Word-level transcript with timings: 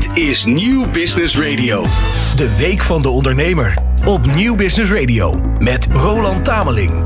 Dit 0.00 0.18
is 0.18 0.44
Nieuw 0.44 0.90
Business 0.90 1.38
Radio. 1.38 1.84
De 2.36 2.56
Week 2.58 2.80
van 2.80 3.02
de 3.02 3.08
Ondernemer. 3.08 3.78
Op 4.06 4.26
Nieuw 4.26 4.56
Business 4.56 4.92
Radio. 4.92 5.40
Met 5.58 5.88
Roland 5.92 6.44
Tameling. 6.44 7.04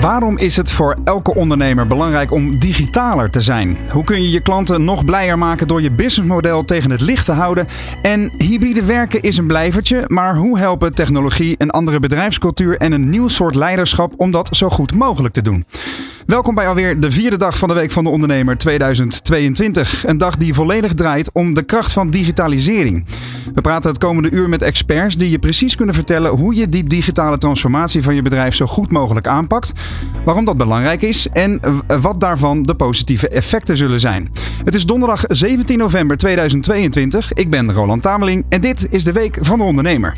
Waarom 0.00 0.38
is 0.38 0.56
het 0.56 0.70
voor 0.70 0.98
elke 1.04 1.34
ondernemer 1.34 1.86
belangrijk 1.86 2.30
om 2.30 2.58
digitaler 2.58 3.30
te 3.30 3.40
zijn? 3.40 3.76
Hoe 3.92 4.04
kun 4.04 4.22
je 4.22 4.30
je 4.30 4.40
klanten 4.40 4.84
nog 4.84 5.04
blijer 5.04 5.38
maken 5.38 5.68
door 5.68 5.82
je 5.82 5.92
businessmodel 5.92 6.64
tegen 6.64 6.90
het 6.90 7.00
licht 7.00 7.24
te 7.24 7.32
houden? 7.32 7.66
En 8.02 8.32
hybride 8.38 8.84
werken 8.84 9.22
is 9.22 9.36
een 9.36 9.46
blijvertje, 9.46 10.04
maar 10.06 10.36
hoe 10.36 10.58
helpen 10.58 10.94
technologie, 10.94 11.54
een 11.58 11.70
andere 11.70 12.00
bedrijfscultuur 12.00 12.76
en 12.76 12.92
een 12.92 13.10
nieuw 13.10 13.28
soort 13.28 13.54
leiderschap 13.54 14.12
om 14.16 14.30
dat 14.30 14.56
zo 14.56 14.68
goed 14.68 14.94
mogelijk 14.94 15.34
te 15.34 15.42
doen? 15.42 15.64
Welkom 16.26 16.54
bij 16.54 16.68
alweer 16.68 17.00
de 17.00 17.10
vierde 17.10 17.36
dag 17.36 17.58
van 17.58 17.68
de 17.68 17.74
Week 17.74 17.90
van 17.90 18.04
de 18.04 18.10
Ondernemer 18.10 18.58
2022. 18.58 20.06
Een 20.06 20.18
dag 20.18 20.36
die 20.36 20.54
volledig 20.54 20.94
draait 20.94 21.30
om 21.32 21.54
de 21.54 21.62
kracht 21.62 21.92
van 21.92 22.10
digitalisering. 22.10 23.04
We 23.54 23.60
praten 23.60 23.90
het 23.90 23.98
komende 23.98 24.30
uur 24.30 24.48
met 24.48 24.62
experts 24.62 25.16
die 25.16 25.30
je 25.30 25.38
precies 25.38 25.76
kunnen 25.76 25.94
vertellen 25.94 26.30
hoe 26.30 26.54
je 26.54 26.68
die 26.68 26.84
digitale 26.84 27.38
transformatie 27.38 28.02
van 28.02 28.14
je 28.14 28.22
bedrijf 28.22 28.54
zo 28.54 28.66
goed 28.66 28.90
mogelijk 28.90 29.26
aanpakt, 29.26 29.72
waarom 30.24 30.44
dat 30.44 30.56
belangrijk 30.56 31.02
is 31.02 31.28
en 31.32 31.60
wat 32.00 32.20
daarvan 32.20 32.62
de 32.62 32.74
positieve 32.74 33.28
effecten 33.28 33.76
zullen 33.76 34.00
zijn. 34.00 34.32
Het 34.64 34.74
is 34.74 34.86
donderdag 34.86 35.24
17 35.26 35.78
november 35.78 36.16
2022. 36.16 37.32
Ik 37.32 37.50
ben 37.50 37.72
Roland 37.72 38.02
Tameling 38.02 38.44
en 38.48 38.60
dit 38.60 38.86
is 38.90 39.04
de 39.04 39.12
Week 39.12 39.38
van 39.40 39.58
de 39.58 39.64
Ondernemer. 39.64 40.16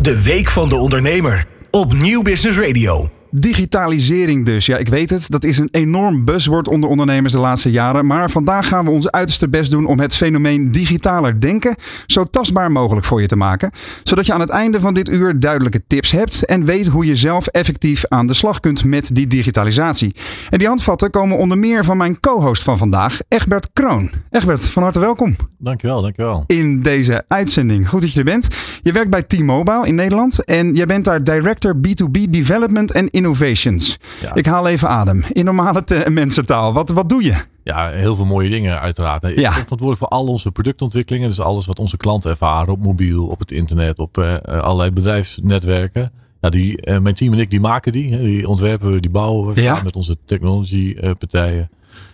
De 0.00 0.22
Week 0.22 0.48
van 0.48 0.68
de 0.68 0.76
Ondernemer 0.76 1.46
op 1.70 1.92
Nieuw 1.92 2.22
Business 2.22 2.58
Radio. 2.58 3.21
Digitalisering 3.34 4.46
dus. 4.46 4.66
Ja, 4.66 4.76
ik 4.76 4.88
weet 4.88 5.10
het. 5.10 5.30
Dat 5.30 5.44
is 5.44 5.58
een 5.58 5.68
enorm 5.70 6.24
buzzword 6.24 6.68
onder 6.68 6.90
ondernemers 6.90 7.32
de 7.32 7.38
laatste 7.38 7.70
jaren. 7.70 8.06
Maar 8.06 8.30
vandaag 8.30 8.68
gaan 8.68 8.84
we 8.84 8.90
ons 8.90 9.10
uiterste 9.10 9.48
best 9.48 9.70
doen 9.70 9.86
om 9.86 10.00
het 10.00 10.14
fenomeen 10.14 10.72
digitaler 10.72 11.40
denken 11.40 11.76
zo 12.06 12.24
tastbaar 12.24 12.72
mogelijk 12.72 13.06
voor 13.06 13.20
je 13.20 13.26
te 13.26 13.36
maken. 13.36 13.70
Zodat 14.02 14.26
je 14.26 14.32
aan 14.32 14.40
het 14.40 14.50
einde 14.50 14.80
van 14.80 14.94
dit 14.94 15.08
uur 15.08 15.40
duidelijke 15.40 15.82
tips 15.86 16.10
hebt 16.10 16.44
en 16.44 16.64
weet 16.64 16.86
hoe 16.86 17.06
je 17.06 17.14
zelf 17.14 17.46
effectief 17.46 18.06
aan 18.08 18.26
de 18.26 18.34
slag 18.34 18.60
kunt 18.60 18.84
met 18.84 19.14
die 19.14 19.26
digitalisatie. 19.26 20.14
En 20.50 20.58
die 20.58 20.68
handvatten 20.68 21.10
komen 21.10 21.38
onder 21.38 21.58
meer 21.58 21.84
van 21.84 21.96
mijn 21.96 22.20
co-host 22.20 22.62
van 22.62 22.78
vandaag, 22.78 23.18
Egbert 23.28 23.68
Kroon. 23.72 24.10
Egbert, 24.30 24.64
van 24.64 24.82
harte 24.82 25.00
welkom. 25.00 25.36
Dankjewel, 25.58 26.02
dankjewel. 26.02 26.44
In 26.46 26.82
deze 26.82 27.24
uitzending. 27.28 27.88
Goed 27.88 28.00
dat 28.00 28.12
je 28.12 28.18
er 28.18 28.24
bent. 28.24 28.48
Je 28.82 28.92
werkt 28.92 29.10
bij 29.10 29.22
T-Mobile 29.22 29.86
in 29.86 29.94
Nederland 29.94 30.44
en 30.44 30.74
jij 30.74 30.86
bent 30.86 31.04
daar 31.04 31.24
Director 31.24 31.76
B2B 31.76 32.30
Development 32.30 32.92
en 32.92 33.08
Innovations. 33.22 33.98
Ik 34.34 34.46
haal 34.46 34.66
even 34.66 34.88
adem. 34.88 35.24
In 35.32 35.44
normale 35.44 35.84
mensentaal. 36.08 36.72
Wat, 36.72 36.90
wat 36.90 37.08
doe 37.08 37.22
je? 37.22 37.34
Ja, 37.64 37.88
heel 37.88 38.16
veel 38.16 38.24
mooie 38.24 38.50
dingen 38.50 38.80
uiteraard. 38.80 39.24
Ik 39.24 39.34
ben 39.34 39.52
verantwoordelijk 39.52 39.98
voor 39.98 40.08
al 40.08 40.26
onze 40.26 40.52
productontwikkelingen. 40.52 41.28
Dus 41.28 41.40
alles 41.40 41.66
wat 41.66 41.78
onze 41.78 41.96
klanten 41.96 42.30
ervaren 42.30 42.72
op 42.72 42.82
mobiel, 42.82 43.26
op 43.26 43.38
het 43.38 43.52
internet, 43.52 43.98
op 43.98 44.18
uh, 44.18 44.36
allerlei 44.36 44.90
bedrijfsnetwerken. 44.90 46.12
Ja, 46.40 46.48
die, 46.48 46.86
uh, 46.86 46.98
mijn 46.98 47.14
team 47.14 47.32
en 47.32 47.38
ik 47.38 47.50
die 47.50 47.60
maken 47.60 47.92
die. 47.92 48.18
Die 48.18 48.48
ontwerpen, 48.48 49.02
die 49.02 49.10
bouwen 49.10 49.54
we 49.54 49.62
ja. 49.62 49.80
met 49.84 49.96
onze 49.96 50.16
technology 50.24 50.94
partijen. 51.00 51.70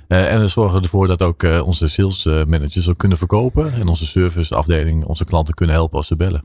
Uh, 0.09 0.33
en 0.33 0.41
we 0.41 0.49
zorgen 0.49 0.83
ervoor 0.83 1.07
dat 1.07 1.23
ook 1.23 1.43
onze 1.65 1.89
sales 1.89 2.25
managers 2.25 2.89
ook 2.89 2.99
kunnen 2.99 3.19
verkopen. 3.19 3.73
En 3.73 3.89
onze 3.89 4.07
serviceafdeling 4.07 5.05
onze 5.05 5.25
klanten 5.25 5.55
kunnen 5.55 5.75
helpen 5.75 5.97
als 5.97 6.07
ze 6.07 6.17
bellen. 6.17 6.45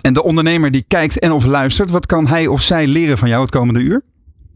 En 0.00 0.12
de 0.12 0.22
ondernemer 0.22 0.70
die 0.70 0.84
kijkt 0.88 1.18
en 1.18 1.32
of 1.32 1.44
luistert, 1.44 1.90
wat 1.90 2.06
kan 2.06 2.26
hij 2.26 2.46
of 2.46 2.62
zij 2.62 2.86
leren 2.86 3.18
van 3.18 3.28
jou 3.28 3.42
het 3.42 3.50
komende 3.50 3.80
uur? 3.80 4.02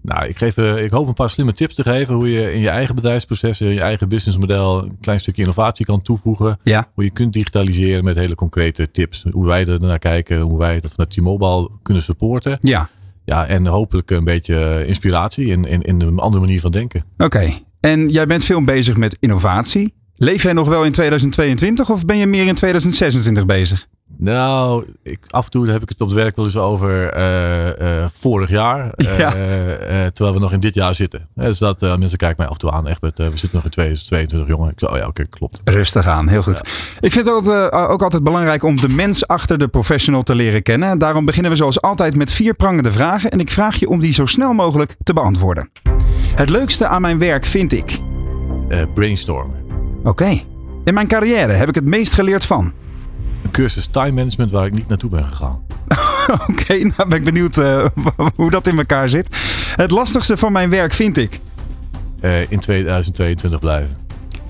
Nou, 0.02 0.26
ik, 0.26 0.36
geef, 0.36 0.56
ik 0.56 0.90
hoop 0.90 1.08
een 1.08 1.14
paar 1.14 1.30
slimme 1.30 1.52
tips 1.52 1.74
te 1.74 1.82
geven 1.82 2.14
hoe 2.14 2.30
je 2.30 2.52
in 2.52 2.60
je 2.60 2.68
eigen 2.68 2.94
bedrijfsprocessen, 2.94 3.66
in 3.66 3.74
je 3.74 3.80
eigen 3.80 4.08
businessmodel 4.08 4.82
een 4.82 4.96
klein 5.00 5.20
stukje 5.20 5.42
innovatie 5.42 5.86
kan 5.86 6.02
toevoegen. 6.02 6.58
Ja. 6.62 6.90
Hoe 6.94 7.04
je 7.04 7.10
kunt 7.10 7.32
digitaliseren 7.32 8.04
met 8.04 8.16
hele 8.16 8.34
concrete 8.34 8.90
tips. 8.90 9.24
Hoe 9.30 9.46
wij 9.46 9.66
er 9.66 9.80
naar 9.80 9.98
kijken, 9.98 10.40
hoe 10.40 10.58
wij 10.58 10.80
dat 10.80 10.96
met 10.96 11.10
T-Mobile 11.10 11.70
kunnen 11.82 12.02
supporten. 12.02 12.58
Ja. 12.60 12.88
Ja, 13.24 13.46
en 13.46 13.66
hopelijk 13.66 14.10
een 14.10 14.24
beetje 14.24 14.84
inspiratie 14.86 15.46
in, 15.46 15.64
in, 15.64 15.82
in 15.82 16.00
een 16.00 16.18
andere 16.18 16.44
manier 16.44 16.60
van 16.60 16.70
denken. 16.70 17.04
Oké. 17.18 17.52
En 17.80 18.08
jij 18.08 18.26
bent 18.26 18.44
veel 18.44 18.64
bezig 18.64 18.96
met 18.96 19.16
innovatie. 19.20 19.94
Leef 20.16 20.42
jij 20.42 20.52
nog 20.52 20.68
wel 20.68 20.84
in 20.84 20.92
2022 20.92 21.90
of 21.90 22.04
ben 22.04 22.16
je 22.16 22.26
meer 22.26 22.46
in 22.46 22.54
2026 22.54 23.46
bezig? 23.46 23.86
Nou, 24.24 24.84
ik, 25.02 25.18
af 25.28 25.44
en 25.44 25.50
toe 25.50 25.70
heb 25.70 25.82
ik 25.82 25.88
het 25.88 26.00
op 26.00 26.06
het 26.06 26.16
werk 26.16 26.36
wel 26.36 26.44
eens 26.44 26.56
over 26.56 27.16
uh, 27.16 27.98
uh, 27.98 28.04
vorig 28.12 28.50
jaar. 28.50 28.92
Ja. 29.18 29.30
terwijl 30.10 30.34
we 30.34 30.40
nog 30.40 30.52
in 30.52 30.60
dit 30.60 30.74
jaar 30.74 30.94
zitten. 30.94 31.28
dus 31.34 31.58
dat 31.58 31.80
mensen 31.80 32.18
kijken 32.18 32.36
mij 32.38 32.46
af 32.46 32.52
en 32.52 32.58
toe 32.58 32.70
aan. 32.70 32.88
Echt, 32.88 33.00
met, 33.00 33.18
we 33.18 33.24
zitten 33.24 33.50
nog 33.52 33.64
in 33.64 33.70
2022, 33.70 34.48
jongen. 34.48 34.70
Ik 34.70 34.78
zei, 34.78 34.92
oh 34.92 34.98
ja, 34.98 35.06
oké, 35.06 35.26
klopt. 35.26 35.60
Rustig 35.64 36.06
aan, 36.06 36.28
heel 36.28 36.42
goed. 36.42 36.60
Ik 37.00 37.12
vind 37.12 37.26
het 37.26 37.34
ook, 37.34 37.72
ook 37.90 38.02
altijd 38.02 38.22
belangrijk 38.24 38.62
om 38.62 38.76
de 38.76 38.88
mens 38.88 39.26
achter 39.26 39.58
de 39.58 39.68
professional 39.68 40.22
te 40.22 40.34
leren 40.34 40.62
kennen. 40.62 40.98
Daarom 40.98 41.24
beginnen 41.24 41.50
we 41.50 41.56
zoals 41.56 41.80
altijd 41.80 42.16
met 42.16 42.32
vier 42.32 42.54
prangende 42.54 42.92
vragen. 42.92 43.30
En 43.30 43.40
ik 43.40 43.50
vraag 43.50 43.76
je 43.76 43.88
om 43.88 44.00
die 44.00 44.12
zo 44.12 44.26
snel 44.26 44.52
mogelijk 44.52 44.96
te 45.02 45.12
beantwoorden. 45.12 45.70
Het 46.34 46.48
leukste 46.48 46.86
aan 46.86 47.00
mijn 47.00 47.18
werk 47.18 47.44
vind 47.44 47.72
ik? 47.72 48.00
brainstormen. 48.94 49.56
Oké. 50.04 50.40
In 50.84 50.94
mijn 50.94 51.06
carrière 51.06 51.52
heb 51.52 51.68
ik 51.68 51.74
het 51.74 51.84
meest 51.84 52.12
geleerd 52.12 52.44
van? 52.44 52.72
Cursus 53.54 53.86
time 53.86 54.12
management 54.12 54.50
waar 54.50 54.66
ik 54.66 54.72
niet 54.72 54.88
naartoe 54.88 55.10
ben 55.10 55.24
gegaan. 55.24 55.62
Oké, 56.50 56.74
nou 56.74 57.08
ben 57.08 57.18
ik 57.18 57.24
benieuwd 57.24 57.56
uh, 57.56 57.84
hoe 58.36 58.50
dat 58.50 58.66
in 58.66 58.78
elkaar 58.78 59.08
zit. 59.08 59.36
Het 59.76 59.90
lastigste 59.90 60.36
van 60.36 60.52
mijn 60.52 60.70
werk 60.70 60.92
vind 60.92 61.16
ik? 61.16 61.40
Uh, 62.20 62.50
in 62.50 62.60
2022 62.60 63.58
blijven. 63.58 63.96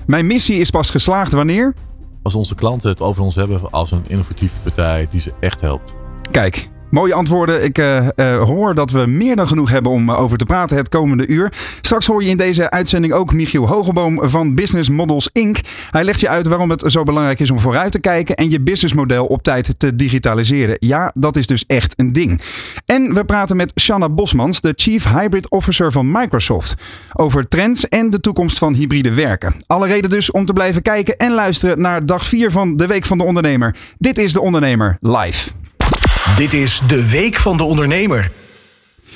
Mijn 0.05 0.27
missie 0.27 0.59
is 0.59 0.69
pas 0.69 0.89
geslaagd 0.89 1.31
wanneer? 1.31 1.73
Als 2.21 2.35
onze 2.35 2.55
klanten 2.55 2.89
het 2.89 3.01
over 3.01 3.23
ons 3.23 3.35
hebben 3.35 3.71
als 3.71 3.91
een 3.91 4.03
innovatieve 4.07 4.55
partij 4.63 5.07
die 5.09 5.19
ze 5.19 5.31
echt 5.39 5.61
helpt. 5.61 5.93
Kijk, 6.31 6.69
Mooie 6.95 7.13
antwoorden. 7.13 7.63
Ik 7.63 7.77
uh, 7.77 8.07
uh, 8.15 8.37
hoor 8.43 8.75
dat 8.75 8.91
we 8.91 9.05
meer 9.05 9.35
dan 9.35 9.47
genoeg 9.47 9.69
hebben 9.69 9.91
om 9.91 10.11
over 10.11 10.37
te 10.37 10.45
praten 10.45 10.77
het 10.77 10.89
komende 10.89 11.27
uur. 11.27 11.53
Straks 11.81 12.05
hoor 12.05 12.23
je 12.23 12.29
in 12.29 12.37
deze 12.37 12.69
uitzending 12.69 13.13
ook 13.13 13.33
Michiel 13.33 13.67
Hogeboom 13.67 14.19
van 14.29 14.55
Business 14.55 14.89
Models 14.89 15.29
Inc. 15.31 15.57
Hij 15.91 16.03
legt 16.03 16.19
je 16.19 16.29
uit 16.29 16.47
waarom 16.47 16.69
het 16.69 16.83
zo 16.87 17.03
belangrijk 17.03 17.39
is 17.39 17.51
om 17.51 17.59
vooruit 17.59 17.91
te 17.91 17.99
kijken 17.99 18.35
en 18.35 18.49
je 18.49 18.61
businessmodel 18.61 19.25
op 19.25 19.43
tijd 19.43 19.79
te 19.79 19.95
digitaliseren. 19.95 20.77
Ja, 20.79 21.11
dat 21.15 21.35
is 21.35 21.47
dus 21.47 21.65
echt 21.65 21.93
een 21.95 22.13
ding. 22.13 22.41
En 22.85 23.13
we 23.13 23.25
praten 23.25 23.55
met 23.55 23.71
Shanna 23.79 24.09
Bosmans, 24.09 24.61
de 24.61 24.73
Chief 24.75 25.03
Hybrid 25.03 25.49
Officer 25.49 25.91
van 25.91 26.11
Microsoft, 26.11 26.75
over 27.13 27.47
trends 27.47 27.89
en 27.89 28.09
de 28.09 28.19
toekomst 28.19 28.57
van 28.57 28.73
hybride 28.73 29.13
werken. 29.13 29.55
Alle 29.67 29.87
reden 29.87 30.09
dus 30.09 30.31
om 30.31 30.45
te 30.45 30.53
blijven 30.53 30.81
kijken 30.81 31.17
en 31.17 31.33
luisteren 31.33 31.81
naar 31.81 32.05
dag 32.05 32.25
4 32.25 32.51
van 32.51 32.77
de 32.77 32.87
Week 32.87 33.05
van 33.05 33.17
de 33.17 33.23
Ondernemer. 33.23 33.75
Dit 33.97 34.17
is 34.17 34.33
de 34.33 34.41
Ondernemer 34.41 34.97
live. 35.01 35.49
Dit 36.35 36.53
is 36.53 36.81
de 36.87 37.09
Week 37.09 37.35
van 37.35 37.57
de 37.57 37.63
Ondernemer. 37.63 38.31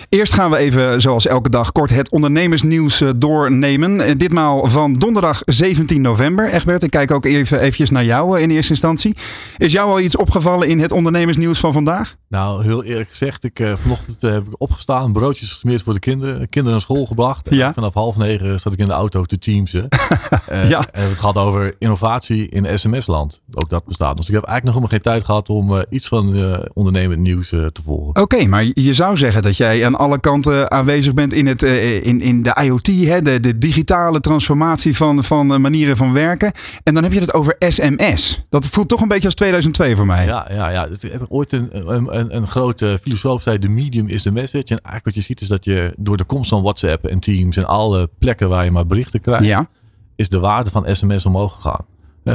Eerst 0.09 0.33
gaan 0.33 0.51
we 0.51 0.57
even, 0.57 1.01
zoals 1.01 1.27
elke 1.27 1.49
dag, 1.49 1.71
kort 1.71 1.89
het 1.89 2.09
ondernemersnieuws 2.09 3.01
eh, 3.01 3.09
doornemen. 3.15 4.01
Eh, 4.01 4.15
ditmaal 4.17 4.69
van 4.69 4.93
donderdag 4.93 5.41
17 5.45 6.01
november. 6.01 6.53
Egbert, 6.53 6.83
ik 6.83 6.89
kijk 6.89 7.11
ook 7.11 7.25
even 7.25 7.59
eventjes 7.59 7.89
naar 7.89 8.05
jou 8.05 8.37
eh, 8.37 8.43
in 8.43 8.49
eerste 8.49 8.71
instantie. 8.71 9.15
Is 9.57 9.71
jou 9.71 9.89
al 9.89 9.99
iets 9.99 10.17
opgevallen 10.17 10.67
in 10.67 10.79
het 10.79 10.91
ondernemersnieuws 10.91 11.59
van 11.59 11.73
vandaag? 11.73 12.15
Nou, 12.27 12.63
heel 12.63 12.83
eerlijk 12.83 13.09
gezegd, 13.09 13.43
ik, 13.43 13.61
vanochtend 13.81 14.21
heb 14.21 14.45
ik 14.45 14.61
opgestaan, 14.61 15.13
broodjes 15.13 15.51
gesmeerd 15.51 15.81
voor 15.83 15.93
de 15.93 15.99
kinderen, 15.99 16.49
kinderen 16.49 16.71
naar 16.71 16.81
school 16.81 17.05
gebracht. 17.05 17.47
Ja. 17.49 17.73
vanaf 17.73 17.93
half 17.93 18.17
negen 18.17 18.59
zat 18.59 18.73
ik 18.73 18.79
in 18.79 18.85
de 18.85 18.91
auto 18.91 19.23
te 19.23 19.39
teamsen. 19.39 19.87
ja. 20.73 20.85
En 20.91 21.09
het 21.09 21.17
gaat 21.17 21.35
over 21.35 21.75
innovatie 21.79 22.49
in 22.49 22.79
sms-land. 22.79 23.41
Ook 23.53 23.69
dat 23.69 23.85
bestaat. 23.85 24.17
Dus 24.17 24.27
ik 24.27 24.33
heb 24.33 24.43
eigenlijk 24.43 24.63
nog 24.63 24.73
helemaal 24.73 24.89
geen 24.89 25.13
tijd 25.13 25.25
gehad 25.25 25.49
om 25.49 25.85
iets 25.89 26.07
van 26.07 26.27
ondernemend 26.73 27.19
nieuws 27.19 27.49
te 27.49 27.81
volgen. 27.85 28.21
Oké, 28.21 28.45
maar 28.45 28.65
je 28.73 28.93
zou 28.93 29.17
zeggen 29.17 29.41
dat 29.41 29.57
jij 29.57 29.88
aan 29.89 29.95
alle 29.95 30.19
kanten 30.19 30.71
aanwezig 30.71 31.13
bent 31.13 31.33
in, 31.33 31.47
het, 31.47 31.63
uh, 31.63 32.05
in, 32.05 32.21
in 32.21 32.43
de 32.43 32.57
IoT, 32.61 32.87
hè, 32.87 33.21
de, 33.21 33.39
de 33.39 33.57
digitale 33.57 34.19
transformatie 34.19 34.95
van, 34.95 35.23
van 35.23 35.51
uh, 35.53 35.57
manieren 35.57 35.97
van 35.97 36.13
werken. 36.13 36.51
En 36.83 36.93
dan 36.93 37.03
heb 37.03 37.11
je 37.11 37.19
het 37.19 37.33
over 37.33 37.55
SMS. 37.59 38.45
Dat 38.49 38.67
voelt 38.67 38.87
toch 38.87 39.01
een 39.01 39.07
beetje 39.07 39.25
als 39.25 39.35
2002 39.35 39.95
voor 39.95 40.05
mij. 40.05 40.25
Ja, 40.25 40.47
ja, 40.51 40.69
ja. 40.69 40.87
Dus, 40.87 41.01
ooit 41.27 41.51
een, 41.51 41.69
een, 41.71 42.35
een 42.35 42.47
grote 42.47 42.99
filosoof 43.01 43.41
zei: 43.41 43.57
de 43.57 43.69
medium 43.69 44.07
is 44.07 44.23
de 44.23 44.31
message. 44.31 44.65
En 44.65 44.81
eigenlijk 44.81 45.05
wat 45.05 45.15
je 45.15 45.21
ziet 45.21 45.41
is 45.41 45.47
dat 45.47 45.65
je 45.65 45.93
door 45.97 46.17
de 46.17 46.23
komst 46.23 46.49
van 46.49 46.61
WhatsApp 46.61 47.05
en 47.05 47.19
Teams 47.19 47.57
en 47.57 47.67
alle 47.67 48.09
plekken 48.19 48.49
waar 48.49 48.65
je 48.65 48.71
maar 48.71 48.85
berichten 48.85 49.21
krijgt, 49.21 49.45
ja. 49.45 49.69
is 50.15 50.29
de 50.29 50.39
waarde 50.39 50.69
van 50.69 50.95
SMS 50.95 51.25
omhoog 51.25 51.53
gegaan. 51.53 51.85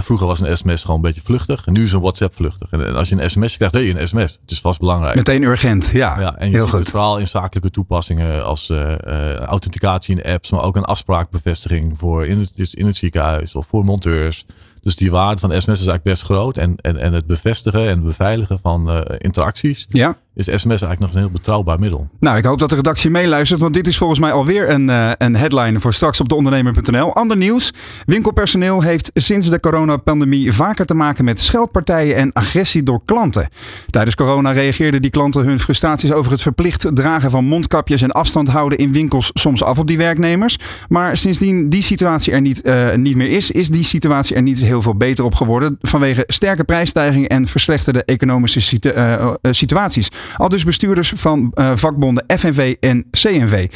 Vroeger 0.02 0.26
was 0.26 0.40
een 0.40 0.56
sms 0.56 0.80
gewoon 0.80 0.96
een 0.96 1.02
beetje 1.02 1.20
vluchtig. 1.24 1.66
En 1.66 1.72
nu 1.72 1.82
is 1.82 1.92
een 1.92 2.00
WhatsApp 2.00 2.34
vluchtig. 2.34 2.70
En 2.70 2.96
als 2.96 3.08
je 3.08 3.22
een 3.22 3.30
sms 3.30 3.56
krijgt, 3.56 3.74
hey, 3.74 3.90
een 3.90 4.08
sms. 4.08 4.38
Het 4.40 4.50
is 4.50 4.60
vast 4.60 4.78
belangrijk. 4.78 5.14
Meteen 5.14 5.42
urgent, 5.42 5.86
ja. 5.86 6.20
ja 6.20 6.36
en 6.36 6.48
je 6.48 6.54
Heel 6.54 6.62
ziet 6.62 6.70
goed. 6.70 6.78
het 6.78 6.88
vooral 6.88 7.18
in 7.18 7.26
zakelijke 7.26 7.70
toepassingen 7.70 8.44
als 8.44 8.70
uh, 8.70 8.94
uh, 9.06 9.34
authenticatie 9.34 10.16
in 10.16 10.32
apps. 10.32 10.50
Maar 10.50 10.62
ook 10.62 10.76
een 10.76 10.84
afspraakbevestiging 10.84 11.98
voor 11.98 12.26
in 12.26 12.38
het, 12.38 12.74
in 12.74 12.86
het 12.86 12.96
ziekenhuis 12.96 13.54
of 13.54 13.66
voor 13.66 13.84
monteurs. 13.84 14.46
Dus 14.82 14.96
die 14.96 15.10
waarde 15.10 15.40
van 15.40 15.50
sms 15.50 15.60
is 15.60 15.66
eigenlijk 15.68 16.02
best 16.02 16.22
groot. 16.22 16.56
En, 16.56 16.76
en, 16.76 16.96
en 16.96 17.12
het 17.12 17.26
bevestigen 17.26 17.88
en 17.88 18.02
beveiligen 18.02 18.58
van 18.58 18.90
uh, 18.90 19.00
interacties 19.18 19.86
ja. 19.88 20.16
Is 20.34 20.44
sms 20.44 20.66
eigenlijk 20.66 21.00
nog 21.00 21.12
een 21.12 21.18
heel 21.18 21.30
betrouwbaar 21.30 21.78
middel. 21.78 22.08
Nou, 22.20 22.36
ik 22.36 22.44
hoop 22.44 22.58
dat 22.58 22.68
de 22.68 22.74
redactie 22.74 23.10
meeluistert, 23.10 23.60
want 23.60 23.74
dit 23.74 23.86
is 23.86 23.98
volgens 23.98 24.20
mij 24.20 24.32
alweer 24.32 24.70
een, 24.70 24.88
uh, 24.88 25.10
een 25.18 25.36
headline 25.36 25.80
voor 25.80 25.94
straks 25.94 26.20
op 26.20 26.28
de 26.28 26.34
ondernemer.nl. 26.34 27.14
Ander 27.14 27.36
nieuws. 27.36 27.72
Winkelpersoneel 28.06 28.82
heeft 28.82 29.10
sinds 29.14 29.48
de 29.48 29.60
coronapandemie 29.60 30.52
vaker 30.52 30.86
te 30.86 30.94
maken 30.94 31.24
met 31.24 31.40
scheldpartijen 31.40 32.16
en 32.16 32.32
agressie 32.32 32.82
door 32.82 33.00
klanten. 33.04 33.48
Tijdens 33.90 34.16
corona 34.16 34.50
reageerden 34.50 35.02
die 35.02 35.10
klanten 35.10 35.44
hun 35.44 35.60
frustraties 35.60 36.12
over 36.12 36.32
het 36.32 36.42
verplicht 36.42 36.90
dragen 36.94 37.30
van 37.30 37.44
mondkapjes 37.44 38.02
en 38.02 38.10
afstand 38.12 38.48
houden 38.48 38.78
in 38.78 38.92
winkels 38.92 39.30
soms 39.34 39.62
af 39.62 39.78
op 39.78 39.86
die 39.86 39.98
werknemers. 39.98 40.58
Maar 40.88 41.16
sindsdien 41.16 41.68
die 41.68 41.82
situatie 41.82 42.32
er 42.32 42.40
niet, 42.40 42.66
uh, 42.66 42.94
niet 42.94 43.16
meer 43.16 43.30
is, 43.30 43.50
is 43.50 43.68
die 43.68 43.82
situatie 43.82 44.36
er 44.36 44.42
niet 44.42 44.58
heel 44.58 44.82
veel 44.82 44.96
beter 44.96 45.24
op 45.24 45.34
geworden 45.34 45.78
vanwege 45.80 46.24
sterke 46.26 46.64
prijsstijgingen 46.64 47.28
en 47.28 47.46
verslechterde 47.46 48.04
economische 48.04 48.78
uh, 48.94 49.32
situaties. 49.50 50.10
Al 50.36 50.48
dus 50.48 50.64
bestuurders 50.64 51.12
van 51.16 51.52
vakbonden 51.74 52.24
FNV 52.38 52.74
en 52.80 53.04
CNV. 53.10 53.68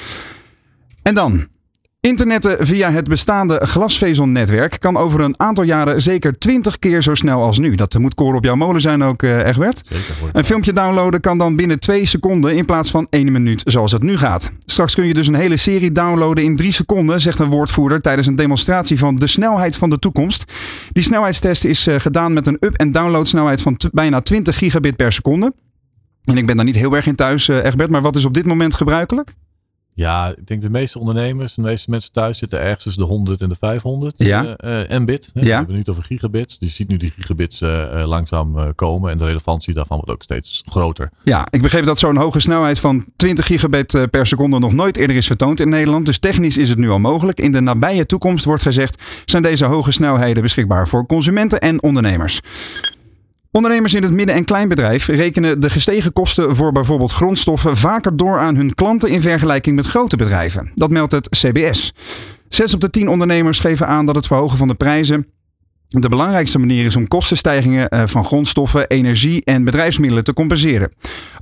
En 1.03 1.15
dan, 1.15 1.47
Internetten 2.01 2.67
via 2.67 2.91
het 2.91 3.09
bestaande 3.09 3.61
glasvezelnetwerk 3.65 4.81
kan 4.81 4.97
over 4.97 5.21
een 5.21 5.35
aantal 5.37 5.65
jaren 5.65 6.03
zeker 6.03 6.39
20 6.39 6.79
keer 6.79 7.03
zo 7.03 7.15
snel 7.15 7.43
als 7.43 7.59
nu. 7.59 7.75
Dat 7.75 7.99
moet 7.99 8.15
koren 8.15 8.37
op 8.37 8.45
jouw 8.45 8.55
molen 8.55 8.81
zijn 8.81 9.03
ook, 9.03 9.23
uh, 9.23 9.47
Egbert. 9.47 9.83
Zeker, 9.89 10.31
een 10.33 10.45
filmpje 10.45 10.73
downloaden 10.73 11.21
kan 11.21 11.39
dan 11.39 11.57
binnen 11.57 11.79
2 11.79 12.07
seconden 12.07 12.57
in 12.57 12.65
plaats 12.65 12.91
van 12.91 13.07
1 13.11 13.33
minuut 13.33 13.63
zoals 13.65 13.93
het 13.93 14.03
nu 14.03 14.17
gaat. 14.17 14.51
Straks 14.65 14.95
kun 14.95 15.07
je 15.07 15.15
dus 15.15 15.27
een 15.27 15.35
hele 15.35 15.57
serie 15.57 15.93
downloaden 15.93 16.45
in 16.45 16.57
3 16.57 16.73
seconden, 16.73 17.21
zegt 17.21 17.39
een 17.39 17.51
woordvoerder 17.51 18.01
tijdens 18.01 18.27
een 18.27 18.37
demonstratie 18.37 18.99
van 18.99 19.17
de 19.17 19.27
snelheid 19.27 19.77
van 19.77 19.91
de 19.91 19.99
toekomst. 19.99 20.45
Die 20.93 21.03
snelheidstest 21.03 21.65
is 21.65 21.89
uh, 21.89 21.95
gedaan 21.99 22.33
met 22.33 22.47
een 22.47 22.57
up- 22.61 22.77
en 22.77 22.93
downloadsnelheid 22.93 23.61
van 23.61 23.77
bijna 23.93 24.21
20 24.21 24.59
gigabit 24.59 24.97
per 24.97 25.13
seconde. 25.13 25.53
En 26.29 26.37
ik 26.37 26.47
ben 26.47 26.57
daar 26.57 26.65
niet 26.65 26.77
heel 26.77 26.95
erg 26.95 27.07
in 27.07 27.15
thuis, 27.15 27.49
uh, 27.49 27.65
Egbert, 27.65 27.91
maar 27.91 28.03
wat 28.03 28.17
is 28.17 28.25
op 28.25 28.35
dit 28.35 28.47
moment 28.47 28.75
gebruikelijk? 28.75 29.35
Ja, 29.95 30.35
ik 30.37 30.47
denk 30.47 30.63
de 30.63 30.71
meeste 30.71 30.99
ondernemers, 30.99 31.55
de 31.55 31.63
meeste 31.63 31.91
mensen 31.91 32.13
thuis 32.13 32.39
zitten 32.39 32.61
ergens 32.61 32.83
tussen 32.83 33.03
de 33.03 33.09
100 33.09 33.41
en 33.41 33.49
de 33.49 33.57
500 33.61 34.15
ja. 34.17 34.57
uh, 34.65 34.99
mbit. 34.99 35.31
Ja. 35.35 35.43
We 35.43 35.51
hebben 35.51 35.75
nu 35.75 35.83
over 35.85 36.03
gigabits. 36.03 36.59
Dus 36.59 36.69
je 36.69 36.75
ziet 36.75 36.89
nu 36.89 36.97
die 36.97 37.13
gigabits 37.17 37.63
uh, 37.63 38.03
langzaam 38.05 38.75
komen 38.75 39.11
en 39.11 39.19
de 39.19 39.25
relevantie 39.25 39.75
daarvan 39.75 39.97
wordt 39.97 40.13
ook 40.13 40.23
steeds 40.23 40.63
groter. 40.67 41.11
Ja, 41.23 41.47
ik 41.51 41.63
begreep 41.63 41.85
dat 41.85 41.99
zo'n 41.99 42.17
hoge 42.17 42.41
snelheid 42.41 42.79
van 42.79 43.05
20 43.17 43.47
gigabit 43.47 44.11
per 44.11 44.27
seconde 44.27 44.59
nog 44.59 44.73
nooit 44.73 44.97
eerder 44.97 45.17
is 45.17 45.27
vertoond 45.27 45.61
in 45.61 45.69
Nederland. 45.69 46.07
Dus 46.07 46.19
technisch 46.19 46.57
is 46.57 46.69
het 46.69 46.79
nu 46.79 46.91
al 46.91 46.99
mogelijk. 46.99 47.41
In 47.41 47.53
de 47.53 47.61
nabije 47.61 48.07
toekomst 48.07 48.45
wordt 48.45 48.63
gezegd 48.63 49.03
zijn 49.25 49.43
deze 49.43 49.65
hoge 49.65 49.93
snelheden 49.93 50.43
beschikbaar 50.43 50.89
voor 50.89 51.07
consumenten 51.07 51.61
en 51.61 51.83
ondernemers. 51.83 52.41
Ondernemers 53.51 53.95
in 53.95 54.03
het 54.03 54.13
midden- 54.13 54.35
en 54.35 54.45
kleinbedrijf 54.45 55.07
rekenen 55.07 55.61
de 55.61 55.71
gestegen 55.71 56.13
kosten 56.13 56.57
voor 56.57 56.73
bijvoorbeeld 56.73 57.13
grondstoffen 57.13 57.77
vaker 57.77 58.17
door 58.17 58.39
aan 58.39 58.57
hun 58.57 58.75
klanten 58.75 59.11
in 59.11 59.21
vergelijking 59.21 59.77
met 59.77 59.87
grote 59.87 60.17
bedrijven. 60.17 60.71
Dat 60.75 60.91
meldt 60.91 61.13
het 61.13 61.29
CBS. 61.29 61.93
Zes 62.49 62.75
op 62.75 62.81
de 62.81 62.91
tien 62.91 63.09
ondernemers 63.09 63.59
geven 63.59 63.87
aan 63.87 64.07
dat 64.07 64.15
het 64.15 64.27
verhogen 64.27 64.59
van 64.59 64.69
de 64.69 64.75
prijzen 64.75 65.27
de 65.89 66.09
belangrijkste 66.09 66.59
manier 66.59 66.85
is 66.85 66.97
om 66.97 67.09
kostenstijgingen 67.09 68.09
van 68.09 68.25
grondstoffen, 68.25 68.89
energie 68.89 69.45
en 69.45 69.65
bedrijfsmiddelen 69.65 70.25
te 70.25 70.33
compenseren. 70.33 70.93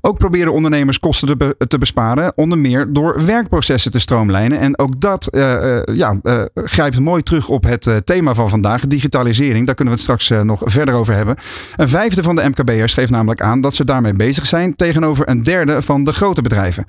Ook 0.01 0.19
proberen 0.19 0.53
ondernemers 0.53 0.99
kosten 0.99 1.29
te, 1.29 1.37
be 1.37 1.67
te 1.69 1.79
besparen, 1.79 2.33
onder 2.37 2.59
meer 2.59 2.93
door 2.93 3.25
werkprocessen 3.25 3.91
te 3.91 3.99
stroomlijnen. 3.99 4.59
En 4.59 4.79
ook 4.79 5.01
dat 5.01 5.29
uh, 5.31 5.43
uh, 5.43 5.97
ja, 5.97 6.21
grijpt 6.55 7.01
mooi 7.01 7.23
terug 7.23 7.49
op 7.49 7.65
het 7.65 7.89
thema 8.05 8.35
van 8.35 8.49
vandaag, 8.49 8.81
digitalisering. 8.81 9.67
Daar 9.67 9.75
kunnen 9.75 9.95
we 9.95 10.01
het 10.01 10.11
straks 10.11 10.45
nog 10.45 10.63
verder 10.65 10.95
over 10.95 11.15
hebben. 11.15 11.37
Een 11.77 11.89
vijfde 11.89 12.23
van 12.23 12.37
de 12.37 12.49
MKB'ers 12.49 12.95
geeft 12.95 13.11
namelijk 13.11 13.41
aan 13.41 13.61
dat 13.61 13.75
ze 13.75 13.85
daarmee 13.85 14.13
bezig 14.13 14.47
zijn 14.47 14.77
tegenover 14.77 15.29
een 15.29 15.43
derde 15.43 15.83
van 15.83 16.05
de 16.05 16.13
grote 16.13 16.43
bedrijven. 16.43 16.87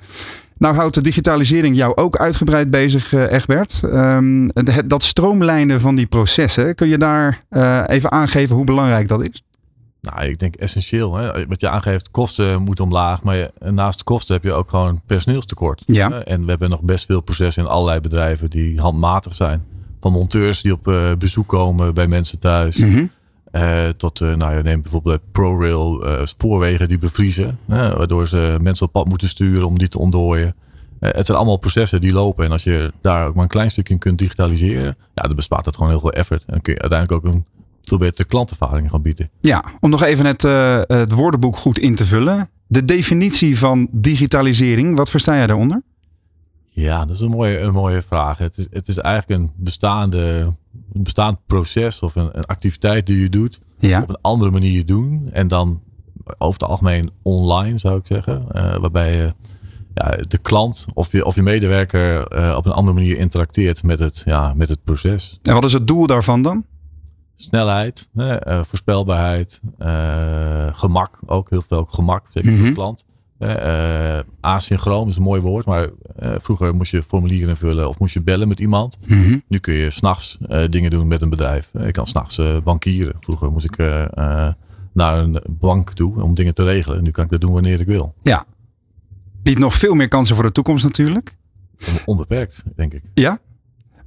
Nou 0.58 0.74
houdt 0.74 0.94
de 0.94 1.00
digitalisering 1.00 1.76
jou 1.76 1.96
ook 1.96 2.16
uitgebreid 2.16 2.70
bezig, 2.70 3.12
uh, 3.12 3.32
Egbert. 3.32 3.80
Um, 3.84 4.50
het, 4.54 4.90
dat 4.90 5.02
stroomlijnen 5.02 5.80
van 5.80 5.94
die 5.94 6.06
processen, 6.06 6.74
kun 6.74 6.88
je 6.88 6.98
daar 6.98 7.44
uh, 7.50 7.84
even 7.86 8.12
aangeven 8.12 8.56
hoe 8.56 8.64
belangrijk 8.64 9.08
dat 9.08 9.22
is? 9.22 9.42
Nou, 10.00 10.26
ik 10.26 10.38
denk 10.38 10.54
essentieel. 10.54 11.14
Hè? 11.14 11.46
Wat 11.46 11.60
je 11.60 11.68
aangeeft, 11.68 12.10
kosten 12.10 12.62
moeten 12.62 12.84
omlaag. 12.84 13.22
Maar 13.22 13.36
je, 13.36 13.52
naast 13.70 13.98
de 13.98 14.04
kosten 14.04 14.34
heb 14.34 14.44
je 14.44 14.52
ook 14.52 14.70
gewoon 14.70 15.00
personeelstekort. 15.06 15.82
Ja. 15.86 16.10
Hè? 16.10 16.18
En 16.18 16.44
we 16.44 16.50
hebben 16.50 16.70
nog 16.70 16.82
best 16.82 17.06
veel 17.06 17.20
processen 17.20 17.62
in 17.62 17.68
allerlei 17.68 18.00
bedrijven 18.00 18.50
die 18.50 18.80
handmatig 18.80 19.34
zijn. 19.34 19.64
Van 20.00 20.12
monteurs 20.12 20.62
die 20.62 20.72
op 20.72 20.88
uh, 20.88 21.12
bezoek 21.18 21.48
komen 21.48 21.94
bij 21.94 22.06
mensen 22.06 22.38
thuis. 22.38 22.76
Mm 22.76 22.92
-hmm. 22.92 23.10
Uh, 23.52 23.88
tot, 23.88 24.20
uh, 24.20 24.34
nou 24.34 24.54
ja, 24.54 24.62
neem 24.62 24.82
bijvoorbeeld 24.82 25.20
ProRail 25.32 26.06
uh, 26.06 26.24
spoorwegen 26.24 26.88
die 26.88 26.98
bevriezen. 26.98 27.58
waardoor 27.66 28.28
ze 28.28 28.56
mensen 28.60 28.86
op 28.86 28.92
pad 28.92 29.06
moeten 29.06 29.28
sturen 29.28 29.66
om 29.66 29.78
die 29.78 29.88
te 29.88 29.98
ontdooien. 29.98 30.54
het 31.00 31.26
zijn 31.26 31.38
allemaal 31.38 31.56
processen 31.56 32.00
die 32.00 32.12
lopen. 32.12 32.44
En 32.44 32.52
als 32.52 32.64
je 32.64 32.92
daar 33.00 33.26
ook 33.26 33.34
maar 33.34 33.42
een 33.42 33.48
klein 33.48 33.70
stukje 33.70 33.94
in 33.94 34.00
kunt 34.00 34.18
digitaliseren. 34.18 34.96
Ja, 35.14 35.22
dan 35.22 35.34
bespaart 35.34 35.64
het 35.64 35.74
gewoon 35.76 35.90
heel 35.90 36.00
veel 36.00 36.12
effort. 36.12 36.40
En 36.40 36.52
dan 36.52 36.60
kun 36.60 36.72
je 36.72 36.80
uiteindelijk 36.80 37.24
ook 37.24 37.32
een 37.32 37.44
veel 37.82 37.98
betere 37.98 38.28
klantervaring 38.28 38.90
gaan 38.90 39.02
bieden. 39.02 39.30
Ja, 39.40 39.64
om 39.80 39.90
nog 39.90 40.02
even 40.02 40.26
het, 40.26 40.42
het 40.88 41.12
woordenboek 41.12 41.56
goed 41.56 41.78
in 41.78 41.94
te 41.94 42.06
vullen. 42.06 42.50
De 42.66 42.84
definitie 42.84 43.58
van 43.58 43.88
digitalisering, 43.90 44.96
wat 44.96 45.10
versta 45.10 45.36
jij 45.36 45.46
daaronder? 45.46 45.82
Ja, 46.68 47.04
dat 47.04 47.16
is 47.16 47.22
een 47.22 47.30
mooie, 47.30 47.58
een 47.58 47.72
mooie 47.72 48.02
vraag. 48.02 48.38
Het 48.38 48.56
is, 48.56 48.66
het 48.70 48.88
is 48.88 48.98
eigenlijk 48.98 49.40
een 49.40 49.50
bestaande 49.56 50.54
een 50.92 51.02
bestaand 51.02 51.38
proces 51.46 52.00
of 52.00 52.14
een, 52.14 52.30
een, 52.32 52.44
activiteit 52.44 53.06
die 53.06 53.20
je 53.20 53.28
doet 53.28 53.60
ja. 53.78 54.02
op 54.02 54.08
een 54.08 54.18
andere 54.20 54.50
manier 54.50 54.86
doen. 54.86 55.28
En 55.32 55.48
dan 55.48 55.80
over 56.38 56.60
het 56.60 56.70
algemeen 56.70 57.10
online 57.22 57.78
zou 57.78 57.98
ik 57.98 58.06
zeggen. 58.06 58.46
Uh, 58.52 58.76
waarbij 58.76 59.16
je 59.16 59.34
ja, 59.94 60.16
de 60.28 60.38
klant 60.38 60.84
of 60.94 61.12
je, 61.12 61.24
of 61.24 61.34
je 61.34 61.42
medewerker 61.42 62.36
uh, 62.38 62.54
op 62.56 62.66
een 62.66 62.72
andere 62.72 62.94
manier 62.94 63.16
interacteert 63.16 63.82
met 63.82 63.98
het, 63.98 64.22
ja, 64.24 64.54
met 64.54 64.68
het 64.68 64.84
proces. 64.84 65.38
En 65.42 65.54
wat 65.54 65.64
is 65.64 65.72
het 65.72 65.86
doel 65.86 66.06
daarvan 66.06 66.42
dan? 66.42 66.64
Snelheid, 67.34 68.08
uh, 68.14 68.36
voorspelbaarheid, 68.62 69.60
gemak 70.72 71.18
ook. 71.26 71.50
Heel 71.50 71.62
veel 71.62 71.86
gemak, 71.90 72.26
zeker 72.28 72.50
voor 72.50 72.58
Mhm. 72.58 72.68
de 72.68 72.74
klant. 72.74 73.04
Uh, 73.38 74.18
asynchroon 74.40 75.08
is 75.08 75.16
een 75.16 75.22
mooi 75.22 75.40
woord, 75.40 75.66
maar 75.66 75.88
uh, 76.22 76.34
vroeger 76.38 76.74
moest 76.74 76.90
je 76.90 77.02
formulieren 77.02 77.48
invullen 77.48 77.88
of 77.88 77.98
moest 77.98 78.14
je 78.14 78.22
bellen 78.22 78.48
met 78.48 78.58
iemand. 78.58 78.98
Mhm. 79.06 79.38
Nu 79.48 79.58
kun 79.58 79.74
je 79.74 79.90
s'nachts 79.90 80.38
uh, 80.48 80.64
dingen 80.68 80.90
doen 80.90 81.08
met 81.08 81.22
een 81.22 81.30
bedrijf. 81.30 81.70
Ik 81.74 81.92
kan 81.92 82.06
s'nachts 82.06 82.40
bankieren. 82.64 83.16
Vroeger 83.20 83.50
moest 83.50 83.64
ik 83.64 83.76
naar 84.92 85.18
een 85.18 85.40
bank 85.50 85.92
toe 85.92 86.22
om 86.22 86.34
dingen 86.34 86.54
te 86.54 86.64
regelen. 86.64 87.02
Nu 87.02 87.10
kan 87.10 87.24
ik 87.24 87.30
dat 87.30 87.40
doen 87.40 87.52
wanneer 87.52 87.80
ik 87.80 87.86
wil. 87.86 88.14
Ja. 88.22 88.46
Biedt 89.42 89.58
nog 89.58 89.74
veel 89.74 89.94
meer 89.94 90.08
kansen 90.08 90.34
voor 90.34 90.44
de 90.44 90.52
toekomst 90.52 90.84
natuurlijk. 90.84 91.36
Onbeperkt, 92.04 92.64
denk 92.76 92.92
ik. 92.94 93.02
Ja? 93.14 93.38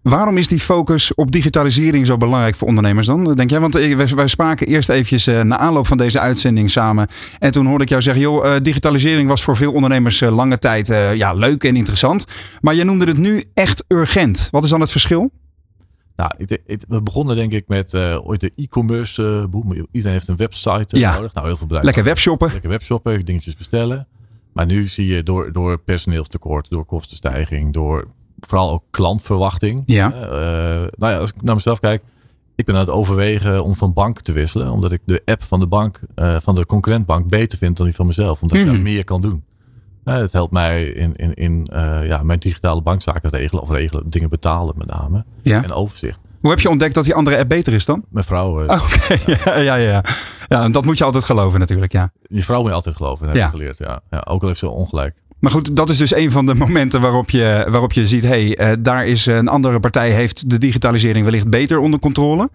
Waarom 0.02 0.38
is 0.38 0.48
die 0.48 0.60
focus 0.60 1.14
op 1.14 1.32
digitalisering 1.32 2.06
zo 2.06 2.18
belangrijk 2.18 2.56
voor 2.56 2.68
ondernemers 2.68 3.08
dan? 3.08 3.36
Denk 3.36 3.50
jij? 3.50 3.60
Want 3.60 3.74
wij 4.14 4.28
spraken 4.28 4.68
eerst 4.68 4.90
eventjes 4.90 5.28
uh, 5.28 5.42
na 5.42 5.58
aanloop 5.58 5.88
van 5.88 5.98
deze 5.98 6.20
uitzending 6.20 6.70
samen. 6.70 7.08
En 7.40 7.52
toen 7.52 7.66
hoorde 7.66 7.84
ik 7.84 7.90
jou 7.90 8.02
zeggen, 8.02 8.22
joh, 8.22 8.56
digitalisering 8.62 9.28
was 9.28 9.44
voor 9.44 9.58
veel 9.58 9.74
ondernemers 9.74 10.20
lange 10.20 10.58
tijd 10.58 10.88
ja, 11.16 11.34
leuk 11.34 11.64
en 11.64 11.76
interessant. 11.76 12.26
Maar 12.62 12.76
je 12.76 12.84
noemde 12.84 13.06
het 13.06 13.18
nu 13.18 13.44
echt 13.54 13.84
urgent. 13.88 14.48
Wat 14.52 14.64
is 14.64 14.70
dan 14.70 14.80
het 14.82 14.92
verschil? 14.92 15.32
Nou, 16.16 16.32
we 16.88 17.02
begonnen 17.02 17.36
denk 17.36 17.52
ik 17.52 17.68
met 17.68 17.96
ooit 18.24 18.40
de 18.40 18.52
e-commerce 18.56 19.48
boom. 19.50 19.74
Iedereen 19.92 20.18
heeft 20.18 20.28
een 20.28 20.36
website 20.36 20.98
ja. 21.00 21.16
nodig. 21.16 21.34
Nou, 21.34 21.48
heel 21.48 21.58
veel 21.58 21.68
bedrijven. 21.68 21.94
Lekker 21.94 22.04
webshoppen. 22.04 22.52
Lekker 22.52 22.70
webshoppen, 22.70 23.26
dingetjes 23.26 23.56
bestellen. 23.56 24.08
Maar 24.54 24.66
nu 24.66 24.84
zie 24.84 25.08
je 25.08 25.24
door, 25.24 25.52
door 25.52 25.78
personeelstekort, 25.78 26.70
door 26.70 26.86
kostenstijging, 26.86 27.74
door 27.74 28.08
vooral 28.48 28.72
ook 28.72 28.84
klantverwachting. 28.90 29.84
Ja. 29.86 30.14
Uh, 30.14 30.30
nou 30.98 31.14
ja, 31.14 31.18
als 31.18 31.30
ik 31.30 31.42
naar 31.42 31.56
mezelf 31.56 31.80
kijk, 31.80 32.04
ik 32.56 32.66
ben 32.66 32.76
aan 32.76 32.82
het 32.82 32.90
overwegen 32.90 33.64
om 33.64 33.76
van 33.76 33.94
bank 33.94 34.20
te 34.22 34.32
wisselen, 34.32 34.72
omdat 34.72 34.92
ik 34.92 35.02
de 35.06 35.22
app 35.26 35.44
van 35.44 35.60
de 35.60 35.68
bank, 35.68 36.00
uh, 36.16 36.36
van 36.42 36.56
de 36.56 36.66
concurrentbank, 36.66 37.30
beter 37.30 37.58
vind 37.58 37.78
dan 37.78 37.86
die 37.86 37.96
van 37.96 38.06
mezelf, 38.06 38.42
omdat 38.42 38.58
Mhm. 38.58 38.68
mm. 38.68 38.74
ik 38.74 38.76
daar 38.82 38.92
meer 38.92 39.04
kan 39.04 39.22
doen. 39.22 39.44
Uh, 40.06 40.16
het 40.16 40.34
helpt 40.34 40.54
mij 40.54 40.86
in, 40.86 41.16
in, 41.16 41.34
in 41.34 41.68
ja, 42.04 42.24
mijn 42.24 42.40
digitale 42.40 42.82
bankzaken 42.82 43.30
regelen 43.30 43.64
of 43.64 43.70
regelen, 43.70 44.10
dingen 44.10 44.30
betalen 44.30 44.74
met 44.78 44.88
name 44.88 45.26
ja. 45.42 45.64
en 45.64 45.72
overzicht. 45.72 46.20
Hoe 46.40 46.50
heb 46.50 46.60
je 46.60 46.70
ontdekt 46.70 46.94
dat 46.94 47.04
die 47.04 47.16
andere 47.16 47.38
app 47.38 47.50
beter 47.50 47.74
is 47.74 47.86
dan? 47.86 48.06
Mijn 48.10 48.26
vrouw. 48.26 48.64
Oké, 48.64 48.74
okay. 48.74 49.20
ja, 49.64 49.76
ja, 49.76 50.04
ja. 50.48 50.70
Dat 50.70 50.86
moet 50.86 50.98
je 50.98 51.04
altijd 51.04 51.24
geloven 51.24 51.60
natuurlijk, 51.60 51.92
ja. 51.92 52.12
Je 52.22 52.44
vrouw 52.44 52.60
moet 52.60 52.70
je 52.70 52.76
altijd 52.76 52.96
geloven, 52.96 53.28
heb 53.28 53.36
ja. 53.36 53.46
ik 53.46 53.52
geleerd. 53.52 53.78
Ja. 53.78 54.02
ja. 54.10 54.24
Ook 54.28 54.42
al 54.42 54.48
heeft 54.48 54.60
ze 54.60 54.70
ongelijk. 54.70 55.16
Maar 55.42 55.52
goed, 55.52 55.76
dat 55.76 55.90
is 55.90 55.98
dus 55.98 56.16
een 56.16 56.32
van 56.32 56.46
de 56.46 56.54
momenten 56.56 57.02
waarop 57.02 57.30
je, 57.30 57.68
waarop 57.70 57.94
je 57.94 58.08
ziet, 58.08 58.24
hé, 58.24 58.54
hey, 58.54 58.72
uh, 58.72 58.78
daar 58.80 59.06
is 59.06 59.26
een 59.26 59.48
andere 59.48 59.80
partij 59.80 60.12
heeft 60.12 60.50
de 60.50 60.58
digitalisering 60.58 61.26
wellicht 61.26 61.50
beter 61.50 61.80
onder 61.80 62.00
controle. 62.00 62.50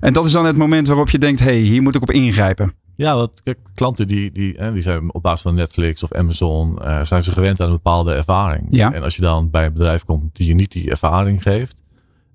En 0.00 0.12
dat 0.12 0.26
is 0.26 0.32
dan 0.32 0.44
het 0.44 0.56
moment 0.56 0.86
waarop 0.86 1.10
je 1.10 1.18
denkt, 1.18 1.40
hé, 1.40 1.46
hey, 1.46 1.58
hier 1.58 1.82
moet 1.82 1.94
ik 1.94 2.02
op 2.02 2.10
ingrijpen. 2.10 2.74
Ja, 2.96 3.16
want 3.16 3.42
klanten 3.74 4.06
die, 4.06 4.32
die, 4.32 4.54
hè, 4.56 4.72
die 4.72 4.82
zijn 4.82 5.14
op 5.14 5.22
basis 5.22 5.40
van 5.40 5.54
Netflix 5.54 6.02
of 6.02 6.12
Amazon, 6.12 6.78
uh, 6.82 7.02
zijn 7.02 7.24
ze 7.24 7.32
gewend 7.32 7.60
aan 7.60 7.66
een 7.66 7.74
bepaalde 7.74 8.14
ervaring. 8.14 8.66
Ja. 8.70 8.92
En 8.92 9.02
als 9.02 9.16
je 9.16 9.22
dan 9.22 9.50
bij 9.50 9.66
een 9.66 9.72
bedrijf 9.72 10.04
komt 10.04 10.36
die 10.36 10.46
je 10.46 10.54
niet 10.54 10.72
die 10.72 10.90
ervaring 10.90 11.42
geeft, 11.42 11.82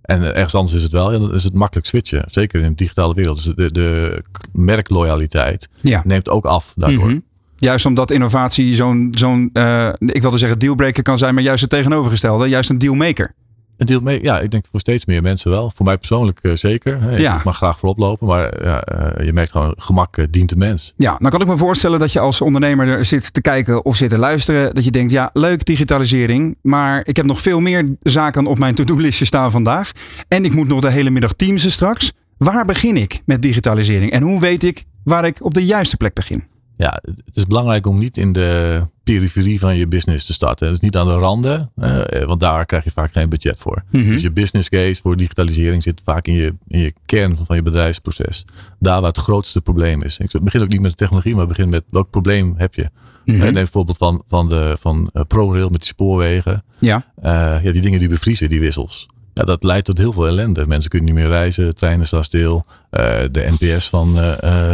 En 0.01 0.24
ergens 0.36 0.56
anders 0.56 0.75
is 0.75 0.84
het 0.84 0.92
wel. 0.92 1.20
Dan 1.20 1.34
is 1.34 1.44
het 1.44 1.54
makkelijk 1.54 1.88
switchen. 1.88 2.24
Zeker 2.27 2.62
in 2.62 2.70
de 2.70 2.75
digitale 2.75 3.13
wereld. 3.13 3.44
Dus 3.44 3.56
de, 3.56 3.72
de 3.72 4.24
merkloyaliteit 4.51 5.70
neemt 6.04 6.30
ook 6.30 6.46
af 6.46 6.74
daardoor. 6.75 7.08
Mhm. 7.08 7.20
Juist 7.60 7.86
omdat 7.86 8.12
innovatie 8.12 8.76
zo'n, 8.76 9.08
zo'n 9.12 9.50
uh, 9.54 9.90
ik 10.00 10.22
wilde 10.22 10.38
zeggen 10.38 10.60
dealbreaker 10.60 11.04
kan 11.04 11.18
zijn, 11.18 11.34
maar 11.34 11.44
juist 11.44 11.62
het 11.62 11.70
tegenovergestelde. 11.70 12.48
Juist 12.48 12.70
een 12.70 12.78
dealmaker. 12.78 13.34
Een 13.78 13.86
deel 13.86 14.02
mee, 14.02 14.24
ja, 14.24 14.40
ik 14.40 14.52
denk 14.52 14.66
voor 14.72 14.80
steeds 14.80 15.06
meer 15.06 15.22
mensen 15.22 15.52
wel. 15.52 15.72
Voor 15.76 15.86
mij 15.86 15.98
persoonlijk 15.98 16.40
uh, 16.42 16.56
zeker. 16.56 17.20
Ja. 17.20 17.38
Ik 17.38 17.44
mag 17.44 17.56
graag 17.56 17.80
voorop 17.80 17.98
lopen, 17.98 18.28
maar 18.28 18.64
ja, 18.64 18.84
uh, 18.94 19.26
je 19.26 19.34
merkt 19.34 19.52
gewoon, 19.52 19.74
gemak 19.78 20.16
dient 20.30 20.50
de 20.50 20.56
mens. 20.56 20.94
Ja, 20.98 21.18
dan 21.20 21.32
kan 21.32 21.42
ik 21.42 21.48
me 21.48 21.58
voorstellen 21.58 22.00
dat 22.00 22.12
je 22.12 22.20
als 22.20 22.42
ondernemer 22.42 23.06
zit 23.06 23.34
te 23.34 23.42
kijken 23.42 23.86
of 23.86 23.96
zit 23.96 24.10
te 24.10 24.18
luisteren. 24.18 24.76
Dat 24.76 24.84
je 24.84 24.92
denkt, 24.92 25.12
ja, 25.12 25.30
leuk 25.34 25.66
digitalisering, 25.66 26.58
maar 26.62 27.02
ik 27.06 27.16
heb 27.16 27.26
nog 27.26 27.42
veel 27.42 27.60
meer 27.60 27.96
zaken 28.02 28.46
op 28.46 28.58
mijn 28.58 28.76
to-do-listje 28.76 29.26
staan 29.26 29.52
vandaag. 29.52 29.92
En 30.28 30.46
ik 30.46 30.54
moet 30.54 30.68
nog 30.68 30.82
de 30.82 30.92
hele 30.92 31.10
middag 31.10 31.34
teamsen 31.34 31.72
straks. 31.72 32.12
Waar 32.38 32.66
begin 32.66 32.98
ik 32.98 33.22
met 33.26 33.42
digitalisering? 33.42 34.12
En 34.12 34.22
hoe 34.22 34.40
weet 34.40 34.64
ik 34.64 34.86
waar 35.04 35.26
ik 35.26 35.46
op 35.46 35.54
de 35.54 35.66
juiste 35.66 35.98
plek 35.98 36.14
begin? 36.14 36.44
Ja, 36.78 37.02
het 37.04 37.36
is 37.36 37.46
belangrijk 37.46 37.88
om 37.88 37.98
niet 37.98 38.18
in 38.18 38.32
de 38.32 38.82
periferie 39.04 39.60
van 39.60 39.76
je 39.76 39.88
business 39.88 40.26
te 40.26 40.34
starten. 40.34 40.70
Dus 40.70 40.80
niet 40.80 40.96
aan 40.96 41.08
de 41.08 41.14
randen, 41.14 41.72
eh, 41.76 42.24
want 42.24 42.40
daar 42.40 42.66
krijg 42.66 42.84
je 42.84 42.92
vaak 42.92 43.12
geen 43.12 43.30
budget 43.30 43.56
voor. 43.60 43.84
Mhm. 43.92 44.12
Dus 44.12 44.22
je 44.22 44.32
business 44.32 44.70
case 44.70 45.02
voor 45.02 45.18
digitalisering 45.18 45.84
zit 45.84 46.02
vaak 46.04 46.28
in 46.28 46.34
je, 46.34 46.54
in 46.68 46.80
je 46.80 46.94
kern 47.06 47.38
van 47.46 47.56
je 47.56 47.62
bedrijfsproces. 47.62 48.46
Daar 48.80 49.02
waar 49.02 49.10
het 49.10 49.18
grootste 49.18 49.62
probleem 49.62 50.02
is. 50.02 50.18
Ik 50.18 50.32
begin 50.42 50.62
ook 50.62 50.68
niet 50.68 50.82
met 50.82 50.92
de 50.92 50.98
technologie, 50.98 51.36
maar 51.36 51.48
begin 51.48 51.70
met 51.70 51.84
welk 51.90 52.10
probleem 52.10 52.54
heb 52.58 52.74
je. 52.74 52.90
Mm 53.26 53.38
Neem 53.38 53.54
bijvoorbeeld 53.54 53.98
van, 53.98 54.24
van, 54.28 54.50
de, 54.50 54.76
van 54.80 55.12
ProRail 55.28 55.70
met 55.70 55.80
die 55.80 55.90
spoorwegen. 55.90 56.64
Ja. 56.80 57.06
Uh, 57.24 57.64
ja, 57.64 57.72
die 57.72 57.82
dingen 57.82 58.00
die 58.00 58.10
bevriezen, 58.10 58.50
die 58.50 58.60
wissels. 58.60 59.08
Ja, 59.34 59.44
dat 59.44 59.64
leidt 59.64 59.86
tot 59.86 59.98
heel 59.98 60.14
veel 60.14 60.28
ellende. 60.28 60.68
Mensen 60.68 60.90
kunnen 60.90 61.08
niet 61.08 61.18
meer 61.18 61.28
reizen, 61.28 61.76
treinen 61.76 62.06
staan 62.06 62.24
stil. 62.24 62.66
de 62.90 63.56
NPS 63.60 63.90
van 63.90 64.14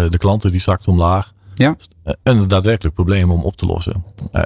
de 0.09 0.17
klanten 0.17 0.51
die 0.51 0.59
zakt 0.59 0.87
omlaag. 0.87 1.33
Ja. 1.55 1.75
Een 2.23 2.47
daadwerkelijk 2.47 2.95
probleem 2.95 3.31
om 3.31 3.43
op 3.43 3.55
te 3.55 3.65
lossen. 3.65 4.03
Uh, 4.33 4.41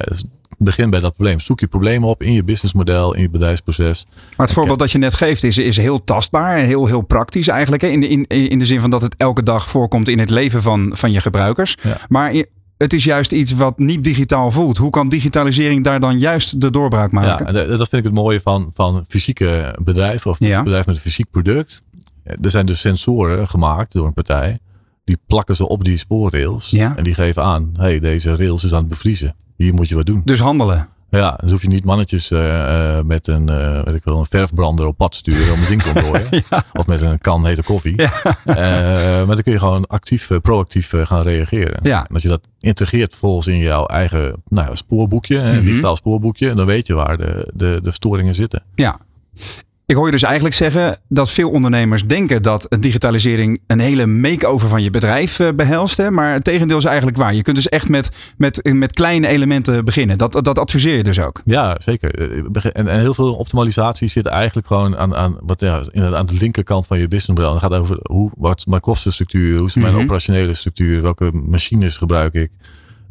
begin 0.57 0.89
bij 0.89 0.99
dat 0.99 1.13
probleem. 1.13 1.39
Zoek 1.39 1.59
je 1.59 1.67
problemen 1.67 2.09
op 2.09 2.23
in 2.23 2.33
je 2.33 2.43
businessmodel, 2.43 3.13
in 3.13 3.21
je 3.21 3.29
bedrijfsproces. 3.29 4.05
Maar 4.37 4.45
het 4.45 4.55
voorbeeld 4.55 4.79
dat 4.79 4.91
je 4.91 4.97
net 4.97 5.13
geeft 5.13 5.43
is, 5.43 5.57
is 5.57 5.77
heel 5.77 6.03
tastbaar 6.03 6.57
en 6.57 6.65
heel, 6.65 6.85
heel 6.85 7.01
praktisch 7.01 7.47
eigenlijk. 7.47 7.83
In 7.83 7.99
de, 7.99 8.07
in, 8.07 8.27
in 8.27 8.59
de 8.59 8.65
zin 8.65 8.79
van 8.79 8.89
dat 8.89 9.01
het 9.01 9.15
elke 9.17 9.43
dag 9.43 9.69
voorkomt 9.69 10.07
in 10.07 10.19
het 10.19 10.29
leven 10.29 10.61
van, 10.61 10.91
van 10.93 11.11
je 11.11 11.19
gebruikers. 11.19 11.77
Maar 12.07 12.33
het 12.77 12.93
is 12.93 13.03
juist 13.03 13.31
iets 13.31 13.51
wat 13.51 13.77
niet 13.77 14.03
digitaal 14.03 14.51
voelt. 14.51 14.77
Hoe 14.77 14.89
kan 14.89 15.09
digitalisering 15.09 15.83
daar 15.83 15.99
dan 15.99 16.19
juist 16.19 16.61
de 16.61 16.69
doorbraak 16.69 17.11
maken? 17.11 17.45
Ja, 17.45 17.65
dat 17.65 17.89
vind 17.89 17.91
ik 17.91 18.03
het 18.03 18.13
mooie 18.13 18.39
van, 18.43 18.71
van 18.73 19.05
fysieke 19.07 19.75
bedrijven 19.83 20.31
of 20.31 20.39
ja. 20.39 20.63
bedrijven 20.63 20.89
met 20.89 20.95
een 20.95 21.01
fysiek 21.01 21.29
product. 21.31 21.81
Er 22.23 22.49
zijn 22.49 22.65
dus 22.65 22.79
sensoren 22.79 23.47
gemaakt 23.47 23.93
door 23.93 24.05
een 24.05 24.13
partij 24.13 24.59
die 25.07 25.17
plakken 25.27 25.55
ze 25.55 25.67
op 25.67 25.83
die 25.83 25.97
spoorrails. 25.97 26.73
En 26.73 27.03
die 27.03 27.13
geven 27.13 27.43
aan, 27.43 27.71
hey, 27.77 27.99
deze 27.99 28.35
rails 28.35 28.63
is 28.63 28.73
aan 28.73 28.79
het 28.79 28.89
bevriezen. 28.89 29.35
Hier 29.55 29.73
moet 29.73 29.89
je 29.89 29.95
wat 29.95 30.05
doen. 30.05 30.21
Dus 30.25 30.39
handelen. 30.39 30.89
Ja, 31.09 31.37
dus 31.41 31.51
hoef 31.51 31.61
je 31.61 31.67
niet 31.67 31.83
mannetjes 31.83 32.31
uh, 32.31 33.01
met 33.01 33.27
een, 33.27 33.49
uh, 33.49 33.73
weet 33.73 33.95
ik 33.95 34.03
wel, 34.03 34.19
een 34.19 34.25
verfbrander 34.25 34.85
op 34.85 34.97
pad 34.97 35.15
sturen 35.15 35.53
om 35.53 35.59
het 35.59 35.67
ding 35.67 35.81
te 35.81 35.87
ontdooien. 35.87 36.43
Of 36.79 36.87
met 36.87 37.01
een 37.01 37.19
kan 37.19 37.45
hete 37.45 37.63
koffie. 37.63 38.01
Ja. 38.01 38.11
maar 39.25 39.35
dan 39.35 39.41
kun 39.41 39.51
je 39.51 39.59
gewoon 39.59 39.87
actief, 39.87 40.29
proactief 40.41 40.93
gaan 41.01 41.21
reageren. 41.21 41.79
Ja. 41.83 42.07
En 42.07 42.13
als 42.13 42.23
je 42.23 42.29
dat 42.29 42.47
integreert 42.59 43.15
volgens 43.15 43.47
in 43.47 43.57
jouw 43.57 43.85
eigen 43.85 44.43
nou, 44.47 44.75
spoorboekje, 44.75 45.41
mhm. 45.41 45.63
digitaal 45.63 45.95
spoorboekje, 45.95 46.53
dan 46.53 46.65
weet 46.65 46.87
je 46.87 46.93
waar 46.93 47.17
de, 47.17 47.51
de, 47.53 47.79
de 47.83 47.91
storingen 47.91 48.35
zitten. 48.35 48.63
Ja. 48.75 48.99
Ik 49.87 49.95
hoor 49.95 50.05
je 50.05 50.11
dus 50.11 50.23
eigenlijk 50.23 50.55
zeggen 50.55 50.99
dat 51.07 51.29
veel 51.29 51.49
ondernemers 51.49 52.05
denken 52.05 52.41
dat 52.41 52.67
digitalisering 52.79 53.61
een 53.67 53.79
hele 53.79 54.05
make-over 54.05 54.69
van 54.69 54.83
je 54.83 54.89
bedrijf 54.89 55.39
eh, 55.39 55.47
behelst. 55.55 55.97
Hè? 55.97 56.11
Maar 56.11 56.33
het 56.33 56.43
tegendeel 56.43 56.77
is 56.77 56.83
eigenlijk 56.83 57.17
waar. 57.17 57.33
Je 57.33 57.41
kunt 57.41 57.55
dus 57.55 57.69
echt 57.69 57.89
met, 57.89 58.09
met, 58.37 58.73
met 58.73 58.91
kleine 58.91 59.27
elementen 59.27 59.85
beginnen. 59.85 60.17
Dat, 60.17 60.39
dat 60.43 60.59
adviseer 60.59 60.95
je 60.97 61.03
dus 61.03 61.19
ook. 61.19 61.41
Ja, 61.45 61.75
zeker. 61.79 62.15
Eh, 62.15 62.71
en, 62.73 62.87
en 62.87 62.99
heel 62.99 63.13
veel 63.13 63.35
optimalisatie 63.35 64.07
zit 64.07 64.25
eigenlijk 64.25 64.67
gewoon 64.67 64.97
aan, 64.97 65.15
aan, 65.15 65.37
wat, 65.41 65.61
ja, 65.61 65.81
aan 65.93 66.25
de 66.25 66.37
linkerkant 66.39 66.87
van 66.87 66.99
je 66.99 67.07
businessmodel. 67.07 67.51
Het 67.51 67.61
gaat 67.61 67.73
over 67.73 67.99
hoe, 68.01 68.31
wat 68.37 68.57
is 68.57 68.65
mijn 68.65 68.81
kostenstructuur, 68.81 69.57
hoe 69.57 69.67
is 69.67 69.75
mijn 69.75 69.93
mhm. 69.93 70.01
operationele 70.01 70.53
structuur, 70.53 71.01
welke 71.01 71.31
machines 71.33 71.97
gebruik 71.97 72.33
ik. 72.33 72.51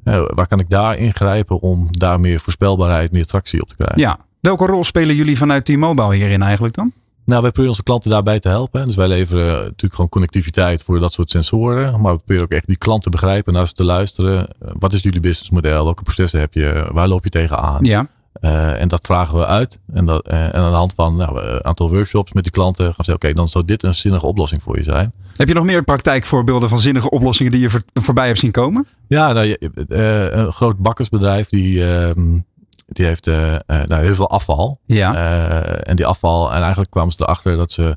Uh, 0.04 0.24
waar 0.26 0.46
kan 0.46 0.60
ik 0.60 0.70
daar 0.70 0.98
ingrijpen 0.98 1.60
om 1.60 1.88
daar 1.90 2.20
meer 2.20 2.40
voorspelbaarheid, 2.40 3.12
meer 3.12 3.26
tractie 3.26 3.62
op 3.62 3.68
te 3.68 3.74
krijgen? 3.76 4.00
Ja, 4.00 4.25
Welke 4.46 4.66
rol 4.66 4.84
spelen 4.84 5.16
jullie 5.16 5.38
vanuit 5.38 5.64
T-Mobile 5.64 6.14
hierin 6.14 6.42
eigenlijk 6.42 6.74
dan? 6.74 6.92
Nou, 7.24 7.42
wij 7.42 7.50
proberen 7.50 7.68
onze 7.68 7.82
klanten 7.82 8.10
daarbij 8.10 8.40
te 8.40 8.48
helpen. 8.48 8.86
Dus 8.86 8.96
wij 8.96 9.08
leveren 9.08 9.52
natuurlijk 9.52 9.94
gewoon 9.94 10.08
connectiviteit 10.08 10.82
voor 10.82 10.98
dat 10.98 11.12
soort 11.12 11.30
sensoren. 11.30 12.00
Maar 12.00 12.12
we 12.12 12.18
proberen 12.18 12.42
ook 12.42 12.50
echt 12.50 12.66
die 12.66 12.78
klanten 12.78 13.10
te 13.10 13.18
begrijpen, 13.18 13.52
naar 13.52 13.66
ze 13.66 13.72
te 13.72 13.84
luisteren. 13.84 14.48
Wat 14.58 14.92
is 14.92 15.02
jullie 15.02 15.20
businessmodel? 15.20 15.84
Welke 15.84 16.02
processen 16.02 16.40
heb 16.40 16.54
je? 16.54 16.88
Waar 16.92 17.08
loop 17.08 17.24
je 17.24 17.30
tegenaan? 17.30 17.84
Ja. 17.84 18.06
Uh, 18.40 18.80
en 18.80 18.88
dat 18.88 19.06
vragen 19.06 19.38
we 19.38 19.46
uit. 19.46 19.78
En, 19.92 20.06
dat, 20.06 20.32
uh, 20.32 20.44
en 20.44 20.54
aan 20.54 20.70
de 20.70 20.76
hand 20.76 20.92
van 20.94 21.16
nou, 21.16 21.40
een 21.40 21.64
aantal 21.64 21.90
workshops 21.90 22.32
met 22.32 22.42
die 22.42 22.52
klanten 22.52 22.84
gaan 22.84 22.94
we 22.96 23.04
zeggen: 23.04 23.24
oké, 23.24 23.32
dan 23.32 23.48
zou 23.48 23.64
dit 23.64 23.82
een 23.82 23.94
zinnige 23.94 24.26
oplossing 24.26 24.62
voor 24.62 24.76
je 24.76 24.82
zijn. 24.82 25.12
Heb 25.36 25.48
je 25.48 25.54
nog 25.54 25.64
meer 25.64 25.84
praktijkvoorbeelden 25.84 26.68
van 26.68 26.80
zinnige 26.80 27.10
oplossingen 27.10 27.52
die 27.52 27.60
je 27.60 27.70
voor, 27.70 27.82
voorbij 27.94 28.26
hebt 28.26 28.38
zien 28.38 28.50
komen? 28.50 28.86
Ja, 29.08 29.32
nou, 29.32 29.48
uh, 29.48 30.30
een 30.30 30.52
groot 30.52 30.78
bakkersbedrijf 30.78 31.48
die 31.48 31.86
ehm, 31.86 32.38
die 32.86 33.06
heeft 33.06 33.26
uh, 33.26 33.56
nou, 33.66 34.04
heel 34.04 34.14
veel 34.14 34.30
afval. 34.30 34.80
Ja. 34.86 35.14
Uh, 35.14 35.88
en 35.88 35.96
die 35.96 36.06
afval, 36.06 36.52
en 36.52 36.60
eigenlijk 36.60 36.90
kwamen 36.90 37.12
ze 37.12 37.22
erachter 37.22 37.56
dat 37.56 37.72
ze 37.72 37.96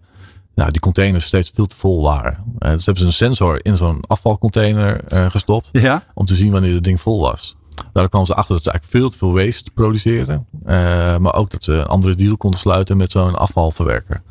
nou, 0.55 0.71
die 0.71 0.81
containers 0.81 1.25
steeds 1.25 1.51
veel 1.53 1.65
te 1.65 1.75
vol 1.75 2.01
waren. 2.01 2.43
Uh, 2.59 2.71
dus 2.71 2.85
hebben 2.85 3.03
ze 3.03 3.09
een 3.09 3.15
sensor 3.15 3.65
in 3.65 3.77
zo'n 3.77 4.01
afvalcontainer 4.07 5.01
gestopt. 5.07 5.69
Ja. 5.71 6.03
Om 6.13 6.25
te 6.25 6.35
zien 6.35 6.51
wanneer 6.51 6.73
het 6.73 6.83
ding 6.83 7.01
vol 7.01 7.19
was. 7.19 7.55
Daar 7.93 8.09
kwamen 8.09 8.27
ze 8.27 8.35
achter 8.35 8.53
dat 8.55 8.63
ze 8.63 8.71
eigenlijk 8.71 8.99
veel 8.99 9.09
te 9.09 9.17
veel 9.17 9.45
waste 9.45 9.71
produceren. 9.71 10.47
maar 11.21 11.35
ook 11.35 11.49
dat 11.49 11.63
ze 11.63 11.73
een 11.73 11.85
andere 11.85 12.15
deal 12.15 12.37
konden 12.37 12.59
sluiten 12.59 12.97
met 12.97 13.11
zo'n 13.11 13.35
afvalverwerker. 13.35 14.21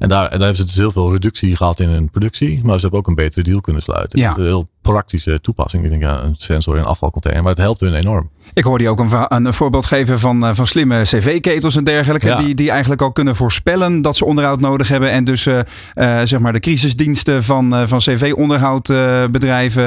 En 0.00 0.08
daar, 0.08 0.22
daar 0.30 0.38
hebben 0.38 0.56
ze 0.56 0.64
dus 0.64 0.76
heel 0.76 0.92
veel 0.92 1.12
reductie 1.12 1.56
gehad 1.56 1.80
in 1.80 1.88
hun 1.88 2.10
productie. 2.10 2.60
Maar 2.62 2.74
ze 2.74 2.80
hebben 2.80 2.98
ook 2.98 3.06
een 3.06 3.14
betere 3.14 3.42
deal 3.42 3.60
kunnen 3.60 3.82
sluiten. 3.82 4.18
Ja. 4.18 4.36
een 4.36 4.44
heel 4.44 4.68
praktische 4.80 5.40
toepassing. 5.40 5.84
Ik 5.84 5.90
denk 5.90 6.02
ja, 6.02 6.22
een 6.22 6.34
sensor 6.36 6.74
in 6.74 6.80
een 6.80 6.86
afvalcontainer. 6.86 7.42
Maar 7.42 7.52
het 7.52 7.60
helpt 7.60 7.80
hun 7.80 7.94
enorm. 7.94 8.30
Ik 8.54 8.64
hoorde 8.64 8.84
je 8.84 8.90
ook 8.90 8.98
een, 8.98 9.10
een 9.28 9.52
voorbeeld 9.52 9.86
geven 9.86 10.18
van, 10.18 10.46
eh, 10.46 10.54
van 10.54 10.66
slimme 10.66 11.02
cv-ketels 11.02 11.76
en 11.76 11.84
dergelijke. 11.84 12.34
Die, 12.36 12.54
die 12.54 12.70
eigenlijk 12.70 13.02
al 13.02 13.12
kunnen 13.12 13.36
voorspellen 13.36 14.02
dat 14.02 14.16
ze 14.16 14.24
onderhoud 14.24 14.60
nodig 14.60 14.88
hebben. 14.88 15.10
En 15.10 15.24
dus 15.24 15.46
uh, 15.46 15.58
uh, 15.94 16.20
zeg 16.24 16.38
maar 16.40 16.52
de 16.52 16.60
crisisdiensten 16.60 17.44
van, 17.44 17.74
uh, 17.74 17.82
van 17.86 17.98
cv-onderhoudbedrijven 17.98 19.82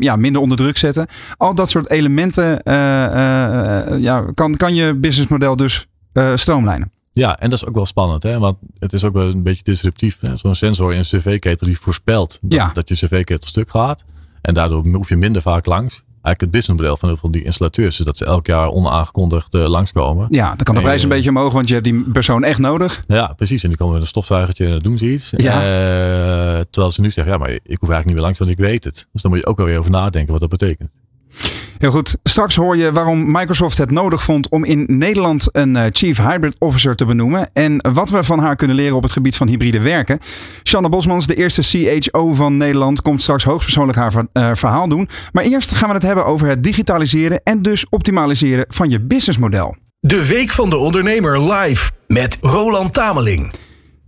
ja, 0.00 0.16
minder 0.16 0.42
onder 0.42 0.56
druk 0.56 0.76
zetten. 0.76 1.06
Al 1.36 1.54
dat 1.54 1.70
soort 1.70 1.90
elementen 1.90 2.60
ja, 4.00 4.24
kan, 4.34 4.56
kan 4.56 4.74
je 4.74 4.94
businessmodel 4.94 5.56
dus 5.56 5.86
stroomlijnen. 6.34 6.92
Ja, 7.14 7.38
en 7.38 7.50
dat 7.50 7.58
is 7.58 7.66
ook 7.66 7.74
wel 7.74 7.86
spannend, 7.86 8.22
hè? 8.22 8.38
want 8.38 8.56
het 8.78 8.92
is 8.92 9.04
ook 9.04 9.12
wel 9.12 9.28
een 9.28 9.42
beetje 9.42 9.62
disruptief. 9.62 10.18
Zo'n 10.34 10.54
sensor 10.54 10.92
in 10.92 10.98
een 10.98 11.04
cv-ketel 11.04 11.66
die 11.66 11.78
voorspelt 11.78 12.38
dat, 12.40 12.52
ja. 12.52 12.70
dat 12.72 12.88
je 12.88 12.94
cv-ketel 12.94 13.48
stuk 13.48 13.70
gaat. 13.70 14.04
En 14.40 14.54
daardoor 14.54 14.86
hoef 14.86 15.08
je 15.08 15.16
minder 15.16 15.42
vaak 15.42 15.66
langs. 15.66 15.94
Eigenlijk 15.94 16.40
het 16.40 16.50
businessmodel 16.50 16.96
van 16.96 17.08
heel 17.08 17.18
veel 17.18 17.30
die 17.30 17.44
installateurs 17.44 17.98
is 17.98 18.04
dat 18.04 18.16
ze 18.16 18.24
elk 18.24 18.46
jaar 18.46 18.70
onaangekondigd 18.70 19.54
uh, 19.54 19.66
langskomen. 19.66 20.26
Ja, 20.30 20.48
dan 20.48 20.56
kan 20.56 20.74
de 20.74 20.80
prijs 20.80 21.02
een 21.02 21.08
beetje 21.08 21.30
omhoog, 21.30 21.52
want 21.52 21.68
je 21.68 21.74
hebt 21.74 21.86
die 21.86 22.10
persoon 22.12 22.44
echt 22.44 22.58
nodig. 22.58 23.02
Ja, 23.06 23.32
precies. 23.36 23.62
En 23.62 23.68
die 23.68 23.78
komen 23.78 23.94
met 23.94 24.02
een 24.02 24.08
stofzuigertje 24.08 24.64
en 24.64 24.70
dan 24.70 24.78
doen 24.78 24.98
ze 24.98 25.12
iets. 25.12 25.32
Ja. 25.36 25.54
Uh, 25.56 26.60
terwijl 26.70 26.92
ze 26.92 27.00
nu 27.00 27.10
zeggen, 27.10 27.32
ja, 27.32 27.38
maar 27.38 27.50
ik 27.50 27.60
hoef 27.62 27.88
eigenlijk 27.88 28.04
niet 28.04 28.14
meer 28.14 28.24
langs, 28.24 28.38
want 28.38 28.50
ik 28.50 28.58
weet 28.58 28.84
het. 28.84 29.06
Dus 29.12 29.22
dan 29.22 29.30
moet 29.30 29.40
je 29.40 29.46
ook 29.46 29.56
wel 29.56 29.66
weer 29.66 29.78
over 29.78 29.90
nadenken 29.90 30.32
wat 30.32 30.40
dat 30.40 30.50
betekent. 30.50 30.92
Heel 31.78 31.90
goed. 31.90 32.16
Straks 32.22 32.56
hoor 32.56 32.76
je 32.76 32.92
waarom 32.92 33.30
Microsoft 33.30 33.78
het 33.78 33.90
nodig 33.90 34.22
vond 34.22 34.48
om 34.48 34.64
in 34.64 34.84
Nederland 34.86 35.48
een 35.52 35.76
eh, 35.76 35.84
Chief 35.92 36.18
Hybrid 36.18 36.56
Officer 36.58 36.96
te 36.96 37.04
benoemen. 37.04 37.50
En 37.52 37.92
wat 37.92 38.10
we 38.10 38.24
van 38.24 38.38
haar 38.38 38.56
kunnen 38.56 38.76
leren 38.76 38.96
op 38.96 39.02
het 39.02 39.12
gebied 39.12 39.36
van 39.36 39.48
hybride 39.48 39.80
werken. 39.80 40.18
Shanna 40.62 40.88
Bosmans, 40.88 41.26
de 41.26 41.34
eerste 41.34 41.62
CHO 41.62 42.34
van 42.34 42.56
Nederland, 42.56 43.02
komt 43.02 43.22
straks 43.22 43.44
hoogstpersoonlijk 43.44 43.98
haar 43.98 44.12
uh, 44.14 44.50
verhaal 44.54 44.88
doen. 44.88 45.08
Maar 45.32 45.44
eerst 45.44 45.72
gaan 45.72 45.88
we 45.88 45.94
het 45.94 46.02
hebben 46.02 46.26
over 46.26 46.48
het 46.48 46.62
digitaliseren 46.62 47.40
en 47.42 47.62
dus 47.62 47.88
optimaliseren 47.88 48.64
van 48.68 48.90
je 48.90 49.00
businessmodel. 49.00 49.76
De 50.00 50.26
Week 50.26 50.50
van 50.50 50.70
de 50.70 50.76
Ondernemer 50.76 51.52
live 51.52 51.90
met 52.06 52.38
Roland 52.40 52.92
Tameling. 52.92 53.52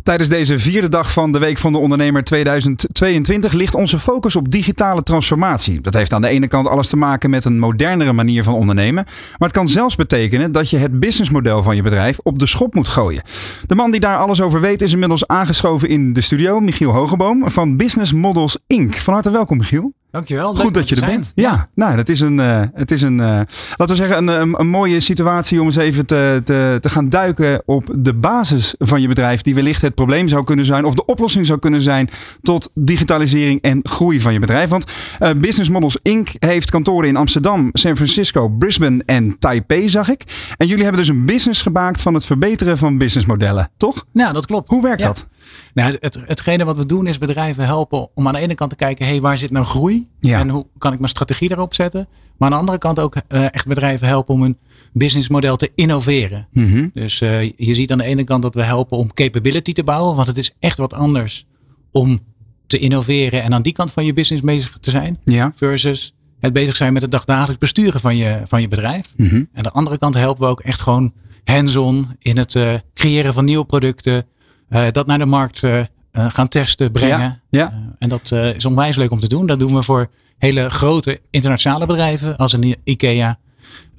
Tijdens 0.06 0.28
deze 0.28 0.58
vierde 0.58 0.88
dag 0.88 1.12
van 1.12 1.32
de 1.32 1.38
Week 1.38 1.58
van 1.58 1.72
de 1.72 1.78
Ondernemer 1.78 2.24
2022 2.24 3.52
ligt 3.52 3.74
onze 3.74 3.98
focus 3.98 4.36
op 4.36 4.50
digitale 4.50 5.02
transformatie. 5.02 5.80
Dat 5.80 5.94
heeft 5.94 6.12
aan 6.12 6.22
de 6.22 6.28
ene 6.28 6.46
kant 6.46 6.66
alles 6.66 6.88
te 6.88 6.96
maken 6.96 7.30
met 7.30 7.44
een 7.44 7.58
modernere 7.58 8.12
manier 8.12 8.42
van 8.42 8.54
ondernemen. 8.54 9.04
Maar 9.04 9.48
het 9.48 9.52
kan 9.52 9.68
zelfs 9.68 9.96
betekenen 9.96 10.52
dat 10.52 10.70
je 10.70 10.76
het 10.76 11.00
businessmodel 11.00 11.62
van 11.62 11.76
je 11.76 11.82
bedrijf 11.82 12.18
op 12.22 12.38
de 12.38 12.46
schop 12.46 12.74
moet 12.74 12.88
gooien. 12.88 13.22
De 13.66 13.74
man 13.74 13.90
die 13.90 14.00
daar 14.00 14.18
alles 14.18 14.40
over 14.40 14.60
weet 14.60 14.82
is 14.82 14.92
inmiddels 14.92 15.26
aangeschoven 15.26 15.88
in 15.88 16.12
de 16.12 16.20
studio, 16.20 16.60
Michiel 16.60 16.92
Hogeboom 16.92 17.50
van 17.50 17.76
Business 17.76 18.12
Models 18.12 18.58
Inc. 18.66 18.94
Van 18.94 19.14
harte 19.14 19.30
welkom, 19.30 19.56
Michiel. 19.56 19.92
Dankjewel. 20.16 20.54
Goed 20.54 20.74
dat 20.74 20.88
je 20.88 20.94
er 20.96 21.06
bent. 21.06 21.32
Ja, 21.34 21.68
nou, 21.74 21.96
dat 21.96 22.08
is 22.08 22.20
een, 22.20 22.38
uh, 22.38 22.62
het 22.74 22.90
is 22.90 23.02
een 23.02 23.18
uh, 23.18 23.40
laten 23.76 23.88
we 23.88 23.94
zeggen, 23.94 24.28
een, 24.28 24.60
een, 24.60 24.68
mooie 24.68 25.00
situatie 25.00 25.60
om 25.60 25.66
eens 25.66 25.76
even 25.76 26.06
te, 26.06 26.40
te, 26.44 26.78
te, 26.80 26.88
gaan 26.88 27.08
duiken 27.08 27.62
op 27.64 27.90
de 27.96 28.14
basis 28.14 28.74
van 28.78 29.00
je 29.00 29.08
bedrijf, 29.08 29.42
die 29.42 29.54
wellicht 29.54 29.82
het 29.82 29.94
probleem 29.94 30.28
zou 30.28 30.44
kunnen 30.44 30.64
zijn 30.64 30.84
of 30.84 30.94
de 30.94 31.04
oplossing 31.04 31.46
zou 31.46 31.58
kunnen 31.58 31.80
zijn 31.80 32.10
tot 32.42 32.70
digitalisering 32.74 33.60
en 33.62 33.80
groei 33.82 34.20
van 34.20 34.32
je 34.32 34.38
bedrijf. 34.38 34.68
Want 34.68 34.86
uh, 35.20 35.30
Business 35.36 35.70
Models 35.70 35.98
Inc. 36.02 36.28
heeft 36.38 36.70
kantoren 36.70 37.08
in 37.08 37.16
Amsterdam, 37.16 37.68
San 37.72 37.96
Francisco, 37.96 38.48
Brisbane 38.48 39.02
en 39.06 39.38
Taipei, 39.38 39.88
zag 39.88 40.08
ik. 40.08 40.22
En 40.56 40.66
jullie 40.66 40.82
hebben 40.82 41.00
dus 41.00 41.10
een 41.10 41.24
business 41.24 41.62
gemaakt 41.62 42.00
van 42.00 42.14
het 42.14 42.26
verbeteren 42.26 42.78
van 42.78 42.98
businessmodellen, 42.98 43.70
toch? 43.76 44.04
Ja, 44.12 44.32
dat 44.32 44.46
klopt. 44.46 44.68
Hoe 44.68 44.82
werkt 44.82 45.02
dat? 45.02 45.26
Nou, 45.74 45.96
het, 46.00 46.18
hetgene 46.26 46.64
wat 46.64 46.76
we 46.76 46.86
doen 46.86 47.06
is 47.06 47.18
bedrijven 47.18 47.64
helpen 47.64 48.08
om 48.14 48.26
aan 48.26 48.32
de 48.32 48.38
ene 48.38 48.54
kant 48.54 48.70
te 48.70 48.76
kijken, 48.76 49.06
hey, 49.06 49.20
waar 49.20 49.38
zit 49.38 49.50
nou 49.50 49.64
groei? 49.64 50.06
En 50.20 50.48
hoe 50.48 50.66
kan 50.78 50.92
ik 50.92 50.98
mijn 50.98 51.10
strategie 51.10 51.48
daarop 51.48 51.74
zetten? 51.74 52.08
Maar 52.36 52.48
aan 52.48 52.54
de 52.54 52.60
andere 52.60 52.78
kant 52.78 52.98
ook 52.98 53.14
uh, 53.28 53.54
echt 53.54 53.66
bedrijven 53.66 54.06
helpen 54.06 54.34
om 54.34 54.42
hun 54.42 54.58
businessmodel 54.92 55.56
te 55.56 55.70
innoveren. 55.74 56.48
Mhm. 56.52 56.88
Dus 56.94 57.20
uh, 57.20 57.42
je 57.42 57.74
ziet 57.74 57.92
aan 57.92 57.98
de 57.98 58.04
ene 58.04 58.24
kant 58.24 58.42
dat 58.42 58.54
we 58.54 58.62
helpen 58.62 58.98
om 58.98 59.12
capability 59.12 59.72
te 59.72 59.84
bouwen, 59.84 60.16
want 60.16 60.28
het 60.28 60.38
is 60.38 60.54
echt 60.58 60.78
wat 60.78 60.92
anders 60.92 61.46
om 61.90 62.20
te 62.66 62.78
innoveren 62.78 63.42
en 63.42 63.54
aan 63.54 63.62
die 63.62 63.72
kant 63.72 63.92
van 63.92 64.04
je 64.04 64.12
business 64.12 64.44
bezig 64.44 64.78
te 64.80 64.90
zijn. 64.90 65.18
Ja. 65.24 65.52
Versus 65.56 66.14
het 66.40 66.52
bezig 66.52 66.76
zijn 66.76 66.92
met 66.92 67.02
het 67.02 67.10
dagdagelijks 67.10 67.58
besturen 67.58 68.00
van 68.00 68.16
je, 68.16 68.40
van 68.44 68.60
je 68.60 68.68
bedrijf. 68.68 69.12
Mhm. 69.16 69.34
En 69.34 69.48
aan 69.52 69.62
de 69.62 69.72
andere 69.72 69.98
kant 69.98 70.14
helpen 70.14 70.42
we 70.42 70.48
ook 70.48 70.60
echt 70.60 70.80
gewoon 70.80 71.12
hands-on 71.44 72.06
in 72.18 72.36
het 72.36 72.54
uh, 72.54 72.74
creëren 72.94 73.34
van 73.34 73.44
nieuwe 73.44 73.64
producten. 73.64 74.26
Uh, 74.68 74.86
dat 74.90 75.06
naar 75.06 75.18
de 75.18 75.26
markt 75.26 75.62
uh, 75.62 75.80
gaan 76.12 76.48
testen, 76.48 76.92
brengen. 76.92 77.18
Ja, 77.18 77.40
ja. 77.48 77.72
en 77.98 78.08
dat 78.08 78.32
is 78.32 78.64
onwijs 78.64 78.96
leuk 78.96 79.10
om 79.10 79.20
te 79.20 79.28
doen. 79.28 79.46
Dat 79.46 79.58
doen 79.58 79.74
we 79.74 79.82
voor 79.82 80.10
hele 80.38 80.70
grote 80.70 81.20
internationale 81.30 81.86
bedrijven 81.86 82.36
als 82.36 82.52
een 82.52 82.76
IKEA 82.84 83.38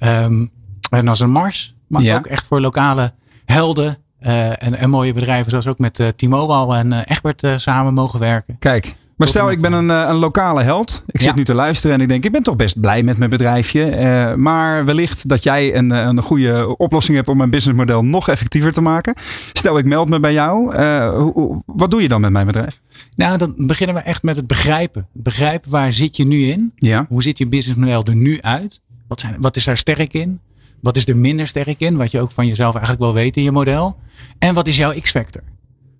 um, 0.00 0.50
en 0.90 1.08
als 1.08 1.20
een 1.20 1.30
Mars. 1.30 1.74
Maar 1.86 2.02
Ja. 2.02 2.16
ook 2.16 2.26
echt 2.26 2.46
voor 2.46 2.60
lokale 2.60 3.12
helden 3.44 3.96
en, 4.18 4.78
en 4.78 4.90
mooie 4.90 5.12
bedrijven 5.12 5.50
zoals 5.50 5.66
ook 5.66 5.78
met 5.78 6.12
T-Mobile 6.16 6.76
en 6.76 6.92
Egbert 7.04 7.46
samen 7.56 7.94
mogen 7.94 8.18
werken. 8.20 8.58
Kijk, 8.58 8.96
maar 9.18 9.28
stel 9.28 9.50
ik 9.50 9.60
ben 9.60 9.72
een, 9.72 9.90
eh, 9.90 10.04
een 10.08 10.16
lokale 10.16 10.62
held. 10.62 11.02
Ik 11.06 11.20
zit 11.20 11.28
Ja. 11.30 11.34
nu 11.36 11.44
te 11.44 11.54
luisteren 11.54 11.96
en 11.96 12.02
ik 12.02 12.08
denk, 12.08 12.24
ik 12.24 12.32
ben 12.32 12.42
toch 12.42 12.56
best 12.56 12.80
blij 12.80 13.02
met 13.02 13.18
mijn 13.18 13.30
bedrijfje. 13.30 13.84
Eh, 13.84 14.34
maar 14.34 14.84
wellicht 14.84 15.28
dat 15.28 15.42
jij 15.42 15.76
een, 15.76 15.92
eh, 15.92 15.98
een 16.06 16.22
goede 16.22 16.76
oplossing 16.76 17.16
hebt 17.16 17.28
om 17.28 17.36
mijn 17.36 17.50
businessmodel 17.50 18.04
nog 18.04 18.28
effectiever 18.28 18.72
te 18.72 18.80
maken. 18.80 19.14
Stel 19.52 19.78
ik 19.78 19.84
meld 19.84 20.08
me 20.08 20.20
bij 20.20 20.32
jou. 20.32 20.74
Eh, 20.74 21.08
hoe- 21.18 21.62
wat 21.66 21.90
doe 21.90 22.02
je 22.02 22.08
dan 22.08 22.20
met 22.20 22.30
mijn 22.30 22.46
bedrijf? 22.46 22.80
Nou, 23.16 23.38
dan 23.38 23.54
beginnen 23.56 23.96
we 23.96 24.02
echt 24.02 24.22
met 24.22 24.36
het 24.36 24.46
begrijpen. 24.46 25.08
Het 25.12 25.22
begrijpen 25.22 25.70
waar 25.70 25.92
zit 25.92 26.16
je 26.16 26.26
nu 26.26 26.44
in? 26.46 26.72
Ja. 26.76 27.06
Hoe 27.08 27.22
ziet 27.22 27.38
je 27.38 27.46
businessmodel 27.46 28.02
er 28.04 28.16
nu 28.16 28.38
uit? 28.40 28.80
Wat, 29.08 29.20
zijn, 29.20 29.36
wat 29.38 29.56
is 29.56 29.64
daar 29.64 29.76
sterk 29.76 30.12
in? 30.12 30.40
Wat 30.80 30.96
is 30.96 31.08
er 31.08 31.16
minder 31.16 31.46
sterk 31.46 31.80
in? 31.80 31.96
Wat 31.96 32.10
je 32.10 32.20
ook 32.20 32.30
van 32.30 32.46
jezelf 32.46 32.72
eigenlijk 32.74 33.02
wel 33.04 33.12
weet 33.14 33.36
in 33.36 33.42
je 33.42 33.52
model. 33.52 33.96
En 34.38 34.54
wat 34.54 34.66
is 34.66 34.76
jouw 34.76 34.92
X-factor? 35.00 35.42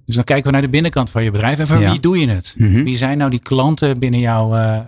Dus 0.08 0.16
dan 0.16 0.26
kijken 0.26 0.46
we 0.46 0.52
naar 0.52 0.62
de 0.62 0.68
binnenkant 0.68 1.10
van 1.10 1.22
je 1.24 1.30
bedrijf. 1.30 1.58
En 1.58 1.66
voor 1.66 1.80
Ja. 1.80 1.90
wie 1.90 2.00
doe 2.00 2.18
je 2.18 2.28
het? 2.28 2.54
Mhm. 2.58 2.82
Wie 2.82 2.96
zijn 2.96 3.18
nou 3.18 3.30
die 3.30 3.38
klanten 3.40 3.98
binnen 3.98 4.20
jou 4.20 4.56
eh, 4.58 4.78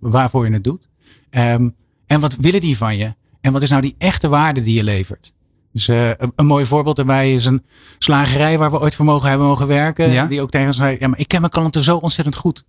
waarvoor 0.00 0.46
je 0.46 0.52
het 0.52 0.64
doet? 0.64 0.88
Ehm, 1.30 1.68
en 2.06 2.20
wat 2.20 2.36
willen 2.36 2.60
die 2.60 2.76
van 2.76 2.96
je? 2.96 3.14
En 3.40 3.52
wat 3.52 3.62
is 3.62 3.70
nou 3.70 3.82
die 3.82 3.94
echte 3.98 4.28
waarde 4.28 4.62
die 4.62 4.74
je 4.74 4.84
levert? 4.84 5.32
Dus 5.72 5.88
eh, 5.88 6.08
een, 6.08 6.32
een 6.36 6.46
mooi 6.46 6.66
voorbeeld 6.66 6.96
daarbij 6.96 7.32
is 7.32 7.44
een 7.44 7.62
slagerij 7.98 8.58
waar 8.58 8.70
we 8.70 8.80
ooit 8.80 8.94
voor 8.94 9.04
mogen 9.04 9.28
hebben 9.28 9.46
mogen 9.46 9.66
werken. 9.66 10.10
Ja. 10.10 10.26
Die 10.26 10.40
ook 10.40 10.50
tegen 10.50 10.66
ons 10.66 10.76
zei, 10.76 10.96
ja 11.00 11.08
maar 11.08 11.18
ik 11.18 11.28
ken 11.28 11.40
mijn 11.40 11.52
klanten 11.52 11.82
zo 11.82 11.96
ontzettend 11.96 12.36
goed. 12.36 12.64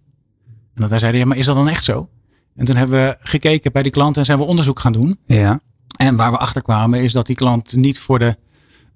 En 0.76 0.82
dat 0.82 0.90
wij 0.90 1.00
zeiden, 1.00 1.20
ja 1.22 1.28
maar 1.28 1.38
is 1.38 1.46
dat 1.46 1.56
dan 1.56 1.70
echt 1.70 1.84
zo? 1.84 2.10
En 2.56 2.66
toen 2.66 2.76
hebben 2.76 3.06
we 3.06 3.18
gekeken 3.20 3.72
bij 3.72 3.82
die 3.82 3.92
klanten 3.92 4.20
en 4.20 4.26
zijn 4.26 4.38
we 4.38 4.44
onderzoek 4.44 4.80
gaan 4.80 4.94
doen. 4.94 5.18
Ja. 5.26 5.60
En 5.98 6.16
waar 6.16 6.32
we 6.32 6.38
achter 6.38 6.62
kwamen 6.62 7.02
is 7.02 7.12
dat 7.12 7.26
die 7.26 7.36
klant 7.36 7.76
niet 7.76 8.00
voor 8.00 8.20
de, 8.20 8.38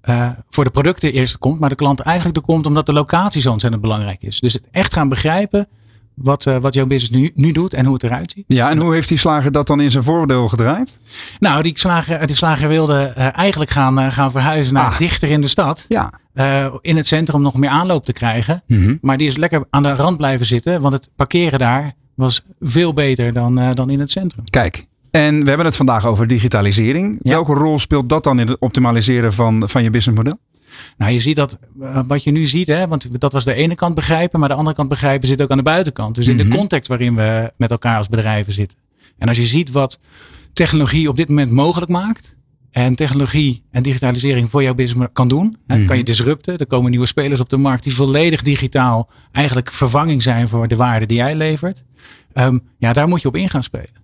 eh, 0.00 0.28
voor 0.50 0.64
de 0.64 0.70
producten 0.70 1.12
eerst 1.12 1.38
komt, 1.38 1.60
maar 1.60 1.68
de 1.68 1.74
klant 1.74 2.00
eigenlijk 2.00 2.36
er 2.36 2.42
komt 2.42 2.66
omdat 2.66 2.86
de 2.86 2.92
locatie 2.92 3.40
zo 3.40 3.50
ontzettend 3.52 3.82
belangrijk 3.82 4.22
is. 4.22 4.40
Dus 4.40 4.52
het 4.52 4.62
echt 4.70 4.92
gaan 4.92 5.08
begrijpen 5.08 5.68
wat, 6.14 6.46
eh, 6.46 6.56
wat 6.56 6.74
jouw 6.74 6.86
business 6.86 7.10
nu, 7.20 7.30
nu 7.34 7.52
doet 7.52 7.74
en 7.74 7.84
hoe 7.84 7.94
het 7.94 8.02
eruit 8.02 8.30
ziet. 8.36 8.44
ja, 8.46 8.70
en 8.70 8.78
hoe 8.78 8.92
heeft 8.94 9.08
die 9.08 9.18
slager 9.18 9.52
dat 9.52 9.66
dan 9.66 9.80
in 9.80 9.90
zijn 9.90 10.04
voordeel 10.04 10.48
gedraaid? 10.48 10.98
Nou, 11.38 11.62
die 11.62 11.78
slager, 11.78 12.26
die 12.26 12.36
slager 12.36 12.68
wilde 12.68 13.12
eh, 13.16 13.36
eigenlijk 13.38 13.70
gaan, 13.70 14.12
gaan 14.12 14.30
verhuizen 14.30 14.74
naar 14.74 14.84
Ah. 14.92 14.98
dichter 14.98 15.30
in 15.30 15.40
de 15.40 15.48
stad. 15.48 15.84
Ja. 15.88 16.12
in 16.80 16.96
het 16.96 17.06
centrum 17.06 17.42
nog 17.42 17.54
meer 17.54 17.70
aanloop 17.70 18.04
te 18.04 18.12
krijgen. 18.12 18.62
Mhm. 18.66 18.96
Maar 19.00 19.16
die 19.16 19.26
is 19.28 19.36
lekker 19.36 19.64
aan 19.70 19.82
de 19.82 19.92
rand 19.94 20.16
blijven 20.16 20.46
zitten, 20.46 20.80
want 20.80 20.94
het 20.94 21.10
parkeren 21.16 21.58
daar 21.58 21.92
was 22.14 22.42
veel 22.60 22.92
beter 22.92 23.32
dan, 23.32 23.54
dan 23.74 23.90
in 23.90 24.00
het 24.00 24.10
centrum. 24.10 24.44
Kijk. 24.50 24.86
En 25.10 25.40
we 25.42 25.48
hebben 25.48 25.66
het 25.66 25.76
vandaag 25.76 26.06
over 26.06 26.26
digitalisering. 26.26 27.18
Ja. 27.22 27.30
Welke 27.30 27.54
rol 27.54 27.78
speelt 27.78 28.08
dat 28.08 28.24
dan 28.24 28.40
in 28.40 28.46
het 28.48 28.58
optimaliseren 28.58 29.32
van, 29.32 29.68
van 29.68 29.82
je 29.82 29.90
businessmodel? 29.90 30.38
Nou, 30.96 31.12
je 31.12 31.20
ziet 31.20 31.36
dat 31.36 31.58
eh, 31.80 32.00
wat 32.06 32.24
je 32.24 32.30
nu 32.30 32.46
ziet, 32.46 32.66
hè, 32.66 32.88
want 32.88 33.20
dat 33.20 33.32
was 33.32 33.44
de 33.44 33.54
ene 33.54 33.74
kant 33.74 33.94
begrijpen, 33.94 34.40
maar 34.40 34.48
de 34.48 34.54
andere 34.54 34.76
kant 34.76 34.88
begrijpen 34.88 35.28
zit 35.28 35.42
ook 35.42 35.50
aan 35.50 35.56
de 35.56 35.62
buitenkant. 35.62 36.14
Dus 36.14 36.26
in 36.26 36.36
Mhm. 36.36 36.48
de 36.50 36.56
context 36.56 36.88
waarin 36.88 37.14
we 37.14 37.52
met 37.56 37.70
elkaar 37.70 37.96
als 37.96 38.08
bedrijven 38.08 38.52
zitten. 38.52 38.78
En 39.18 39.28
als 39.28 39.36
je 39.36 39.46
ziet 39.46 39.70
wat 39.70 39.98
technologie 40.52 41.08
op 41.08 41.16
dit 41.16 41.28
moment 41.28 41.50
mogelijk 41.50 41.90
maakt. 41.90 42.38
En 42.70 42.94
technologie 42.94 43.62
en 43.70 43.82
digitalisering 43.82 44.50
voor 44.50 44.62
jouw 44.62 44.74
business 44.74 45.08
kan 45.12 45.28
doen. 45.28 45.56
Hè, 45.66 45.76
Mhm. 45.76 45.86
kan 45.86 45.96
je 45.96 46.04
disrupten. 46.04 46.58
Er 46.58 46.66
komen 46.66 46.90
nieuwe 46.90 47.06
spelers 47.06 47.40
op 47.40 47.48
de 47.48 47.56
markt 47.56 47.82
die 47.82 47.94
volledig 47.94 48.42
digitaal 48.42 49.08
eigenlijk 49.32 49.72
vervanging 49.72 50.22
zijn 50.22 50.48
voor 50.48 50.68
de 50.68 50.76
waarde 50.76 51.06
die 51.06 51.16
jij 51.16 51.34
levert. 51.34 51.84
Ehm, 52.32 52.58
ja, 52.78 52.92
daar 52.92 53.08
moet 53.08 53.22
je 53.22 53.28
op 53.28 53.36
in 53.36 53.48
gaan 53.48 53.62
spelen. 53.62 53.99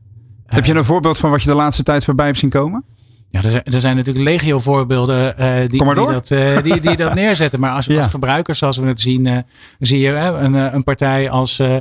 Heb 0.46 0.64
je 0.64 0.74
een 0.74 0.84
voorbeeld 0.84 1.18
van 1.18 1.30
wat 1.30 1.42
je 1.42 1.48
de 1.48 1.54
laatste 1.54 1.82
tijd 1.82 2.04
voorbij 2.04 2.26
hebt 2.26 2.38
zien 2.38 2.50
komen? 2.50 2.84
Ja, 3.30 3.42
er 3.42 3.50
zijn, 3.50 3.64
er 3.64 3.80
zijn 3.80 3.96
natuurlijk 3.96 4.24
legio 4.28 4.58
voorbeelden 4.58 5.38
eh, 5.38 5.68
die, 5.68 5.84
maar 5.84 5.94
die, 5.94 6.04
door. 6.04 6.12
dat, 6.12 6.30
eh, 6.30 6.62
die, 6.62 6.80
die 6.80 6.96
dat 6.96 7.14
neerzetten. 7.24 7.60
Maar 7.60 7.70
als, 7.70 7.86
Ja. 7.86 8.02
als 8.02 8.10
gebruikers, 8.10 8.58
zoals 8.58 8.76
we 8.76 8.86
het 8.86 9.00
zien, 9.00 9.26
eh, 9.26 9.36
zie 9.78 9.98
je 10.00 10.10
een, 10.14 10.54
eh, 10.54 10.66
een 10.72 10.84
partij 10.84 11.30
als, 11.30 11.58
eh, 11.58 11.76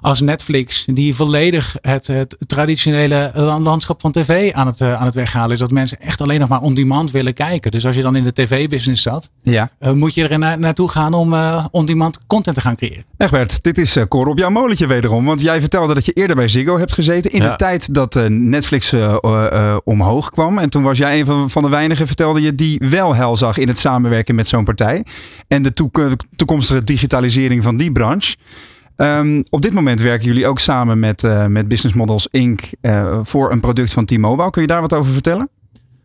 als 0.00 0.20
Netflix, 0.20 0.84
die 0.90 1.14
volledig 1.14 1.76
het, 1.80 2.06
het 2.06 2.36
traditionele 2.46 3.30
la- 3.34 3.58
landschap 3.60 4.00
van 4.00 4.12
tv 4.12 4.52
aan 4.52 4.66
het, 4.66 4.80
eh, 4.80 4.94
aan 4.94 5.04
het 5.06 5.14
weghalen 5.14 5.50
is. 5.52 5.58
Dat 5.58 5.70
mensen 5.70 6.00
echt 6.00 6.20
alleen 6.20 6.40
nog 6.40 6.48
maar 6.48 6.60
on-demand 6.60 7.10
willen 7.10 7.34
kijken. 7.34 7.70
Dus 7.70 7.86
als 7.86 7.96
je 7.96 8.02
dan 8.02 8.16
in 8.16 8.24
de 8.24 8.32
tv-business 8.32 9.02
zat, 9.02 9.30
Ja. 9.42 9.70
eh, 9.78 9.92
moet 9.92 10.14
je 10.14 10.28
er 10.28 10.38
na- 10.38 10.56
naartoe 10.56 10.88
gaan 10.88 11.12
om 11.14 11.32
eh, 11.34 11.64
on-demand 11.70 12.20
content 12.26 12.56
te 12.56 12.62
gaan 12.62 12.76
creëren. 12.76 13.04
Egbert, 13.16 13.62
dit 13.62 13.78
is 13.78 13.96
eh, 13.96 14.04
koren 14.08 14.30
op 14.30 14.38
jouw 14.38 14.50
molentje 14.50 14.86
wederom. 14.86 15.24
Want 15.24 15.40
jij 15.40 15.60
vertelde 15.60 15.94
dat 15.94 16.04
je 16.04 16.12
eerder 16.12 16.36
bij 16.36 16.48
Ziggo 16.48 16.78
hebt 16.78 16.92
gezeten. 16.92 17.30
In 17.32 17.42
Ja. 17.42 17.50
de 17.50 17.56
tijd 17.56 17.94
dat 17.94 18.16
eh, 18.16 18.26
Netflix 18.26 18.92
eh, 18.92 19.04
eh, 19.20 19.46
eh, 19.52 19.76
omhoog 19.84 20.30
kwam. 20.30 20.58
En 20.58 20.70
toen 20.70 20.82
was 20.88 20.98
jij 20.98 21.18
een 21.20 21.26
van, 21.26 21.50
van 21.50 21.62
de 21.62 21.68
weinigen, 21.68 22.06
vertelde 22.06 22.40
je, 22.40 22.54
die 22.54 22.80
wel 22.90 23.14
hel 23.14 23.36
zag 23.36 23.58
in 23.58 23.68
het 23.68 23.78
samenwerken 23.78 24.34
met 24.34 24.46
zo'n 24.46 24.64
partij. 24.64 25.04
En 25.48 25.62
de 25.62 25.72
toek- 25.72 26.10
toekomstige 26.36 26.84
digitalisering 26.84 27.62
van 27.62 27.76
die 27.76 27.92
branche. 27.92 28.36
Ehm, 28.96 29.42
op 29.50 29.62
dit 29.62 29.72
moment 29.72 30.00
werken 30.00 30.26
jullie 30.26 30.46
ook 30.46 30.58
samen 30.58 30.98
met, 30.98 31.24
eh, 31.24 31.46
met 31.46 31.68
Business 31.68 31.96
Models 31.96 32.28
Inc. 32.30 32.60
eh, 32.80 33.18
voor 33.22 33.52
een 33.52 33.60
product 33.60 33.92
van 33.92 34.04
T-Mobile. 34.04 34.50
Kun 34.50 34.62
je 34.62 34.68
daar 34.68 34.80
wat 34.80 34.92
over 34.92 35.12
vertellen? 35.12 35.48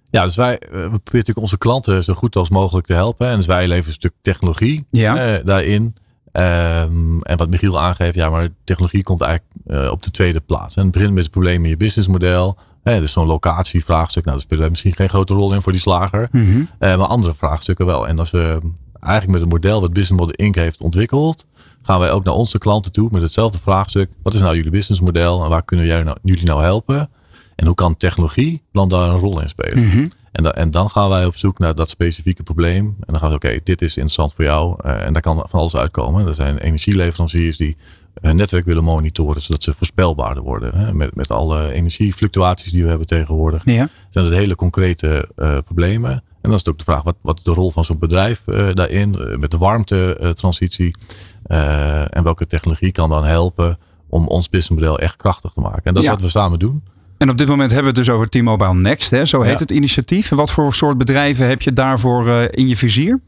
Ja, 0.10 0.24
dus 0.24 0.36
wij 0.36 0.60
eh, 0.60 0.70
we 0.70 0.78
proberen 0.80 1.00
natuurlijk 1.12 1.38
onze 1.40 1.58
klanten 1.58 2.04
zo 2.04 2.14
goed 2.14 2.36
als 2.36 2.50
mogelijk 2.50 2.86
te 2.88 2.94
helpen. 2.94 3.28
En 3.28 3.36
dus 3.36 3.46
wij 3.46 3.68
leveren 3.68 3.88
een 3.88 3.94
stuk 3.94 4.14
technologie 4.22 4.86
Ja. 4.92 5.36
eh, 5.38 5.46
daarin. 5.46 5.96
Ehm, 6.32 7.20
en 7.22 7.38
wat 7.38 7.50
Michiel 7.50 7.82
aangeeft, 7.82 8.16
ja, 8.16 8.30
maar 8.30 8.48
technologie 8.64 9.04
komt 9.04 9.22
eigenlijk 9.22 9.92
op 9.92 10.04
de 10.04 10.12
tweede 10.12 10.40
plaats. 10.42 10.76
En 10.76 10.84
het 10.84 10.92
begint 10.92 11.14
met 11.14 11.24
het 11.24 11.32
probleem 11.32 11.64
in 11.64 11.70
je 11.70 11.78
businessmodel. 11.78 12.58
Hè, 12.84 13.00
dus 13.00 13.12
zo'n 13.12 13.28
locatievraagstuk, 13.28 14.24
nou, 14.26 14.36
daar 14.36 14.46
spelen 14.46 14.62
wij 14.62 14.70
misschien 14.70 14.94
geen 14.96 15.10
grote 15.10 15.34
rol 15.34 15.54
in 15.54 15.62
voor 15.62 15.72
die 15.72 15.82
slager. 15.82 16.30
Eh, 16.32 16.98
maar 16.98 17.08
andere 17.08 17.34
vraagstukken 17.34 17.86
wel. 17.86 18.08
En 18.08 18.20
als 18.20 18.32
we 18.32 18.60
eigenlijk 19.00 19.32
met 19.32 19.42
het 19.42 19.50
model 19.62 19.82
wat 19.82 19.94
Business 19.94 20.20
Model 20.22 20.46
Inc. 20.46 20.56
heeft 20.56 20.82
ontwikkeld, 20.82 21.46
gaan 21.82 22.00
wij 22.00 22.12
ook 22.12 22.24
naar 22.24 22.34
onze 22.34 22.58
klanten 22.58 22.92
toe 22.92 23.10
met 23.12 23.22
hetzelfde 23.22 23.60
vraagstuk. 23.60 24.10
Wat 24.24 24.34
is 24.34 24.40
nou 24.40 24.56
jullie 24.56 24.72
businessmodel 24.72 25.44
en 25.44 25.50
waar 25.50 25.64
kunnen 25.64 25.86
jij 25.86 26.04
nou, 26.04 26.18
jullie 26.24 26.46
nou 26.46 26.62
helpen? 26.64 27.10
En 27.56 27.66
hoe 27.66 27.76
kan 27.76 27.98
technologie 27.98 28.62
dan 28.72 28.90
daar 28.90 29.10
een 29.10 29.20
rol 29.20 29.42
in 29.42 29.50
spelen? 29.50 29.88
Mhm. 29.88 30.06
En, 30.32 30.44
da- 30.44 30.52
en 30.54 30.72
dan 30.72 30.90
gaan 30.90 31.10
wij 31.10 31.26
op 31.26 31.36
zoek 31.36 31.60
naar 31.60 31.76
dat 31.76 31.90
specifieke 31.90 32.44
probleem. 32.44 32.86
En 32.86 32.96
dan 33.14 33.20
gaan 33.20 33.30
we, 33.30 33.36
oké, 33.36 33.58
dit 33.64 33.82
is 33.82 33.90
interessant 33.98 34.34
voor 34.34 34.44
jou. 34.46 34.76
eh, 34.84 35.06
en 35.06 35.14
daar 35.14 35.22
kan 35.22 35.44
van 35.50 35.60
alles 35.60 35.76
uitkomen. 35.76 36.28
Er 36.28 36.34
zijn 36.34 36.58
energieleveranciers 36.58 37.58
die 37.58 37.78
netwerk 38.22 38.66
willen 38.66 38.84
monitoren, 38.84 39.42
zodat 39.42 39.64
ze 39.64 39.74
voorspelbaarder 39.74 40.44
worden. 40.44 40.76
Hè? 40.78 40.94
Met, 40.94 41.16
met 41.16 41.30
alle 41.32 41.72
energiefluctuaties 41.72 42.72
die 42.72 42.84
we 42.84 42.90
hebben 42.90 43.08
tegenwoordig. 43.08 43.62
Ja. 43.66 43.90
Zijn 44.10 44.26
dat 44.26 44.34
hele 44.34 44.56
concrete 44.56 45.30
eh, 45.36 45.58
problemen. 45.66 46.12
En 46.12 46.22
dan 46.50 46.54
is 46.54 46.60
het 46.60 46.70
ook 46.70 46.78
de 46.78 46.84
vraag, 46.84 47.04
wat, 47.04 47.16
wat 47.22 47.38
is 47.38 47.44
de 47.44 47.52
rol 47.54 47.72
van 47.72 47.86
zo'n 47.86 48.00
bedrijf 48.00 48.48
eh, 48.48 48.68
daarin? 48.74 49.16
eh, 49.20 49.38
met 49.38 49.52
de 49.52 49.58
warmtetransitie. 49.58 50.96
Eh, 51.44 52.16
en 52.18 52.24
welke 52.24 52.48
technologie 52.48 52.92
kan 52.92 53.10
dan 53.10 53.24
helpen 53.26 53.78
om 54.10 54.28
ons 54.28 54.50
businessmodel 54.50 55.00
echt 55.00 55.16
krachtig 55.16 55.52
te 55.52 55.60
maken? 55.62 55.84
En 55.84 55.94
dat 55.94 56.04
is 56.04 56.10
Ja. 56.10 56.16
wat 56.16 56.22
we 56.24 56.30
samen 56.30 56.60
doen. 56.60 56.84
En 57.18 57.30
op 57.30 57.38
dit 57.38 57.48
moment 57.48 57.72
hebben 57.72 57.94
we 57.94 58.00
het 58.00 58.08
dus 58.08 58.16
over 58.16 58.30
T-Mobile 58.30 58.74
Next. 58.74 59.10
Hè? 59.12 59.26
Zo 59.26 59.42
heet 59.42 59.54
Ja. 59.54 59.58
het 59.60 59.72
initiatief. 59.72 60.30
Wat 60.30 60.52
voor 60.52 60.74
soort 60.74 60.98
bedrijven 60.98 61.48
heb 61.48 61.62
je 61.62 61.74
daarvoor 61.74 62.28
eh, 62.28 62.44
in 62.52 62.68
je 62.68 62.78
vizier? 62.78 63.22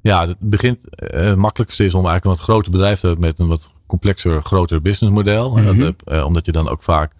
Ja, 0.00 0.26
het 0.26 0.36
begint. 0.40 0.88
eh, 0.88 1.20
Het 1.20 1.36
makkelijkste 1.36 1.84
is 1.84 1.94
om 1.94 2.06
eigenlijk 2.06 2.24
een 2.24 2.30
wat 2.30 2.40
groter 2.40 2.70
bedrijf 2.70 3.00
te 3.00 3.06
hebben 3.06 3.24
met 3.26 3.38
een 3.38 3.48
wat 3.48 3.68
complexer, 3.86 4.42
groter 4.42 4.82
businessmodel. 4.82 5.56
Mm 5.56 5.94
omdat 6.24 6.46
je 6.46 6.52
dan 6.52 6.68
ook 6.68 6.82
vaak 6.82 7.12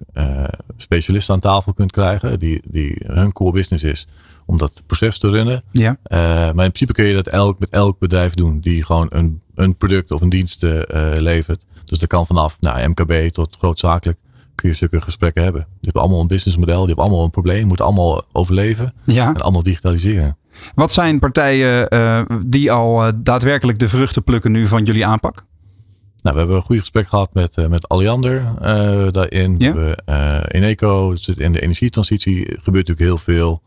specialisten 0.76 1.34
aan 1.34 1.40
tafel 1.40 1.72
kunt 1.72 1.92
krijgen. 1.92 2.38
Die, 2.38 2.62
die 2.64 2.96
hun 3.06 3.32
core 3.32 3.52
business 3.52 3.84
is 3.84 4.06
om 4.46 4.58
dat 4.58 4.82
proces 4.86 5.18
te 5.18 5.30
runnen. 5.30 5.62
Ja. 5.70 5.98
maar 6.10 6.48
in 6.48 6.54
principe 6.54 6.92
kun 6.92 7.04
je 7.04 7.14
dat 7.14 7.26
elk, 7.26 7.58
met 7.58 7.70
elk 7.70 7.98
bedrijf 7.98 8.34
doen. 8.34 8.60
Die 8.60 8.84
gewoon 8.84 9.06
een, 9.10 9.40
een 9.54 9.76
product 9.76 10.10
of 10.10 10.20
een 10.20 10.28
dienst 10.28 10.66
levert. 11.14 11.64
Dus 11.84 11.98
dat 11.98 12.08
kan 12.08 12.26
vanaf 12.26 12.60
nou, 12.60 12.88
MKB 12.88 13.32
tot 13.32 13.56
grootzakelijk 13.58 14.18
kun 14.54 14.68
je 14.68 14.74
zulke 14.74 15.00
gesprekken 15.00 15.42
hebben. 15.42 15.60
Die 15.68 15.78
hebben 15.80 16.02
allemaal 16.02 16.20
een 16.20 16.26
businessmodel, 16.26 16.78
die 16.78 16.86
hebben 16.86 17.04
allemaal 17.04 17.24
een 17.24 17.30
probleem, 17.30 17.66
moeten 17.66 17.84
allemaal 17.84 18.22
overleven 18.32 18.94
ja. 19.04 19.28
en 19.28 19.40
allemaal 19.40 19.62
digitaliseren. 19.62 20.36
Wat 20.74 20.92
zijn 20.92 21.18
partijen 21.18 21.88
die 22.46 22.72
al 22.72 23.10
daadwerkelijk 23.16 23.78
de 23.78 23.88
vruchten 23.88 24.24
plukken 24.24 24.52
nu 24.52 24.66
van 24.66 24.84
jullie 24.84 25.06
aanpak? 25.06 25.44
Nou, 26.26 26.38
we 26.38 26.44
hebben 26.44 26.62
een 26.62 26.66
goed 26.66 26.78
gesprek 26.78 27.08
gehad 27.08 27.30
met, 27.32 27.56
uh, 27.56 27.66
met 27.66 27.88
Alliander 27.88 28.44
daarin. 29.10 29.54
Ja? 29.58 29.74
We, 29.74 29.96
in 30.48 30.62
Eco, 30.62 31.14
in 31.36 31.52
de 31.52 31.60
energietransitie 31.60 32.44
gebeurt 32.44 32.88
natuurlijk 32.88 33.00
heel 33.00 33.18
veel. 33.18 33.62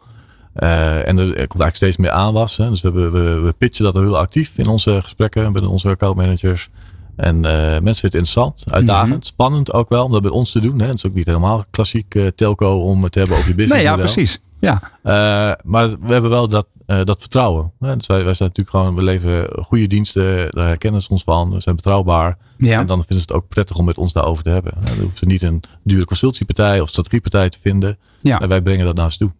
en 0.53 1.17
er, 1.17 1.25
komt 1.25 1.37
eigenlijk 1.37 1.75
steeds 1.75 1.97
meer 1.97 2.11
aanwas. 2.11 2.57
Hè. 2.57 2.69
Dus 2.69 2.81
we, 2.81 2.91
hebben, 2.91 3.11
we, 3.11 3.39
we 3.39 3.53
pitchen 3.57 3.83
dat 3.85 3.93
heel 3.93 4.17
actief 4.17 4.57
in 4.57 4.67
onze 4.67 5.01
gesprekken 5.01 5.51
met 5.51 5.65
onze 5.65 5.89
accountmanagers. 5.89 6.69
En 7.15 7.39
mensen 7.39 7.81
vinden 7.81 8.01
het 8.01 8.13
interessant, 8.13 8.63
uitdagend, 8.69 9.13
mhm. 9.13 9.23
spannend 9.23 9.73
ook 9.73 9.89
wel 9.89 10.05
om 10.05 10.11
dat 10.11 10.21
bij 10.21 10.31
ons 10.31 10.51
te 10.51 10.59
doen. 10.59 10.79
Hè. 10.79 10.87
Het 10.87 10.95
is 10.95 11.05
ook 11.05 11.13
niet 11.13 11.25
helemaal 11.25 11.63
klassiek 11.71 12.15
telco 12.35 12.79
om 12.79 13.03
het 13.03 13.11
te 13.11 13.19
hebben 13.19 13.37
over 13.37 13.49
je 13.49 13.55
business. 13.55 13.83
Nee, 13.83 13.91
ja, 13.91 13.97
precies. 13.97 14.41
Ja. 14.59 14.81
Uh, 14.83 15.63
maar 15.63 15.89
we 15.89 16.11
hebben 16.11 16.29
wel 16.29 16.47
dat, 16.47 16.67
dat 16.85 17.19
vertrouwen. 17.19 17.71
Hè. 17.79 17.95
Dus 17.95 18.07
wij, 18.07 18.23
wij 18.23 18.33
zijn 18.33 18.49
natuurlijk 18.49 18.77
gewoon, 18.77 18.95
we 18.95 19.03
leveren 19.03 19.63
goede 19.63 19.87
diensten, 19.87 20.51
daar 20.51 20.67
herkennen 20.67 21.01
ze 21.01 21.09
ons 21.09 21.23
van, 21.23 21.51
we 21.51 21.59
zijn 21.59 21.75
betrouwbaar. 21.75 22.37
Ja. 22.57 22.79
En 22.79 22.85
dan 22.85 22.97
vinden 22.97 23.15
ze 23.15 23.21
het 23.21 23.33
ook 23.33 23.47
prettig 23.47 23.77
om 23.77 23.85
met 23.85 23.97
ons 23.97 24.13
daarover 24.13 24.43
te 24.43 24.49
hebben. 24.49 24.73
Dan 24.79 24.97
hoeven 24.97 25.17
ze 25.17 25.25
niet 25.25 25.41
een 25.41 25.63
dure 25.83 26.05
consultiepartij 26.05 26.81
of 26.81 26.89
strategiepartij 26.89 27.49
te 27.49 27.59
vinden. 27.61 27.97
Ja. 28.21 28.39
En 28.39 28.49
wij 28.49 28.61
brengen 28.61 28.85
dat 28.85 28.95
naar 28.95 29.11
ze 29.11 29.17
toe. 29.17 29.31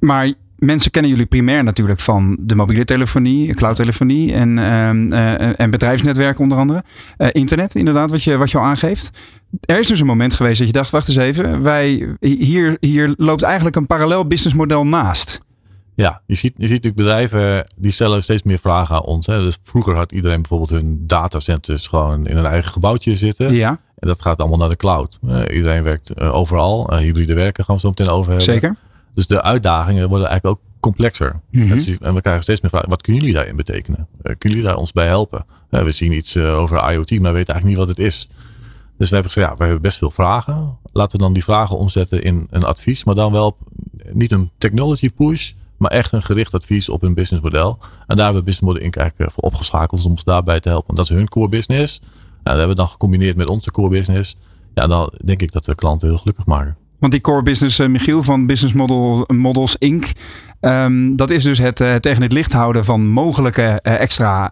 Maar 0.00 0.34
mensen 0.58 0.90
kennen 0.90 1.10
jullie 1.10 1.26
primair 1.26 1.64
natuurlijk 1.64 2.00
van 2.00 2.36
de 2.40 2.54
mobiele 2.54 2.84
telefonie, 2.84 3.54
cloudtelefonie 3.54 4.32
en, 4.32 4.56
uh, 4.56 5.60
en 5.60 5.70
bedrijfsnetwerk 5.70 6.38
onder 6.38 6.58
andere. 6.58 6.84
Uh, 7.18 7.28
internet, 7.32 7.74
inderdaad, 7.74 8.10
wat 8.10 8.22
je, 8.22 8.36
wat 8.36 8.50
je 8.50 8.58
al 8.58 8.64
aangeeft. 8.64 9.10
Er 9.60 9.78
is 9.78 9.86
dus 9.86 10.00
een 10.00 10.06
moment 10.06 10.34
geweest 10.34 10.58
dat 10.58 10.66
je 10.66 10.72
dacht, 10.72 10.90
wacht 10.90 11.08
eens 11.08 11.16
even, 11.16 11.62
wij, 11.62 12.16
hier, 12.20 12.76
hier 12.80 13.14
loopt 13.16 13.42
eigenlijk 13.42 13.76
een 13.76 13.86
parallel 13.86 14.26
businessmodel 14.26 14.86
naast. 14.86 15.40
Ja, 15.94 16.22
je 16.26 16.34
ziet, 16.34 16.52
je 16.56 16.66
ziet 16.66 16.82
natuurlijk 16.82 16.96
bedrijven 16.96 17.66
die 17.76 17.90
stellen 17.90 18.22
steeds 18.22 18.42
meer 18.42 18.58
vragen 18.58 18.94
aan 18.94 19.04
ons. 19.04 19.26
Hè. 19.26 19.38
Dus 19.38 19.58
vroeger 19.62 19.94
had 19.94 20.12
iedereen 20.12 20.40
bijvoorbeeld 20.40 20.70
hun 20.70 21.04
datacenters 21.06 21.86
gewoon 21.86 22.26
in 22.26 22.36
een 22.36 22.46
eigen 22.46 22.72
gebouwtje 22.72 23.14
zitten. 23.14 23.52
Ja. 23.52 23.68
En 23.98 24.08
dat 24.08 24.22
gaat 24.22 24.38
allemaal 24.38 24.58
naar 24.58 24.68
de 24.68 24.76
cloud. 24.76 25.18
iedereen 25.50 25.82
werkt 25.82 26.20
overal. 26.20 26.96
hybride 26.96 27.34
werken 27.34 27.64
gaan 27.64 27.74
we 27.74 27.80
zo 27.80 27.88
meteen 27.88 28.08
over 28.08 28.26
hebben. 28.26 28.52
Zeker. 28.54 28.76
Dus 29.18 29.26
de 29.26 29.42
uitdagingen 29.42 30.08
worden 30.08 30.28
eigenlijk 30.28 30.58
ook 30.58 30.64
complexer. 30.80 31.40
Mhm. 31.50 31.96
En 32.00 32.14
we 32.14 32.20
krijgen 32.20 32.42
steeds 32.42 32.60
meer 32.60 32.70
vragen. 32.70 32.88
Wat 32.88 33.02
kunnen 33.02 33.22
jullie 33.22 33.36
daarin 33.36 33.56
betekenen? 33.56 33.98
Uh, 33.98 34.22
kunnen 34.22 34.58
jullie 34.58 34.62
daar 34.62 34.76
ons 34.76 34.92
bij 34.92 35.06
helpen? 35.06 35.44
Uh, 35.70 35.82
we 35.82 35.90
zien 35.90 36.12
iets 36.12 36.36
uh, 36.36 36.58
over 36.58 36.92
IoT, 36.92 37.10
maar 37.10 37.32
weten 37.32 37.54
eigenlijk 37.54 37.64
niet 37.64 37.76
wat 37.76 37.88
het 37.88 37.98
is. 37.98 38.28
Dus 38.98 39.08
we 39.08 39.14
hebben 39.14 39.32
gezegd, 39.32 39.50
ja, 39.50 39.56
we 39.56 39.64
hebben 39.64 39.82
best 39.82 39.98
veel 39.98 40.10
vragen. 40.10 40.78
Laten 40.92 41.18
we 41.18 41.24
dan 41.24 41.32
die 41.32 41.44
vragen 41.44 41.78
omzetten 41.78 42.22
in 42.22 42.46
een 42.50 42.64
advies. 42.64 43.04
Maar 43.04 43.14
dan 43.14 43.32
wel 43.32 43.46
op, 43.46 43.58
niet 44.12 44.32
een 44.32 44.50
technology 44.58 45.10
push, 45.10 45.52
maar 45.76 45.90
echt 45.90 46.12
een 46.12 46.22
gericht 46.22 46.54
advies 46.54 46.88
op 46.88 47.02
een 47.02 47.14
businessmodel. 47.14 47.78
En 48.06 48.16
daar 48.16 48.24
hebben 48.24 48.36
we 48.36 48.42
businessmodel 48.42 48.82
in 48.82 48.90
kijken 48.90 49.30
voor 49.30 49.44
opgeschakeld 49.44 50.04
om 50.04 50.10
ons 50.10 50.24
daarbij 50.24 50.60
te 50.60 50.68
helpen. 50.68 50.94
Dat 50.94 51.04
is 51.04 51.16
hun 51.16 51.28
core 51.28 51.48
business. 51.48 52.00
Nou, 52.00 52.10
dat 52.42 52.56
hebben 52.56 52.76
we 52.76 52.82
dan 52.82 52.88
gecombineerd 52.88 53.36
met 53.36 53.48
onze 53.48 53.70
core 53.70 53.88
business. 53.90 54.36
Ja, 54.74 54.86
dan 54.86 55.12
denk 55.24 55.42
ik 55.42 55.52
dat 55.52 55.66
we 55.66 55.74
klanten 55.74 56.08
heel 56.08 56.18
gelukkig 56.18 56.46
maken. 56.46 56.76
Want 56.98 57.12
die 57.12 57.20
core 57.20 57.42
business, 57.42 57.78
uh, 57.78 57.88
Michiel 57.88 58.22
van 58.22 58.46
Business 58.46 58.74
Model, 58.74 59.24
Models 59.26 59.76
Inc. 59.78 60.12
Um, 60.60 61.16
dat 61.16 61.30
is 61.30 61.42
dus 61.42 61.58
het 61.58 61.80
uh, 61.80 61.94
tegen 61.94 62.22
het 62.22 62.32
licht 62.32 62.52
houden 62.52 62.84
van 62.84 63.08
mogelijke 63.08 63.80
uh, 63.82 64.00
extra 64.00 64.50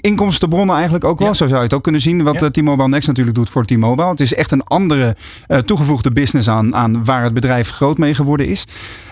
inkomstenbronnen 0.00 0.74
eigenlijk 0.74 1.04
ook 1.04 1.18
wel. 1.18 1.28
Ja. 1.28 1.34
Zo 1.34 1.46
zou 1.46 1.56
je 1.56 1.64
het 1.64 1.74
ook 1.74 1.82
kunnen 1.82 2.00
zien 2.00 2.22
wat 2.22 2.40
ja. 2.40 2.50
T-Mobile 2.50 2.88
Next 2.88 3.06
natuurlijk 3.08 3.36
doet 3.36 3.50
voor 3.50 3.64
T-Mobile. 3.64 4.08
Het 4.08 4.20
is 4.20 4.34
echt 4.34 4.50
een 4.50 4.64
andere 4.64 5.16
toegevoegde 5.64 6.10
business 6.10 6.48
aan, 6.48 6.74
aan 6.74 7.04
waar 7.04 7.22
het 7.22 7.34
bedrijf 7.34 7.70
groot 7.70 7.98
mee 7.98 8.14
geworden 8.14 8.46
is. 8.46 8.64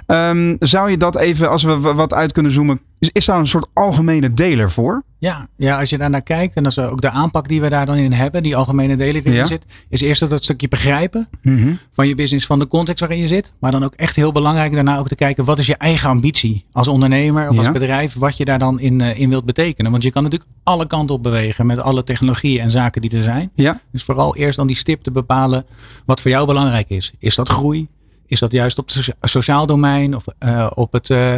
Um, 0.06 0.56
zou 0.58 0.90
je 0.90 0.96
dat 0.96 1.16
even, 1.16 1.50
als 1.50 1.62
we 1.62 1.78
wat 1.78 2.14
uit 2.14 2.32
kunnen 2.32 2.52
zoomen, 2.52 2.80
is, 2.98 3.10
is 3.12 3.24
daar 3.24 3.38
een 3.38 3.46
soort 3.46 3.68
algemene 3.72 4.34
deler 4.34 4.70
voor? 4.70 5.02
Ja, 5.20 5.48
ja, 5.56 5.78
als 5.80 5.90
je 5.90 5.98
daar 5.98 6.10
naar 6.10 6.22
kijkt 6.22 6.54
en 6.56 6.64
als 6.64 6.74
we 6.74 6.82
ook 6.82 7.00
de 7.00 7.10
aanpak 7.10 7.48
die 7.48 7.60
we 7.60 7.68
daar 7.68 7.86
dan 7.86 7.96
in 7.96 8.12
hebben, 8.12 8.42
die 8.42 8.56
algemene 8.56 8.96
deler 8.96 9.22
die 9.22 9.32
Ja. 9.32 9.44
zit, 9.46 9.64
is 9.88 10.00
eerst 10.00 10.28
dat 10.28 10.42
stukje 10.42 10.68
begrijpen 10.68 11.28
Mhm. 11.42 11.72
van 11.92 12.08
je 12.08 12.14
business, 12.14 12.46
van 12.46 12.58
de 12.58 12.66
context 12.66 13.00
waarin 13.00 13.18
je 13.18 13.26
zit. 13.26 13.52
Maar 13.60 13.70
dan 13.70 13.84
ook 13.84 13.94
echt 13.94 14.16
heel 14.16 14.32
belangrijk 14.32 14.72
daarna 14.74 14.98
ook 14.98 15.08
te 15.08 15.14
kijken, 15.14 15.44
wat 15.44 15.58
is 15.58 15.66
je 15.66 15.76
eigen 15.76 16.08
ambitie 16.08 16.64
als 16.72 16.88
ondernemer 16.88 17.48
of 17.48 17.52
Ja. 17.52 17.58
als 17.58 17.70
bedrijf, 17.72 18.14
wat 18.14 18.36
je 18.36 18.44
daar 18.44 18.58
dan 18.58 18.80
in, 18.80 19.00
eh, 19.00 19.18
in 19.18 19.28
wilt 19.28 19.44
betekenen. 19.44 19.90
Want 19.90 20.02
je 20.02 20.10
kan 20.10 20.22
natuurlijk 20.22 20.50
alle 20.62 20.86
kanten 20.86 21.14
op 21.14 21.22
bewegen 21.22 21.66
met 21.66 21.78
alle 21.78 22.02
technologieën 22.04 22.60
en 22.60 22.70
zaken 22.70 23.00
die 23.00 23.16
er 23.16 23.22
zijn. 23.22 23.50
Ja, 23.54 23.80
Dus 23.92 24.02
vooral 24.02 24.36
eerst 24.36 24.56
dan 24.56 24.66
die 24.66 24.76
stip 24.76 25.02
te 25.02 25.10
bepalen 25.10 25.64
wat 26.06 26.20
voor 26.20 26.30
jou 26.30 26.46
belangrijk 26.46 26.88
is. 26.88 27.12
Is 27.18 27.34
dat 27.34 27.48
groei? 27.48 27.88
Is 28.26 28.38
dat 28.40 28.52
juist 28.52 28.78
op 28.78 28.84
het 28.84 28.94
socia- 28.94 29.14
sociaal 29.20 29.66
domein 29.66 30.16
of 30.16 30.24
eh, 30.38 30.70
op 30.74 30.92
het 30.92 31.10
eh, 31.10 31.34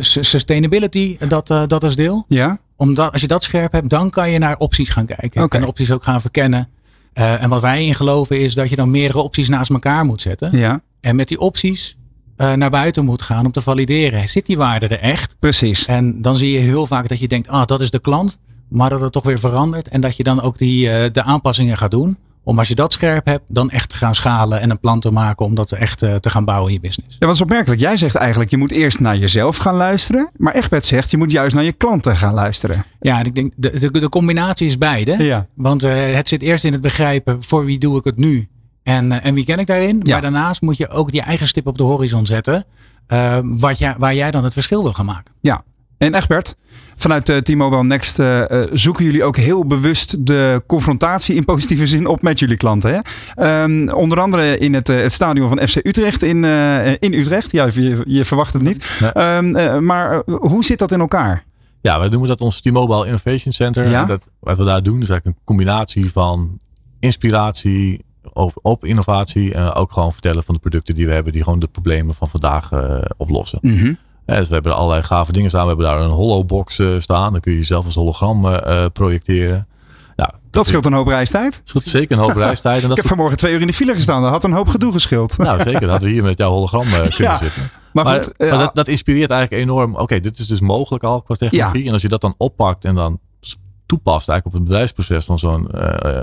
sustainability, 0.00 1.16
dat, 1.28 1.50
eh, 1.50 1.62
dat 1.66 1.84
als 1.84 1.96
deel? 1.96 2.24
ja, 2.28 2.58
Omdat 2.76 3.12
als 3.12 3.20
je 3.20 3.26
dat 3.26 3.42
scherp 3.42 3.72
hebt, 3.72 3.90
dan 3.90 4.10
kan 4.10 4.30
je 4.30 4.38
naar 4.38 4.56
opties 4.58 4.88
gaan 4.88 5.06
kijken. 5.06 5.42
Oké. 5.42 5.56
En 5.56 5.66
opties 5.66 5.90
ook 5.90 6.04
gaan 6.04 6.20
verkennen. 6.20 6.68
Eh, 7.12 7.42
en 7.42 7.48
wat 7.48 7.60
wij 7.60 7.86
in 7.86 7.94
geloven 7.94 8.40
is 8.40 8.54
dat 8.54 8.68
je 8.68 8.76
dan 8.76 8.90
meerdere 8.90 9.20
opties 9.20 9.48
naast 9.48 9.70
elkaar 9.70 10.04
moet 10.04 10.22
zetten. 10.22 10.56
ja, 10.58 10.80
En 11.00 11.16
met 11.16 11.28
die 11.28 11.40
opties 11.40 11.96
eh, 12.36 12.52
naar 12.52 12.70
buiten 12.70 13.04
moet 13.04 13.22
gaan 13.22 13.46
om 13.46 13.52
te 13.52 13.60
valideren. 13.60 14.28
Zit 14.28 14.46
die 14.46 14.56
waarde 14.56 14.86
er 14.88 15.00
echt? 15.00 15.36
precies. 15.38 15.86
En 15.86 16.22
dan 16.22 16.34
zie 16.34 16.50
je 16.52 16.58
heel 16.58 16.86
vaak 16.86 17.08
dat 17.08 17.18
je 17.18 17.28
denkt, 17.28 17.48
ah, 17.48 17.64
dat 17.64 17.80
is 17.80 17.90
de 17.90 17.98
klant. 18.00 18.38
Maar 18.68 18.90
dat 18.90 19.00
het 19.00 19.12
toch 19.12 19.24
weer 19.24 19.38
verandert. 19.38 19.88
En 19.88 20.00
dat 20.00 20.16
je 20.16 20.22
dan 20.22 20.42
ook 20.42 20.58
die, 20.58 20.90
eh, 20.90 21.12
de 21.12 21.22
aanpassingen 21.22 21.76
gaat 21.76 21.90
doen. 21.90 22.18
Om 22.46 22.58
als 22.58 22.68
je 22.68 22.74
dat 22.74 22.92
scherp 22.92 23.26
hebt, 23.26 23.44
dan 23.48 23.70
echt 23.70 23.88
te 23.88 23.96
gaan 23.96 24.14
schalen 24.14 24.60
en 24.60 24.70
een 24.70 24.80
plan 24.80 25.00
te 25.00 25.10
maken 25.10 25.46
om 25.46 25.54
dat 25.54 25.72
echt 25.72 26.02
eh, 26.02 26.14
te 26.14 26.30
gaan 26.30 26.44
bouwen 26.44 26.68
in 26.68 26.74
je 26.74 26.80
business. 26.80 27.16
Ja, 27.18 27.26
wat 27.26 27.34
is 27.34 27.40
opmerkelijk. 27.40 27.80
Jij 27.80 27.96
zegt 27.96 28.14
eigenlijk, 28.14 28.50
je 28.50 28.56
moet 28.56 28.70
eerst 28.70 29.00
naar 29.00 29.16
jezelf 29.16 29.56
gaan 29.56 29.74
luisteren. 29.74 30.30
Maar 30.36 30.54
Egbert 30.54 30.84
zegt, 30.84 31.10
je 31.10 31.16
moet 31.16 31.30
juist 31.32 31.54
naar 31.54 31.64
je 31.64 31.72
klanten 31.72 32.16
gaan 32.16 32.34
luisteren. 32.34 32.84
Ja, 33.00 33.18
en 33.18 33.24
ik 33.24 33.34
denk, 33.34 33.52
de, 33.56 33.80
de, 33.80 33.90
de 33.90 34.08
combinatie 34.08 34.66
is 34.66 34.78
beide. 34.78 35.24
Ja. 35.24 35.46
Want 35.54 35.84
eh, 35.84 36.14
het 36.14 36.28
zit 36.28 36.42
eerst 36.42 36.64
in 36.64 36.72
het 36.72 36.80
begrijpen 36.80 37.42
voor 37.42 37.64
wie 37.64 37.78
doe 37.78 37.98
ik 37.98 38.04
het 38.04 38.16
nu 38.16 38.48
en, 38.82 39.12
eh, 39.12 39.26
en 39.26 39.34
wie 39.34 39.44
ken 39.44 39.58
ik 39.58 39.66
daarin. 39.66 40.00
Ja. 40.02 40.12
Maar 40.12 40.22
daarnaast 40.22 40.60
moet 40.60 40.76
je 40.76 40.88
ook 40.88 41.10
die 41.10 41.22
eigen 41.22 41.46
stip 41.46 41.66
op 41.66 41.78
de 41.78 41.84
horizon 41.84 42.26
zetten. 42.26 42.64
wat 43.42 43.78
jij, 43.78 43.94
waar 43.98 44.14
jij 44.14 44.30
dan 44.30 44.44
het 44.44 44.52
verschil 44.52 44.82
wil 44.82 44.92
gaan 44.92 45.06
maken. 45.06 45.32
Ja. 45.40 45.64
En 45.98 46.14
Egbert, 46.14 46.56
vanuit 46.96 47.28
eh, 47.28 47.36
T-Mobile 47.36 47.84
Next 47.84 48.18
eh, 48.18 48.62
eh, 48.62 48.70
zoeken 48.72 49.04
jullie 49.04 49.24
ook 49.24 49.36
heel 49.36 49.66
bewust 49.66 50.26
de 50.26 50.62
confrontatie 50.66 51.34
in 51.34 51.44
positieve 51.44 51.86
zin 51.86 52.06
op 52.06 52.22
met 52.22 52.38
jullie 52.38 52.56
klanten. 52.56 52.90
Hè? 52.94 53.00
Ehm, 53.34 53.88
onder 53.88 54.20
andere 54.20 54.58
in 54.58 54.74
het, 54.74 54.86
het 54.86 55.12
stadion 55.12 55.48
van 55.48 55.68
FC 55.68 55.76
Utrecht 55.76 56.22
in, 56.22 56.44
in 56.98 57.12
Utrecht. 57.12 57.52
Ja, 57.52 57.68
je, 57.74 58.02
je 58.06 58.24
verwacht 58.24 58.52
het 58.52 58.62
niet. 58.62 58.98
Nee. 59.00 59.10
Ehm, 59.10 59.56
eh, 59.56 59.78
maar 59.78 60.22
hoe 60.26 60.64
zit 60.64 60.78
dat 60.78 60.92
in 60.92 61.00
elkaar? 61.00 61.44
Ja, 61.80 61.98
wij 61.98 62.08
noemen 62.08 62.28
dat 62.28 62.40
ons 62.40 62.60
T-Mobile 62.60 63.06
Innovation 63.06 63.52
Center. 63.52 63.88
Ja. 63.88 64.02
En 64.02 64.06
Dat, 64.08 64.28
wat 64.40 64.58
we 64.58 64.64
daar 64.64 64.82
doen 64.82 65.02
is 65.02 65.08
eigenlijk 65.08 65.38
een 65.38 65.44
combinatie 65.44 66.12
van 66.12 66.58
inspiratie 67.00 68.04
op, 68.32 68.58
op 68.62 68.84
innovatie. 68.84 69.54
En 69.54 69.72
ook 69.72 69.92
gewoon 69.92 70.12
vertellen 70.12 70.42
van 70.42 70.54
de 70.54 70.60
producten 70.60 70.94
die 70.94 71.06
we 71.06 71.12
hebben. 71.12 71.32
Die 71.32 71.42
gewoon 71.42 71.58
de 71.58 71.68
problemen 71.68 72.14
van 72.14 72.28
vandaag 72.28 72.70
oplossen. 73.16 73.58
Mhm. 73.62 73.92
Ja, 74.26 74.36
dus 74.36 74.48
we 74.48 74.54
hebben 74.54 74.72
er 74.72 74.78
allerlei 74.78 75.02
gave 75.02 75.32
dingen 75.32 75.48
staan. 75.48 75.62
We 75.62 75.68
hebben 75.68 75.86
daar 75.86 76.00
een 76.00 76.10
holobox 76.10 76.78
eh, 76.78 76.88
staan. 76.98 77.32
Dan 77.32 77.40
kun 77.40 77.52
je 77.52 77.58
jezelf 77.58 77.84
als 77.84 77.94
hologram 77.94 78.46
eh, 78.46 78.84
eh, 78.84 78.90
projecteren. 78.92 79.66
Nou, 80.16 80.30
Dat 80.50 80.66
scheelt 80.66 80.86
een 80.86 80.92
hoop 80.92 81.06
reistijd. 81.06 81.60
scheelt 81.64 81.84
zeker 81.84 82.16
een 82.16 82.22
hoop 82.22 82.36
reistijd. 82.46 82.82
En 82.82 82.88
dat 82.88 82.90
Ik 82.96 83.02
heb 83.02 83.06
vanmorgen 83.06 83.36
twee 83.38 83.54
uur 83.54 83.60
in 83.60 83.66
de 83.66 83.72
file 83.72 83.94
gestaan. 83.94 84.22
Dat 84.22 84.30
had 84.30 84.44
een 84.44 84.52
hoop 84.52 84.68
gedoe 84.68 84.92
geschild. 84.92 85.38
Nou, 85.38 85.62
zeker. 85.62 85.80
Dat 85.80 85.90
hadden 85.90 86.08
we 86.08 86.14
hier 86.14 86.22
met 86.22 86.38
jouw 86.38 86.50
hologram 86.50 86.82
kunnen 86.90 87.12
Ja. 87.16 87.36
zitten. 87.36 87.70
Maar 87.92 88.04
Maar, 88.04 88.24
goed, 88.24 88.38
maar 88.38 88.58
dat, 88.58 88.74
dat 88.74 88.88
inspireert 88.88 89.30
eigenlijk 89.30 89.62
enorm. 89.62 89.96
Oké, 89.96 90.20
dit 90.20 90.38
is 90.38 90.46
dus 90.46 90.60
mogelijk 90.60 91.04
al 91.04 91.22
qua 91.22 91.34
technologie. 91.34 91.86
En 91.86 91.92
als 91.92 92.02
je 92.02 92.08
dat 92.08 92.20
dan 92.20 92.34
oppakt 92.36 92.84
en 92.84 92.94
dan 92.94 93.18
toepast 93.86 94.28
eigenlijk 94.28 94.46
op 94.46 94.52
het 94.52 94.62
bedrijfsproces 94.70 95.24
van 95.24 95.38
zo'n 95.38 95.68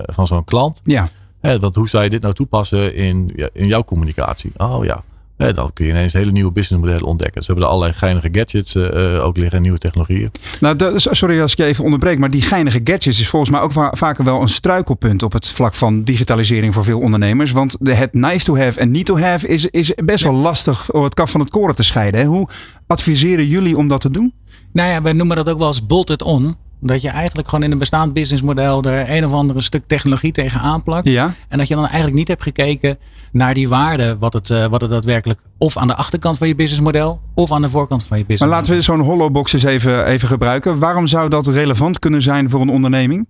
van 0.06 0.28
zo'n 0.28 0.44
klant. 0.44 0.80
ja. 0.84 1.08
Hè, 1.42 1.60
want 1.60 1.76
hoe 1.76 1.90
zou 1.90 2.04
je 2.04 2.10
dit 2.10 2.22
nou 2.22 2.34
toepassen 2.34 2.96
in, 2.96 3.36
in 3.54 3.68
jouw 3.68 3.84
communicatie? 3.84 4.52
Oh 4.58 4.86
ja. 4.86 5.04
Hè, 5.44 5.54
dan 5.54 5.70
kun 5.74 5.86
je 5.86 5.92
ineens 5.92 6.14
hele 6.14 6.32
nieuwe 6.32 6.52
businessmodellen 6.52 7.04
ontdekken. 7.08 7.36
Dus 7.38 7.48
we 7.48 7.52
hebben 7.54 7.70
er 7.72 7.76
allerlei 7.76 7.98
geinige 8.00 8.30
gadgets 8.32 8.76
eh, 8.76 9.16
eh, 9.16 9.26
ook 9.26 9.38
liggen 9.38 9.56
en 9.56 9.62
nieuwe 9.62 9.78
technologieën. 9.78 10.32
Nou, 10.60 10.76
dat- 10.76 11.08
sorry 11.12 11.42
als 11.42 11.52
ik 11.52 11.58
je 11.58 11.64
even 11.66 11.84
onderbreek, 11.84 12.18
maar 12.20 12.30
die 12.32 12.42
geinige 12.42 12.82
gadgets 12.84 13.20
is 13.20 13.30
volgens 13.30 13.52
mij 13.52 13.62
ook 13.62 13.72
va- 13.72 13.94
vaker 13.96 14.24
wel 14.24 14.42
een 14.42 14.48
struikelpunt 14.50 15.24
op 15.24 15.34
het 15.34 15.52
vlak 15.52 15.74
van 15.74 16.04
digitalisering 16.04 16.74
voor 16.74 16.84
veel 16.84 17.00
ondernemers. 17.00 17.52
Want 17.52 17.76
de, 17.80 17.94
het 17.94 18.14
nice 18.14 18.46
to 18.46 18.58
have 18.58 18.80
en 18.80 18.92
need 18.92 19.06
to 19.06 19.18
have 19.20 19.48
is, 19.48 19.66
is 19.66 19.92
best 20.06 20.24
wel 20.24 20.34
lastig 20.34 20.92
om 20.92 21.04
het 21.04 21.14
kaf 21.14 21.32
van 21.32 21.40
het 21.40 21.50
koren 21.50 21.76
te 21.76 21.84
scheiden. 21.84 22.20
hè. 22.20 22.26
Hoe 22.26 22.48
adviseren 22.88 23.48
jullie 23.48 23.78
om 23.78 23.88
dat 23.88 24.02
te 24.02 24.10
doen? 24.12 24.34
Nou 24.74 24.90
ja, 24.90 25.02
wij 25.02 25.14
noemen 25.14 25.36
dat 25.36 25.50
ook 25.50 25.58
wel 25.58 25.68
eens 25.68 25.86
bolted 25.86 26.22
on. 26.24 26.56
Dat 26.86 27.02
je 27.02 27.10
eigenlijk 27.10 27.48
gewoon 27.48 27.66
in 27.66 27.72
een 27.72 27.78
bestaand 27.78 28.14
businessmodel 28.14 28.84
er 28.84 29.10
een 29.10 29.26
of 29.26 29.34
andere 29.34 29.62
stuk 29.62 29.84
technologie 29.88 30.32
tegen 30.32 30.60
aanplakt. 30.60 31.08
Ja. 31.08 31.34
En 31.48 31.58
dat 31.58 31.68
je 31.68 31.76
dan 31.76 31.86
eigenlijk 31.86 32.16
niet 32.16 32.28
hebt 32.28 32.44
gekeken 32.44 32.98
naar 33.32 33.54
die 33.54 33.70
waarde, 33.70 34.18
wat 34.18 34.34
het, 34.34 34.50
uh, 34.50 34.66
wat 34.66 34.82
het 34.82 34.90
daadwerkelijk 34.90 35.40
of 35.58 35.78
aan 35.78 35.88
de 35.88 35.96
achterkant 35.96 36.38
van 36.38 36.48
je 36.48 36.56
businessmodel 36.56 37.22
of 37.34 37.52
aan 37.52 37.62
de 37.62 37.70
voorkant 37.70 38.04
van 38.04 38.18
je 38.18 38.26
business. 38.26 38.52
Maar 38.52 38.60
laten 38.60 38.76
we 38.76 38.82
zo'n 38.82 39.00
holobox 39.00 39.54
eens 39.54 39.64
even, 39.64 40.06
even 40.06 40.28
gebruiken. 40.28 40.80
Waarom 40.80 41.08
zou 41.08 41.30
dat 41.30 41.48
relevant 41.48 42.00
kunnen 42.00 42.22
zijn 42.22 42.50
voor 42.50 42.62
een 42.62 42.70
onderneming? 42.70 43.28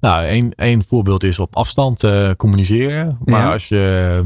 Nou, 0.00 0.24
één, 0.24 0.54
één 0.54 0.84
voorbeeld 0.88 1.22
is 1.22 1.38
op 1.38 1.56
afstand 1.56 2.02
uh, 2.02 2.30
communiceren. 2.36 3.18
Maar 3.24 3.52
als 3.52 3.68
je 3.68 4.20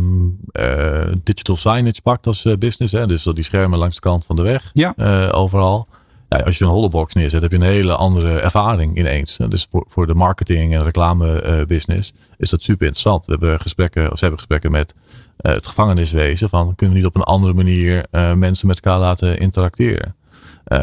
uh, 0.53 1.15
digital 1.23 1.57
signage 1.57 2.03
pakt 2.03 2.27
als 2.27 2.47
business, 2.59 2.93
hè, 2.93 3.07
dus 3.07 3.23
die 3.23 3.45
schermen 3.45 3.79
langs 3.79 3.95
de 3.95 4.01
kant 4.01 4.25
van 4.25 4.37
de 4.37 4.43
weg, 4.43 4.71
ja. 4.73 4.95
overal. 5.31 5.89
Ja, 6.37 6.43
als 6.45 6.59
je 6.59 6.65
een 6.65 6.71
holobox 6.71 7.15
neerzet, 7.15 7.43
heb 7.43 7.51
je 7.51 7.57
een 7.57 7.63
hele 7.63 7.95
andere 7.95 8.41
ervaring 8.41 8.99
ineens. 8.99 9.39
Dus 9.49 9.67
voor, 9.71 9.85
voor 9.89 10.07
de 10.07 10.15
marketing 10.15 10.75
en 10.75 10.83
reclame 10.83 11.65
business 11.67 12.13
is 12.37 12.51
dat 12.51 12.63
super 12.63 12.87
interessant. 12.87 13.27
We 13.27 13.33
hebben 13.33 13.61
gesprekken, 13.61 14.05
of 14.13 14.19
ze 14.19 14.25
hebben 14.25 14.39
gesprekken 14.39 14.71
met 14.71 14.95
het 15.37 15.67
gevangeniswezen 15.67 16.49
van 16.49 16.75
kunnen 16.75 16.97
we 16.97 17.01
niet 17.03 17.11
op 17.11 17.17
een 17.17 17.23
andere 17.23 17.55
manier 17.55 18.05
mensen 18.35 18.67
met 18.67 18.81
elkaar 18.81 18.99
laten 18.99 19.39
interacteren. 19.39 20.15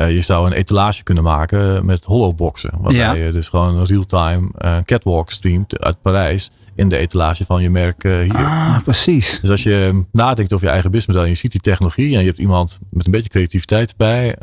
Je 0.07 0.21
zou 0.21 0.47
een 0.47 0.53
etalage 0.53 1.03
kunnen 1.03 1.23
maken 1.23 1.85
met 1.85 2.03
holoboxen. 2.03 2.71
Waarbij 2.77 2.95
Ja. 2.97 3.13
je 3.13 3.31
dus 3.31 3.49
gewoon 3.49 3.85
real-time 3.85 4.51
catwalk 4.85 5.29
streamt 5.31 5.79
uit 5.79 6.01
Parijs 6.01 6.51
in 6.75 6.89
de 6.89 6.97
etalage 6.97 7.45
van 7.45 7.61
je 7.61 7.69
merk 7.69 8.03
hier. 8.03 8.35
Ah, 8.35 8.77
precies. 8.83 9.39
Dus 9.41 9.49
als 9.49 9.63
je 9.63 10.03
nadenkt 10.11 10.53
over 10.53 10.65
je 10.65 10.71
eigen 10.71 10.91
businessmodel 10.91 11.23
en 11.23 11.33
je 11.35 11.41
ziet 11.41 11.51
die 11.51 11.61
technologie 11.61 12.13
en 12.15 12.19
je 12.19 12.27
hebt 12.27 12.37
iemand 12.37 12.79
met 12.89 13.05
een 13.05 13.11
beetje 13.11 13.29
creativiteit 13.29 13.89
erbij, 13.89 14.35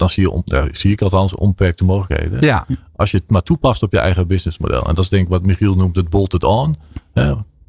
dan 0.00 0.08
zie, 0.08 0.22
je, 0.22 0.30
on, 0.30 0.44
zie 0.70 0.92
ik 0.92 1.02
althans 1.02 1.34
onbeperkte 1.34 1.84
mogelijkheden. 1.84 2.40
Ja. 2.40 2.66
Als 2.96 3.10
je 3.10 3.16
het 3.16 3.30
maar 3.30 3.42
toepast 3.42 3.82
op 3.82 3.92
je 3.92 3.98
eigen 3.98 4.26
businessmodel. 4.26 4.82
En 4.86 4.94
dat 4.94 5.04
is 5.04 5.10
denk 5.10 5.24
ik 5.24 5.30
wat 5.30 5.46
Michiel 5.46 5.74
noemt 5.74 5.96
het 5.96 6.08
bolted 6.08 6.44
on. 6.44 6.76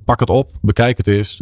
pak 0.05 0.19
het 0.19 0.29
op, 0.29 0.51
bekijk 0.61 0.97
het 0.97 1.07
eens, 1.07 1.41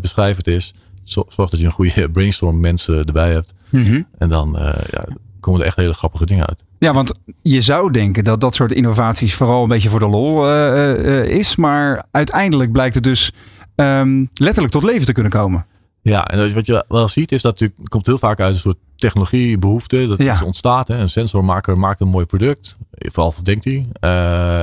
beschrijf 0.00 0.36
het 0.36 0.46
eens 0.46 0.74
zorg 1.04 1.50
dat 1.50 1.58
je 1.58 1.64
een 1.64 1.70
goede 1.70 2.10
brainstorm 2.12 2.60
mensen 2.60 3.04
erbij 3.04 3.32
hebt. 3.32 3.54
Mm 3.70 3.84
-hmm. 3.84 4.06
En 4.18 4.28
dan 4.28 4.56
uh, 4.58 4.72
ja, 4.90 5.04
komen 5.40 5.60
er 5.60 5.66
echt 5.66 5.76
hele 5.76 5.92
grappige 5.94 6.26
dingen 6.26 6.46
uit. 6.46 6.64
Ja, 6.78 6.92
want 6.92 7.12
je 7.42 7.60
zou 7.60 7.90
denken 7.90 8.24
dat 8.24 8.40
dat 8.40 8.54
soort 8.54 8.72
innovaties 8.72 9.34
vooral 9.34 9.62
een 9.62 9.68
beetje 9.68 9.88
voor 9.88 9.98
de 9.98 10.08
lol 10.08 10.48
uh, 10.48 11.04
uh, 11.04 11.24
is. 11.24 11.56
Maar 11.56 12.04
uiteindelijk 12.10 12.72
blijkt 12.72 12.94
het 12.94 13.04
dus 13.04 13.32
um, 13.74 14.28
letterlijk 14.34 14.72
tot 14.72 14.82
leven 14.82 15.06
te 15.06 15.12
kunnen 15.12 15.32
komen. 15.32 15.66
Ja, 16.02 16.24
en 16.24 16.54
wat 16.54 16.66
je 16.66 16.84
wel 16.88 17.08
ziet 17.08 17.32
is 17.32 17.42
dat 17.42 17.58
het 17.58 17.72
komt 17.88 18.06
heel 18.06 18.18
vaak 18.18 18.40
uit 18.40 18.54
een 18.54 18.60
soort 18.60 18.76
technologiebehoefte. 19.04 20.06
Dat 20.06 20.18
ja. 20.18 20.32
is 20.32 20.42
ontstaat. 20.42 20.88
Hè. 20.88 20.98
Een 20.98 21.08
sensormaker 21.08 21.78
maakt 21.78 22.00
een 22.00 22.08
mooi 22.08 22.26
product. 22.26 22.78
Vooral 22.90 23.34
denkt 23.42 23.64
hij. 23.64 23.86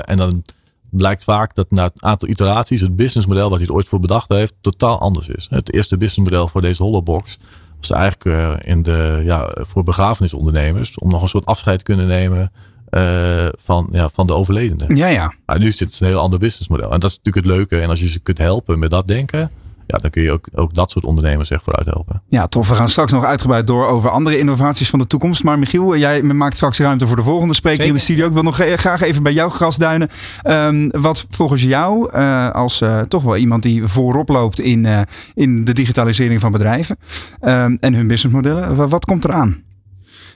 en 0.06 0.18
dan 0.18 0.44
blijkt 0.90 1.24
vaak 1.24 1.56
dat 1.56 1.72
na 1.72 1.84
het 1.84 2.02
aantal 2.02 2.30
iteraties 2.30 2.82
het 2.82 2.96
businessmodel 2.96 3.50
wat 3.50 3.58
hij 3.58 3.68
het 3.68 3.76
ooit 3.76 3.88
voor 3.88 4.00
bedacht 4.00 4.30
heeft 4.30 4.54
totaal 4.62 5.00
anders 5.00 5.30
is. 5.30 5.48
Het 5.50 5.74
eerste 5.74 5.98
businessmodel 5.98 6.48
voor 6.48 6.62
deze 6.62 6.84
holobox 6.84 7.38
was 7.80 7.92
eigenlijk 7.92 8.26
uh, 8.26 8.54
in 8.62 8.84
de, 8.84 9.22
ja, 9.24 9.54
voor 9.56 9.84
begrafenisondernemers 9.84 10.98
om 10.98 11.10
nog 11.10 11.22
een 11.22 11.28
soort 11.28 11.46
afscheid 11.46 11.78
te 11.78 11.84
kunnen 11.84 12.08
nemen 12.08 12.52
uh, 12.90 13.48
van, 13.58 13.88
ja, 13.92 14.10
van 14.14 14.28
de 14.28 14.34
overledene. 14.34 14.96
Ja, 14.96 15.08
ja. 15.08 15.34
Maar 15.46 15.60
nu 15.60 15.68
is 15.68 15.78
dit 15.78 15.98
een 16.00 16.08
heel 16.08 16.20
ander 16.20 16.40
businessmodel. 16.40 16.92
En 16.92 17.00
dat 17.00 17.10
is 17.10 17.18
natuurlijk 17.18 17.46
het 17.46 17.56
leuke. 17.56 17.80
En 17.80 17.90
als 17.90 18.00
je 18.00 18.10
ze 18.10 18.20
kunt 18.20 18.38
helpen 18.38 18.80
met 18.80 18.90
dat 18.90 19.08
denken, 19.08 19.52
ja, 19.92 19.98
dan 19.98 20.10
kun 20.10 20.22
je 20.22 20.32
ook, 20.32 20.48
ook 20.54 20.74
dat 20.74 20.92
soort 20.92 21.06
ondernemers 21.06 21.50
echt 21.50 21.64
vooruit 21.64 21.86
helpen. 21.86 22.22
Ja, 22.30 22.48
tof. 22.48 22.70
We 22.70 22.76
gaan 22.76 22.90
straks 22.90 23.12
nog 23.12 23.24
uitgebreid 23.24 23.68
door 23.68 23.88
over 23.88 24.10
andere 24.10 24.38
innovaties 24.38 24.90
van 24.90 25.00
de 25.00 25.08
toekomst. 25.08 25.44
Maar 25.44 25.60
Michiel, 25.60 25.98
jij 25.98 26.22
maakt 26.22 26.56
straks 26.56 26.80
ruimte 26.80 27.08
voor 27.08 27.16
de 27.16 27.24
volgende 27.24 27.54
spreker 27.54 27.78
Zeker. 27.78 27.94
in 27.94 28.00
de 28.00 28.06
studio. 28.06 28.28
Ik 28.28 28.34
wil 28.34 28.44
nog 28.44 28.56
graag 28.56 29.02
even 29.02 29.24
bij 29.24 29.34
jou 29.34 29.50
grasduinen. 29.50 30.10
Um, 30.44 30.92
wat 30.92 31.26
volgens 31.30 31.62
jou, 31.62 32.12
uh, 32.14 32.50
als 32.50 32.82
uh, 32.82 33.00
toch 33.00 33.24
wel 33.24 33.38
iemand 33.38 33.64
die 33.64 33.88
voorop 33.88 34.30
loopt 34.30 34.60
in, 34.60 34.84
uh, 34.84 35.02
in 35.34 35.66
de 35.66 35.74
digitalisering 35.74 36.40
van 36.40 36.52
bedrijven 36.52 36.98
um, 37.42 37.78
en 37.80 37.94
hun 37.94 38.08
businessmodellen, 38.08 38.76
wat, 38.76 38.90
wat 38.90 39.06
komt 39.06 39.24
eraan? 39.24 39.64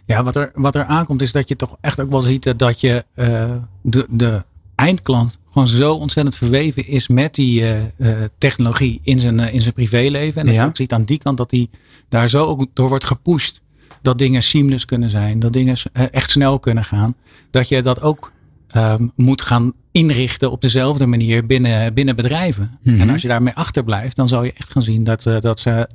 Ja, 0.05 0.23
wat 0.23 0.35
er, 0.35 0.51
wat 0.53 0.75
er 0.75 0.83
aankomt 0.83 1.21
is 1.21 1.31
dat 1.31 1.47
je 1.47 1.55
toch 1.55 1.77
echt 1.81 1.99
ook 1.99 2.09
wel 2.09 2.21
ziet 2.21 2.53
dat 2.57 2.81
je 2.81 3.05
de, 3.81 4.05
de 4.09 4.43
eindklant 4.75 5.39
gewoon 5.51 5.67
zo 5.67 5.93
ontzettend 5.93 6.35
verweven 6.35 6.87
is 6.87 7.07
met 7.07 7.35
die 7.35 7.61
uh, 7.61 7.75
uh, 7.97 8.15
technologie 8.37 8.99
in 9.03 9.19
zijn, 9.19 9.39
uh, 9.39 9.53
in 9.53 9.61
zijn 9.61 9.73
privéleven. 9.73 10.39
En 10.41 10.45
dat 10.45 10.55
Ja. 10.55 10.61
je 10.61 10.67
ook 10.67 10.75
ziet 10.75 10.93
aan 10.93 11.03
die 11.03 11.17
kant 11.17 11.37
dat 11.37 11.51
hij 11.51 11.69
daar 12.09 12.29
zo 12.29 12.45
ook 12.45 12.65
door 12.73 12.89
wordt 12.89 13.05
gepusht. 13.05 13.63
Dat 14.01 14.17
dingen 14.17 14.43
seamless 14.43 14.85
kunnen 14.85 15.09
zijn, 15.09 15.39
dat 15.39 15.53
dingen 15.53 15.77
echt 16.11 16.29
snel 16.29 16.59
kunnen 16.59 16.83
gaan. 16.83 17.15
Dat 17.51 17.67
je 17.67 17.81
dat 17.81 18.01
ook 18.01 18.31
um, 18.75 19.11
moet 19.15 19.41
gaan 19.41 19.73
inrichten 19.91 20.51
op 20.51 20.61
dezelfde 20.61 21.05
manier 21.05 21.45
binnen, 21.45 21.93
binnen 21.93 22.15
bedrijven. 22.15 22.79
Mhm. 22.83 23.01
En 23.01 23.09
als 23.09 23.21
je 23.21 23.27
daarmee 23.27 23.53
achterblijft, 23.53 24.15
dan 24.15 24.27
zal 24.27 24.43
je 24.43 24.53
echt 24.53 24.71
gaan 24.71 24.81
zien 24.81 25.03
dat, 25.03 25.23
dat 25.39 25.59
ze 25.59 25.87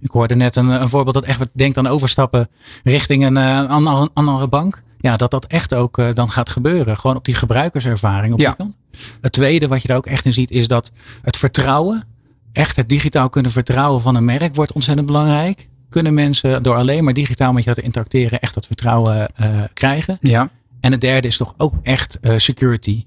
ik 0.00 0.10
hoorde 0.10 0.34
net 0.34 0.56
een, 0.56 0.68
een 0.68 0.88
voorbeeld 0.88 1.14
dat 1.14 1.24
echt 1.24 1.40
denkt 1.52 1.78
aan 1.78 1.86
overstappen 1.86 2.48
richting 2.84 3.24
een, 3.24 3.36
een 3.36 3.68
andere, 3.68 4.10
andere 4.12 4.48
bank. 4.48 4.82
Ja, 5.00 5.16
dat 5.16 5.30
dat 5.30 5.46
echt 5.46 5.74
ook 5.74 5.98
uh, 5.98 6.08
dan 6.14 6.30
gaat 6.30 6.50
gebeuren. 6.50 6.96
Gewoon 6.96 7.16
op 7.16 7.24
die 7.24 7.34
gebruikerservaring 7.34 8.32
op 8.32 8.38
Ja. 8.40 8.46
die 8.46 8.56
kant. 8.56 8.76
Het 9.20 9.32
tweede 9.32 9.68
wat 9.68 9.82
je 9.82 9.88
daar 9.88 9.96
ook 9.96 10.06
echt 10.06 10.24
in 10.24 10.32
ziet 10.32 10.50
is 10.50 10.68
dat 10.68 10.92
het 11.22 11.36
vertrouwen, 11.36 12.04
echt 12.52 12.76
het 12.76 12.88
digitaal 12.88 13.28
kunnen 13.28 13.50
vertrouwen 13.50 14.00
van 14.00 14.14
een 14.14 14.24
merk 14.24 14.54
wordt 14.54 14.72
ontzettend 14.72 15.06
belangrijk. 15.06 15.68
Kunnen 15.88 16.14
mensen 16.14 16.62
door 16.62 16.76
alleen 16.76 17.04
maar 17.04 17.14
digitaal 17.14 17.52
met 17.52 17.64
je 17.64 17.74
te 17.74 17.82
interacteren 17.82 18.40
echt 18.40 18.54
dat 18.54 18.66
vertrouwen 18.66 19.28
uh, 19.40 19.46
krijgen. 19.74 20.18
Ja. 20.20 20.50
En 20.80 20.92
het 20.92 21.00
derde 21.00 21.26
is 21.26 21.36
toch 21.36 21.54
ook 21.56 21.74
echt 21.82 22.18
uh, 22.22 22.32
security. 22.36 23.04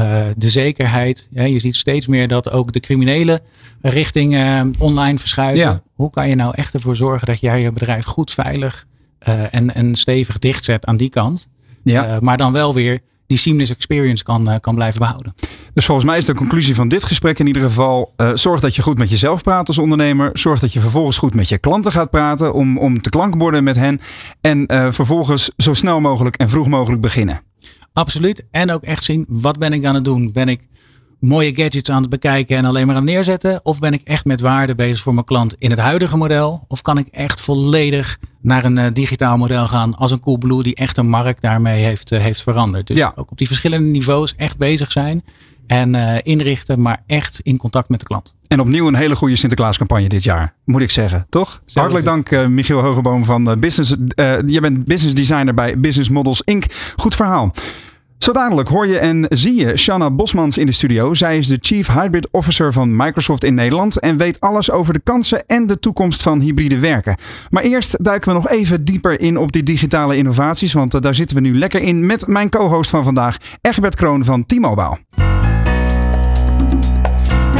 Uh, 0.00 0.22
de 0.36 0.48
zekerheid. 0.48 1.28
Ja, 1.30 1.42
je 1.42 1.58
ziet 1.58 1.76
steeds 1.76 2.06
meer 2.06 2.28
dat 2.28 2.50
ook 2.50 2.72
de 2.72 2.80
criminelen 2.80 3.40
richting 3.80 4.34
uh, 4.34 4.60
online 4.78 5.18
verschuiven. 5.18 5.64
Ja. 5.64 5.82
Hoe 5.94 6.10
kan 6.10 6.28
je 6.28 6.34
nou 6.34 6.52
echt 6.54 6.74
ervoor 6.74 6.96
zorgen 6.96 7.26
dat 7.26 7.40
jij 7.40 7.60
je 7.60 7.72
bedrijf 7.72 8.04
goed 8.04 8.30
veilig 8.30 8.86
uh, 9.28 9.54
en, 9.54 9.74
en 9.74 9.94
stevig 9.94 10.38
dichtzet 10.38 10.86
aan 10.86 10.96
die 10.96 11.08
kant. 11.08 11.48
Ja. 11.82 12.14
Uh, 12.14 12.18
maar 12.18 12.36
dan 12.36 12.52
wel 12.52 12.74
weer 12.74 13.00
die 13.26 13.38
seamless 13.38 13.70
experience 13.70 14.22
kan, 14.22 14.48
uh, 14.48 14.54
kan 14.60 14.74
blijven 14.74 14.98
behouden. 15.00 15.34
Dus 15.74 15.84
volgens 15.84 16.06
mij 16.06 16.18
is 16.18 16.24
de 16.24 16.34
conclusie 16.34 16.74
van 16.74 16.88
dit 16.88 17.04
gesprek 17.04 17.38
in 17.38 17.46
ieder 17.46 17.62
geval: 17.62 18.12
uh, 18.16 18.30
zorg 18.34 18.60
dat 18.60 18.76
je 18.76 18.82
goed 18.82 18.98
met 18.98 19.10
jezelf 19.10 19.42
praat 19.42 19.68
als 19.68 19.78
ondernemer. 19.78 20.30
Zorg 20.32 20.60
dat 20.60 20.72
je 20.72 20.80
vervolgens 20.80 21.16
goed 21.16 21.34
met 21.34 21.48
je 21.48 21.58
klanten 21.58 21.92
gaat 21.92 22.10
praten 22.10 22.54
om, 22.54 22.78
om 22.78 23.00
te 23.00 23.10
klankborden 23.10 23.64
met 23.64 23.76
hen. 23.76 24.00
En 24.40 24.72
uh, 24.72 24.90
vervolgens 24.90 25.50
zo 25.56 25.74
snel 25.74 26.00
mogelijk 26.00 26.36
en 26.36 26.48
vroeg 26.48 26.68
mogelijk 26.68 27.02
beginnen. 27.02 27.40
Absoluut. 27.92 28.44
En 28.50 28.70
ook 28.70 28.82
echt 28.82 29.04
zien, 29.04 29.24
wat 29.28 29.58
ben 29.58 29.72
ik 29.72 29.84
aan 29.84 29.94
het 29.94 30.04
doen? 30.04 30.32
Ben 30.32 30.48
ik 30.48 30.68
mooie 31.20 31.54
gadgets 31.54 31.90
aan 31.90 32.00
het 32.00 32.10
bekijken 32.10 32.56
en 32.56 32.64
alleen 32.64 32.86
maar 32.86 32.96
aan 32.96 33.02
het 33.02 33.10
neerzetten? 33.10 33.60
Of 33.64 33.78
ben 33.78 33.92
ik 33.92 34.00
echt 34.04 34.24
met 34.24 34.40
waarde 34.40 34.74
bezig 34.74 34.98
voor 34.98 35.14
mijn 35.14 35.26
klant 35.26 35.54
in 35.58 35.70
het 35.70 35.78
huidige 35.78 36.16
model? 36.16 36.64
Of 36.68 36.82
kan 36.82 36.98
ik 36.98 37.06
echt 37.06 37.40
volledig 37.40 38.18
naar 38.44 38.64
een 38.64 38.78
uh, 38.78 38.86
digitaal 38.92 39.36
model 39.36 39.68
gaan 39.68 39.94
als 39.96 40.10
een 40.10 40.20
Coolblue 40.20 40.62
die 40.62 40.74
echt 40.74 40.96
een 40.96 41.08
markt 41.08 41.42
daarmee 41.42 41.82
heeft, 41.84 42.12
uh, 42.12 42.20
heeft 42.20 42.42
veranderd? 42.42 42.86
Dus 42.86 42.98
Ja. 42.98 43.12
ook 43.16 43.30
op 43.30 43.38
die 43.38 43.46
verschillende 43.46 43.88
niveaus 43.88 44.34
echt 44.36 44.56
bezig 44.56 44.92
zijn 44.92 45.24
en 45.66 45.94
uh, 45.94 46.16
inrichten, 46.22 46.80
maar 46.80 47.02
echt 47.06 47.40
in 47.42 47.56
contact 47.56 47.88
met 47.88 48.00
de 48.00 48.06
klant. 48.06 48.34
En 48.48 48.60
opnieuw 48.60 48.86
een 48.86 48.94
hele 48.94 49.16
goede 49.16 49.36
Sinterklaascampagne 49.36 50.08
dit 50.08 50.22
jaar, 50.24 50.54
moet 50.64 50.80
ik 50.80 50.90
zeggen, 50.90 51.26
toch? 51.28 51.62
Hartelijk 51.72 52.04
dank, 52.04 52.30
uh, 52.30 52.46
Michiel 52.46 52.80
Hogeboom 52.80 53.24
van 53.24 53.56
Business. 53.60 53.90
Uh, 54.16 54.36
je 54.46 54.60
bent 54.60 54.84
business 54.84 55.14
designer 55.14 55.54
bij 55.54 55.80
Business 55.80 56.08
Models 56.10 56.42
Inc. 56.44 56.64
Goed 56.96 57.14
verhaal. 57.14 57.52
Zo 58.24 58.32
dadelijk 58.32 58.68
hoor 58.68 58.86
je 58.86 58.98
en 58.98 59.26
zie 59.28 59.54
je 59.54 59.76
Shanna 59.76 60.10
Bosmans 60.10 60.58
in 60.58 60.66
de 60.66 60.72
studio. 60.72 61.14
Zij 61.14 61.38
is 61.38 61.46
de 61.46 61.58
Chief 61.60 61.86
Hybrid 61.86 62.28
Officer 62.30 62.72
van 62.72 62.96
Microsoft 62.96 63.44
in 63.44 63.54
Nederland 63.54 64.00
en 64.00 64.16
weet 64.16 64.40
alles 64.40 64.70
over 64.70 64.92
de 64.92 65.00
kansen 65.00 65.46
en 65.46 65.66
de 65.66 65.78
toekomst 65.78 66.22
van 66.22 66.40
hybride 66.40 66.78
werken. 66.78 67.16
Maar 67.50 67.62
eerst 67.62 68.04
duiken 68.04 68.28
we 68.28 68.34
nog 68.34 68.48
even 68.48 68.84
dieper 68.84 69.20
in 69.20 69.36
op 69.36 69.52
die 69.52 69.62
digitale 69.62 70.16
innovaties, 70.16 70.72
want 70.72 70.94
uh, 70.94 71.00
daar 71.00 71.14
zitten 71.14 71.36
we 71.36 71.42
nu 71.42 71.58
lekker 71.58 71.80
in 71.80 72.06
met 72.06 72.26
mijn 72.26 72.48
co-host 72.48 72.90
van 72.90 73.04
vandaag, 73.04 73.36
Egbert 73.60 73.94
Kroon 73.94 74.24
van 74.24 74.46
T-Mobile. 74.46 74.98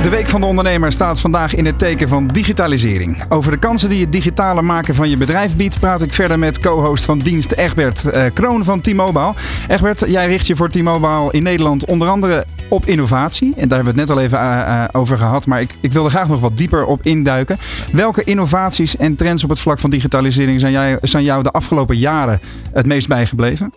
De 0.04 0.10
Week 0.10 0.28
van 0.28 0.40
de 0.40 0.46
Ondernemer 0.46 0.92
staat 0.92 1.20
vandaag 1.20 1.54
in 1.54 1.66
het 1.66 1.78
teken 1.78 2.08
van 2.08 2.26
digitalisering. 2.26 3.24
Over 3.28 3.50
de 3.50 3.58
kansen 3.58 3.88
die 3.88 4.00
het 4.00 4.12
digitale 4.12 4.62
maken 4.62 4.94
van 4.94 5.10
je 5.10 5.16
bedrijf 5.16 5.56
biedt, 5.56 5.78
praat 5.78 6.02
ik 6.02 6.12
verder 6.12 6.38
met 6.38 6.60
co-host 6.60 7.04
van 7.04 7.18
dienst 7.18 7.52
Egbert 7.52 8.04
uh, 8.04 8.24
Kroon 8.34 8.64
van 8.64 8.80
T-Mobile. 8.80 9.34
Egbert, 9.68 10.04
jij 10.06 10.26
richt 10.26 10.46
je 10.46 10.56
voor 10.56 10.70
T-Mobile 10.70 11.32
in 11.32 11.42
Nederland 11.42 11.84
onder 11.84 12.08
andere 12.08 12.44
op 12.68 12.86
innovatie. 12.86 13.52
En 13.56 13.68
daar 13.68 13.76
hebben 13.76 13.94
we 13.94 14.00
het 14.00 14.08
net 14.08 14.18
al 14.18 14.22
even 14.22 14.38
uh, 14.38 14.46
uh, 14.46 14.84
over 14.92 15.18
gehad, 15.18 15.46
maar 15.46 15.60
ik, 15.60 15.76
ik 15.80 15.92
wil 15.92 16.04
er 16.04 16.10
graag 16.10 16.28
nog 16.28 16.40
wat 16.40 16.56
dieper 16.56 16.84
op 16.84 17.02
induiken. 17.02 17.58
Welke 17.92 18.24
innovaties 18.24 18.96
en 18.96 19.14
trends 19.16 19.44
op 19.44 19.50
het 19.50 19.60
vlak 19.60 19.78
van 19.78 19.90
digitalisering 19.90 20.60
zijn, 20.60 20.72
jij, 20.72 20.98
zijn 21.00 21.24
jou 21.24 21.42
de 21.42 21.50
afgelopen 21.50 21.96
jaren 21.96 22.40
het 22.72 22.86
meest 22.86 23.08
bijgebleven? 23.08 23.72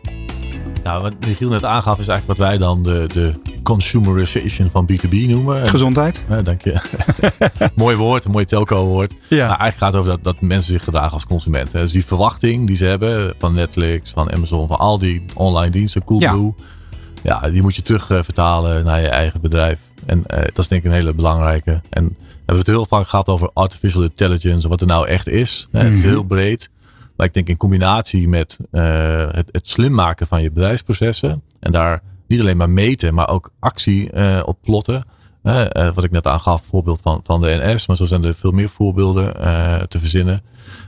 Nou, 0.88 1.02
wat 1.02 1.13
Michiel 1.26 1.50
net 1.50 1.63
aangaf 1.63 2.00
is 2.00 2.08
eigenlijk 2.08 2.39
wat 2.39 2.47
wij 2.47 2.58
dan 2.58 2.84
de, 2.84 3.06
de 3.13 3.34
consumerization 3.63 4.69
van 4.69 4.89
B2B 4.91 5.10
noemen. 5.10 5.67
Gezondheid. 5.67 6.23
Ja, 6.30 6.41
dank 6.41 6.62
je. 6.62 6.82
mooi 7.76 7.95
woord, 7.95 8.26
een 8.26 8.32
mooi 8.32 8.45
telco 8.45 8.86
woord. 8.86 9.12
Ja. 9.28 9.47
Maar 9.47 9.60
eigenlijk 9.60 9.78
gaat 9.78 9.93
het 9.93 10.02
over 10.02 10.12
dat, 10.12 10.23
dat 10.23 10.41
mensen 10.41 10.71
zich 10.71 10.84
gedragen 10.84 11.12
als 11.12 11.26
consument. 11.26 11.71
Dus 11.71 11.91
die 11.91 12.06
verwachting 12.06 12.67
die 12.67 12.76
ze 12.76 12.86
hebben 12.86 13.34
van 13.39 13.54
Netflix, 13.54 14.10
van 14.10 14.32
Amazon, 14.32 14.67
van 14.67 14.78
al 14.78 14.97
die 14.97 15.26
online 15.34 15.71
diensten, 15.71 16.04
Coolblue. 16.04 16.54
Ja. 17.23 17.39
ja, 17.41 17.50
die 17.50 17.62
moet 17.62 17.76
je 17.76 17.82
terug 17.82 18.06
vertalen 18.06 18.84
naar 18.84 19.02
je 19.02 19.10
eigen 19.10 19.41
bedrijf. 19.41 19.80
En 20.06 20.17
uh, 20.17 20.39
dat 20.39 20.58
is 20.58 20.67
denk 20.67 20.84
ik 20.84 20.89
een 20.89 20.97
hele 20.97 21.13
belangrijke. 21.13 21.82
En 21.89 22.04
we 22.08 22.36
hebben 22.36 22.58
het 22.58 22.67
heel 22.67 22.86
vaak 22.86 23.08
gehad 23.08 23.28
over 23.28 23.50
artificial 23.54 24.04
intelligence, 24.04 24.67
wat 24.67 24.82
er 24.82 24.88
nou 24.88 25.08
echt 25.08 25.28
is. 25.28 25.67
Het 25.71 25.91
is 25.91 26.00
mhm. 26.00 26.08
heel 26.08 26.23
breed. 26.23 26.69
Maar 27.17 27.27
ik 27.27 27.34
denk 27.34 27.47
in 27.47 27.58
combinatie 27.58 28.30
met 28.30 28.60
uh, 28.71 29.27
het, 29.32 29.49
het 29.51 29.69
slim 29.69 29.93
maken 29.93 30.27
van 30.27 30.41
je 30.41 30.51
bedrijfsprocessen. 30.51 31.41
En 31.60 31.71
daar 31.71 32.01
niet 32.27 32.39
alleen 32.39 32.58
maar 32.58 32.69
meten, 32.69 33.13
maar 33.13 33.30
ook 33.30 33.51
actie 33.60 34.13
uh, 34.13 34.41
op 34.45 34.58
plotten. 34.62 35.03
Uh, 35.43 35.65
wat 35.93 36.03
ik 36.03 36.12
net 36.12 36.27
aangaf, 36.27 36.65
voorbeeld 36.65 37.01
van, 37.01 37.19
van 37.23 37.41
de 37.41 37.60
NS. 37.63 37.88
Maar 37.88 37.97
zo 37.97 38.06
zijn 38.06 38.23
er 38.23 38.36
veel 38.36 38.51
meer 38.51 38.69
voorbeelden 38.69 39.34
te 39.88 39.99
verzinnen. 39.99 40.41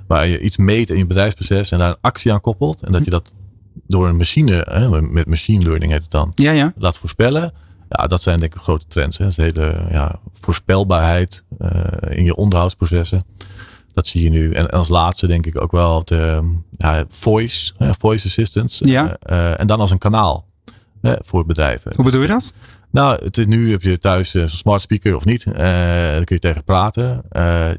Waar 0.08 0.28
je 0.28 0.40
iets 0.40 0.58
meet 0.58 0.90
in 0.90 0.98
je 0.98 1.08
bedrijfsproces 1.08 1.72
en 1.72 1.78
daar 1.78 1.90
een 1.90 1.98
actie 2.02 2.34
aan 2.34 2.42
koppelt. 2.42 2.82
En 2.82 2.92
dat 2.92 3.06
je 3.06 3.12
dat 3.12 3.34
door 3.88 4.08
een 4.08 4.18
machine, 4.18 4.90
met 5.12 5.28
machine 5.28 5.64
learning 5.64 5.92
heet 5.92 6.02
het 6.02 6.12
dan, 6.12 6.32
ja, 6.36 6.52
ja. 6.52 6.74
laat 6.78 6.98
voorspellen. 6.98 7.54
Ja, 7.90 8.08
dat 8.08 8.22
zijn 8.22 8.40
denk 8.40 8.54
ik 8.54 8.62
grote 8.62 8.88
trends. 8.88 9.18
Hè. 9.18 9.24
Dat 9.24 9.38
is 9.38 9.44
hele 9.44 9.82
ja, 9.92 10.20
voorspelbaarheid 10.40 11.44
in 12.10 12.24
je 12.24 12.36
onderhoudsprocessen. 12.36 13.22
Dat 13.94 14.08
zie 14.08 14.24
je 14.24 14.30
nu. 14.30 14.52
En, 14.52 14.70
als 14.70 14.90
laatste 14.90 15.28
denk 15.28 15.46
ik 15.46 15.62
ook 15.62 15.72
wel 15.72 16.04
de 16.04 16.54
ja, 16.78 17.06
voice, 17.10 17.74
voice 18.00 18.28
assistance. 18.28 18.88
Ja. 18.88 19.18
en 19.56 19.68
dan 19.68 19.80
als 19.80 19.92
een 19.92 19.98
kanaal 19.98 20.48
voor 21.02 21.46
bedrijven. 21.46 21.92
Hoe 21.96 22.06
bedoel 22.06 22.22
je 22.22 22.28
dat? 22.28 22.54
Nou, 22.92 23.24
het 23.24 23.38
is, 23.38 23.46
nu 23.46 23.72
heb 23.72 23.82
je 23.82 24.00
thuis 24.00 24.34
een 24.34 24.50
smart 24.50 24.82
speaker 24.82 25.16
of 25.16 25.26
niet. 25.26 25.44
Daar 25.46 26.24
kun 26.24 26.36
je 26.36 26.40
tegen 26.40 26.64
praten. 26.64 27.24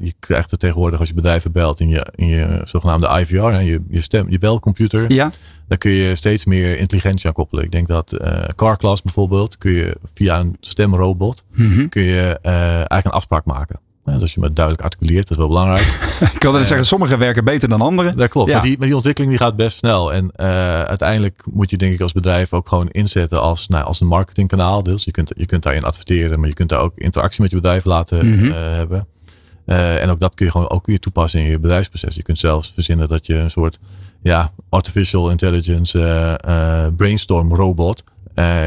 Je 0.01 0.13
krijgt 0.19 0.51
het 0.51 0.59
tegenwoordig 0.59 0.99
als 0.99 1.09
je 1.09 1.15
bedrijven 1.15 1.51
belt 1.51 1.79
in 1.79 1.89
je, 1.89 2.07
in 2.15 2.27
je 2.27 2.61
zogenaamde 2.63 3.19
IVR, 3.19 3.35
je, 3.35 3.83
je, 3.89 4.01
stem, 4.01 4.29
je 4.29 4.39
belcomputer. 4.39 5.13
Ja. 5.13 5.31
Daar 5.67 5.77
kun 5.77 5.91
je 5.91 6.15
steeds 6.15 6.45
meer 6.45 6.77
intelligentie 6.77 7.27
aan 7.27 7.33
koppelen. 7.33 7.63
Ik 7.63 7.71
denk 7.71 7.87
dat 7.87 8.17
CarClass 8.55 9.01
bijvoorbeeld, 9.01 9.57
kun 9.57 9.71
je 9.71 9.97
via 10.13 10.39
een 10.39 10.57
stemrobot, 10.59 11.43
mm 11.53 11.89
kun 11.89 12.03
je 12.03 12.39
eigenlijk 12.41 13.05
een 13.05 13.11
afspraak 13.11 13.45
maken. 13.45 13.79
Dus 14.13 14.21
als 14.21 14.33
je 14.33 14.39
me 14.39 14.53
duidelijk 14.53 14.83
articuleert, 14.83 15.27
dat 15.27 15.31
is 15.31 15.37
wel 15.37 15.47
belangrijk. 15.47 15.99
ik 16.35 16.41
wilde 16.41 16.59
uh, 16.59 16.65
zeggen, 16.65 16.85
sommige 16.85 17.17
werken 17.17 17.43
beter 17.43 17.69
dan 17.69 17.81
anderen. 17.81 18.17
Dat 18.17 18.29
klopt. 18.29 18.51
Maar, 18.51 18.61
die, 18.61 18.77
maar 18.77 18.87
die 18.87 18.95
ontwikkeling 18.95 19.31
die 19.31 19.41
gaat 19.41 19.55
best 19.55 19.77
snel. 19.77 20.13
En 20.13 20.31
uh, 20.35 20.47
uiteindelijk 20.81 21.43
moet 21.51 21.69
je 21.69 21.77
denk 21.77 21.93
ik 21.93 22.01
als 22.01 22.11
bedrijf 22.11 22.53
ook 22.53 22.67
gewoon 22.67 22.89
inzetten 22.89 23.41
als, 23.41 23.67
nou, 23.67 23.85
als 23.85 24.01
een 24.01 24.07
marketingkanaal. 24.07 24.83
Dus 24.83 25.03
je 25.03 25.11
kunt, 25.11 25.31
je 25.35 25.45
kunt 25.45 25.63
daarin 25.63 25.83
adverteren, 25.83 26.39
maar 26.39 26.47
je 26.47 26.53
kunt 26.53 26.69
daar 26.69 26.79
ook 26.79 26.93
interactie 26.95 27.41
met 27.41 27.49
je 27.49 27.55
bedrijf 27.55 27.85
laten 27.85 28.25
mm 28.25 28.37
-hmm. 28.37 28.47
uh, 28.47 28.55
hebben. 28.55 29.07
en 29.65 30.09
ook 30.09 30.19
dat 30.19 30.35
kun 30.35 30.45
je 30.45 30.51
gewoon 30.51 30.69
ook 30.69 30.85
weer 30.85 30.99
toepassen 30.99 31.39
in 31.39 31.45
je 31.45 31.59
bedrijfsproces. 31.59 32.15
Je 32.15 32.23
kunt 32.23 32.37
zelfs 32.37 32.71
verzinnen 32.73 33.07
dat 33.07 33.25
je 33.25 33.35
een 33.35 33.51
soort 33.51 33.79
ja, 34.21 34.51
artificial 34.69 35.29
intelligence 35.29 36.39
brainstorm 36.95 37.55
robot 37.55 38.03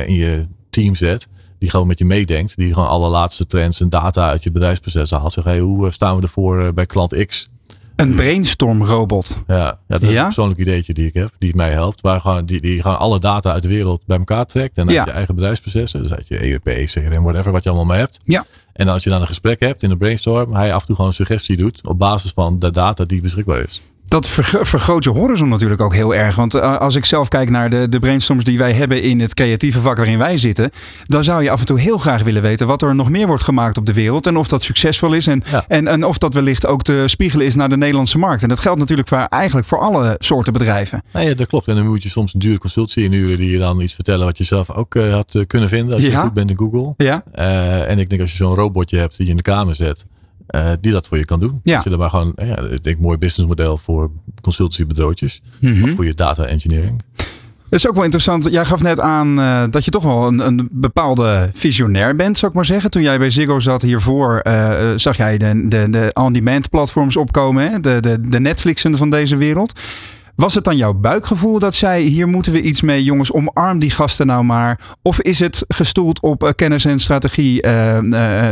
in 0.06 0.14
je 0.14 0.44
team 0.70 0.94
zet 0.94 1.28
die 1.64 1.72
gewoon 1.72 1.86
met 1.86 1.98
je 1.98 2.04
meedenkt. 2.04 2.56
Die 2.56 2.72
gewoon 2.72 2.88
alle 2.88 3.08
laatste 3.08 3.46
trends 3.46 3.80
en 3.80 3.88
data 3.88 4.28
uit 4.28 4.42
je 4.42 4.52
bedrijfsproces 4.52 5.10
haalt. 5.10 5.32
Zeg, 5.32 5.44
hey, 5.44 5.58
hoe 5.58 5.86
eh, 5.86 5.92
staan 5.92 6.16
we 6.16 6.22
ervoor 6.22 6.66
eh, 6.66 6.72
bij 6.72 6.86
klant 6.86 7.26
X? 7.26 7.48
Een 7.96 8.14
brainstorm-robot. 8.14 9.38
Ja, 9.46 9.56
ja, 9.56 9.78
dat 9.86 10.02
is 10.02 10.16
een 10.16 10.24
persoonlijk 10.24 10.60
ideetje 10.60 10.94
die 10.94 11.06
ik 11.06 11.14
heb, 11.14 11.30
die 11.38 11.56
mij 11.56 11.70
helpt. 11.70 12.00
Waar 12.00 12.20
gewoon, 12.20 12.46
die, 12.46 12.60
die 12.60 12.82
gewoon 12.82 12.98
alle 12.98 13.20
data 13.20 13.52
uit 13.52 13.62
de 13.62 13.68
wereld 13.68 14.02
bij 14.06 14.18
elkaar 14.18 14.46
trekt. 14.46 14.76
En 14.76 14.88
uit 14.88 15.06
je 15.06 15.12
eigen 15.12 15.34
bedrijfsprocessen. 15.34 16.02
Dus 16.02 16.12
uit 16.12 16.28
je 16.28 16.38
ERP, 16.38 16.86
CRM, 16.86 17.22
whatever, 17.22 17.52
wat 17.52 17.62
je 17.62 17.68
allemaal 17.68 17.86
mee 17.86 17.98
hebt. 17.98 18.18
Ja. 18.24 18.44
En 18.72 18.88
als 18.88 19.04
je 19.04 19.10
dan 19.10 19.20
een 19.20 19.26
gesprek 19.26 19.60
hebt 19.60 19.82
in 19.82 19.90
een 19.90 19.98
brainstorm, 19.98 20.54
hij 20.54 20.74
af 20.74 20.80
en 20.80 20.86
toe 20.86 20.94
gewoon 20.94 21.10
een 21.10 21.16
suggestie 21.16 21.56
doet 21.56 21.86
op 21.86 21.98
basis 21.98 22.30
van 22.30 22.58
de 22.58 22.70
data 22.70 23.04
die 23.04 23.20
beschikbaar 23.20 23.60
is 23.60 23.82
dat 24.14 24.26
vergroot 24.62 25.04
je 25.04 25.10
horizon 25.10 25.48
natuurlijk 25.48 25.80
ook 25.80 25.94
heel 25.94 26.14
erg. 26.14 26.34
Want 26.34 26.54
eh, 26.54 26.78
als 26.78 26.94
ik 26.94 27.04
zelf 27.04 27.28
kijk 27.28 27.50
naar 27.50 27.70
de, 27.70 27.88
de 27.88 27.98
brainstorms 27.98 28.44
die 28.44 28.58
wij 28.58 28.72
hebben 28.72 29.02
in 29.02 29.20
het 29.20 29.34
creatieve 29.34 29.80
vak 29.80 29.96
waarin 29.96 30.18
wij 30.18 30.38
zitten, 30.38 30.70
dan 31.04 31.24
zou 31.24 31.42
je 31.42 31.50
af 31.50 31.60
en 31.60 31.66
toe 31.66 31.80
heel 31.80 31.98
graag 31.98 32.22
willen 32.22 32.42
weten 32.42 32.66
wat 32.66 32.82
er 32.82 32.94
nog 32.94 33.10
meer 33.10 33.26
wordt 33.26 33.42
gemaakt 33.42 33.78
op 33.78 33.86
de 33.86 33.92
wereld 33.92 34.26
en 34.26 34.36
of 34.36 34.48
dat 34.48 34.62
succesvol 34.62 35.12
is 35.12 35.26
en, 35.26 35.42
en, 35.68 35.88
en 35.88 36.04
of 36.04 36.18
dat 36.18 36.34
wellicht 36.34 36.66
ook 36.66 36.82
te 36.82 37.04
spiegelen 37.06 37.46
is 37.46 37.54
naar 37.54 37.68
de 37.68 37.76
Nederlandse 37.76 38.18
markt. 38.18 38.42
En 38.42 38.48
dat 38.48 38.58
geldt 38.58 38.78
natuurlijk 38.78 39.08
voor, 39.08 39.18
eigenlijk 39.18 39.66
voor 39.66 39.78
alle 39.78 40.14
soorten 40.18 40.52
bedrijven. 40.52 41.02
ja, 41.12 41.34
dat 41.34 41.46
klopt. 41.46 41.68
En 41.68 41.74
dan 41.74 41.86
moet 41.86 42.02
je 42.02 42.08
soms 42.08 42.34
een 42.34 42.40
dure 42.40 42.58
consultie 42.58 43.04
inhuren 43.04 43.38
die 43.38 43.50
je 43.50 43.58
dan 43.58 43.80
iets 43.80 43.94
vertellen 43.94 44.26
wat 44.26 44.38
je 44.38 44.44
zelf 44.44 44.70
ook 44.70 44.94
uh, 44.94 45.12
had 45.12 45.34
eh, 45.34 45.42
kunnen 45.46 45.68
vinden 45.68 45.94
als 45.94 46.04
je 46.04 46.16
goed 46.16 46.32
bent 46.32 46.50
in 46.50 46.56
Google. 46.56 46.94
Ja. 46.96 47.24
en 47.86 47.98
ik 47.98 48.08
denk 48.08 48.20
als 48.20 48.30
je 48.30 48.36
zo'n 48.36 48.54
robotje 48.54 48.98
hebt 48.98 49.16
die 49.16 49.24
je 49.24 49.30
in 49.30 49.36
de 49.36 49.42
kamer 49.42 49.74
zet, 49.74 50.06
uh, 50.50 50.70
die 50.80 50.92
dat 50.92 51.08
voor 51.08 51.18
je 51.18 51.24
kan 51.24 51.40
doen. 51.40 51.60
Ja. 51.62 51.74
Als 51.74 51.84
je 51.84 51.90
er 51.90 51.98
maar 51.98 52.10
gewoon, 52.10 52.32
ja, 52.36 52.58
ik 52.58 52.82
denk 52.82 52.98
mooi 52.98 53.18
businessmodel 53.18 53.78
voor 53.78 54.10
consultiebureautjes. 54.40 55.42
Mm 55.60 55.84
Of 55.84 55.90
voor 55.90 56.04
je 56.04 56.14
data 56.14 56.44
engineering. 56.44 57.02
Het 57.74 57.82
is 57.82 57.88
ook 57.88 57.94
wel 57.94 58.04
interessant. 58.04 58.48
Jij 58.50 58.64
gaf 58.64 58.82
net 58.82 59.00
aan 59.00 59.38
uh, 59.38 59.64
dat 59.70 59.84
je 59.84 59.90
toch 59.90 60.02
wel 60.02 60.26
een, 60.26 60.46
een, 60.46 60.68
bepaalde 60.72 61.50
visionair 61.52 62.16
bent, 62.16 62.38
zou 62.38 62.50
ik 62.50 62.56
maar 62.56 62.66
zeggen. 62.66 62.90
Toen 62.90 63.02
jij 63.02 63.18
bij 63.18 63.30
Ziggo 63.30 63.60
zat 63.60 63.82
hiervoor, 63.82 64.40
uh, 64.46 64.92
zag 64.96 65.16
jij 65.16 65.38
de, 65.38 65.68
de, 65.68 65.90
de 65.90 66.10
on-demand 66.12 66.70
platforms 66.70 67.16
opkomen. 67.16 67.70
Hè? 67.70 67.80
De, 67.80 68.00
de, 68.00 68.28
de 68.28 68.40
Netflixen 68.40 68.96
van 68.96 69.10
deze 69.10 69.36
wereld. 69.36 69.80
Was 70.36 70.54
het 70.54 70.64
dan 70.64 70.76
jouw 70.76 70.94
buikgevoel 70.94 71.58
dat 71.58 71.74
zei: 71.74 72.08
hier 72.08 72.28
moeten 72.28 72.52
we 72.52 72.60
iets 72.60 72.82
mee, 72.82 73.04
jongens, 73.04 73.32
omarm 73.32 73.78
die 73.78 73.90
gasten 73.90 74.26
nou 74.26 74.44
maar? 74.44 74.96
Of 75.02 75.20
is 75.20 75.40
het 75.40 75.64
gestoeld 75.68 76.20
op 76.20 76.52
kennis 76.56 76.84
en 76.84 76.98
strategie, 76.98 77.66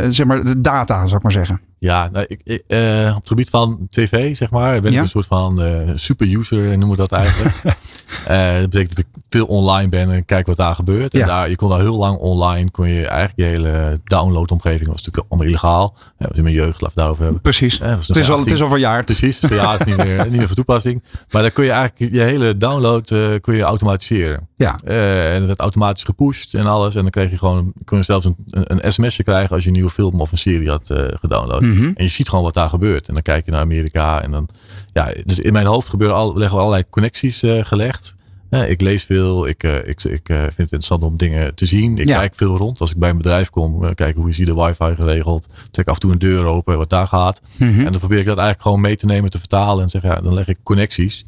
zeg 0.09 0.25
maar, 0.25 0.43
de 0.43 0.61
data, 0.61 1.03
zou 1.03 1.15
ik 1.15 1.23
maar 1.23 1.31
zeggen? 1.31 1.61
Ja, 1.83 2.09
nou, 2.11 2.25
ik, 2.27 2.63
uh, 2.67 3.09
op 3.09 3.19
het 3.19 3.27
gebied 3.27 3.49
van 3.49 3.87
tv, 3.89 4.35
zeg 4.35 4.49
maar, 4.49 4.81
ben 4.81 4.93
ik 4.93 4.99
een 4.99 5.07
soort 5.07 5.25
van 5.25 5.61
uh, 5.61 5.89
super 5.95 6.27
user, 6.27 6.77
noemen 6.77 6.89
we 6.89 6.95
dat 6.95 7.11
eigenlijk. 7.11 7.55
uh, 7.63 8.53
dat 8.61 8.69
betekent 8.69 8.95
dat 8.95 8.97
ik 8.97 9.21
veel 9.29 9.45
online 9.45 9.89
ben 9.89 10.11
en 10.11 10.25
kijk 10.25 10.45
wat 10.45 10.57
daar 10.57 10.75
gebeurt. 10.75 11.13
En 11.13 11.27
daar, 11.27 11.49
je 11.49 11.55
kon 11.55 11.71
al 11.71 11.79
heel 11.79 11.95
lang 11.95 12.17
online, 12.17 12.71
kon 12.71 12.87
je 12.87 13.07
eigenlijk 13.07 13.33
je 13.35 13.43
hele 13.43 13.99
downloadomgeving, 14.03 14.87
was 14.87 14.97
natuurlijk 14.97 15.25
allemaal 15.29 15.47
illegaal. 15.47 15.95
Ja, 16.17 16.27
was 16.27 16.37
in 16.37 16.43
mijn 16.43 16.55
jeugd, 16.55 16.81
laat 16.81 16.95
daarover 16.95 17.23
hebben. 17.23 17.41
Precies. 17.41 17.79
het, 17.79 18.15
is 18.15 18.29
al, 18.29 18.39
het 18.39 18.51
is 18.51 18.61
al 18.61 18.69
verjaard. 18.69 19.05
Precies, 19.05 19.39
verjaard, 19.39 19.85
niet 19.85 19.97
meer, 19.97 20.23
niet 20.29 20.37
meer 20.37 20.47
van 20.47 20.55
toepassing. 20.55 21.03
Maar 21.31 21.41
dan 21.41 21.51
kun 21.51 21.63
je 21.63 21.71
eigenlijk 21.71 22.13
je 22.13 22.21
hele 22.21 22.57
download 22.57 23.07
kun 23.41 23.55
je 23.55 23.61
automatiseren. 23.61 24.49
Ja. 24.63 24.79
en 24.83 25.33
het 25.33 25.45
werd 25.45 25.59
automatisch 25.59 26.03
gepusht 26.03 26.53
en 26.53 26.65
alles. 26.65 26.95
En 26.95 27.01
dan 27.01 27.11
kreeg 27.11 27.29
je 27.29 27.37
gewoon, 27.37 27.73
kun 27.83 27.97
je 27.97 28.03
zelfs 28.03 28.25
een, 28.25 28.35
een, 28.49 28.91
sms'je 28.91 29.23
krijgen 29.23 29.55
als 29.55 29.63
je 29.63 29.69
een 29.69 29.75
nieuwe 29.75 29.89
film 29.89 30.21
of 30.21 30.31
een 30.31 30.37
serie 30.37 30.69
had 30.69 30.93
gedownload. 31.19 31.61
Mhm. 31.61 31.83
En 31.83 32.03
je 32.03 32.07
ziet 32.07 32.29
gewoon 32.29 32.43
wat 32.43 32.53
daar 32.53 32.69
gebeurt. 32.69 33.07
En 33.07 33.13
dan 33.13 33.23
kijk 33.23 33.45
je 33.45 33.51
naar 33.51 33.61
Amerika. 33.61 34.21
En 34.21 34.31
dan, 34.31 34.49
ja, 34.93 35.13
dus 35.23 35.39
in 35.39 35.53
mijn 35.53 35.65
hoofd 35.65 35.89
gebeuren 35.89 36.17
al, 36.17 36.37
leggen 36.37 36.57
allerlei 36.59 36.83
connecties 36.89 37.43
uh, 37.43 37.65
gelegd. 37.65 38.15
ik 38.49 38.81
lees 38.81 39.03
veel. 39.03 39.47
Ik, 39.47 39.63
ik, 39.63 40.03
ik 40.03 40.25
vind 40.25 40.39
het 40.55 40.57
interessant 40.57 41.03
om 41.03 41.17
dingen 41.17 41.55
te 41.55 41.65
zien. 41.65 41.97
Ik 41.97 42.05
kijk 42.05 42.35
veel 42.35 42.57
rond. 42.57 42.79
Als 42.79 42.91
ik 42.91 42.97
bij 42.97 43.09
een 43.09 43.17
bedrijf 43.17 43.49
kom, 43.49 43.93
kijk 43.93 44.15
hoe 44.15 44.29
is 44.29 44.37
hier 44.37 44.45
de 44.45 44.55
wifi 44.55 44.95
geregeld. 44.95 45.47
Trek 45.71 45.87
af 45.87 45.93
en 45.93 45.99
toe 45.99 46.11
een 46.11 46.19
deur 46.19 46.45
open, 46.45 46.77
wat 46.77 46.89
daar 46.89 47.07
gaat. 47.07 47.39
Mhm. 47.57 47.79
En 47.85 47.91
dan 47.91 47.99
probeer 47.99 48.19
ik 48.19 48.25
dat 48.25 48.37
eigenlijk 48.37 48.61
gewoon 48.61 48.81
mee 48.81 48.95
te 48.95 49.05
nemen, 49.05 49.29
te 49.29 49.39
vertalen. 49.39 49.83
En 49.83 49.89
zeg, 49.89 50.01
ja, 50.01 50.21
dan 50.21 50.33
leg 50.33 50.47
ik 50.47 50.57
connecties. 50.63 51.25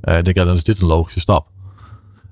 ik 0.00 0.24
denk, 0.24 0.36
ja, 0.36 0.44
dan 0.44 0.54
is 0.54 0.64
dit 0.64 0.80
een 0.80 0.86
logische 0.86 1.20
stap. 1.20 1.51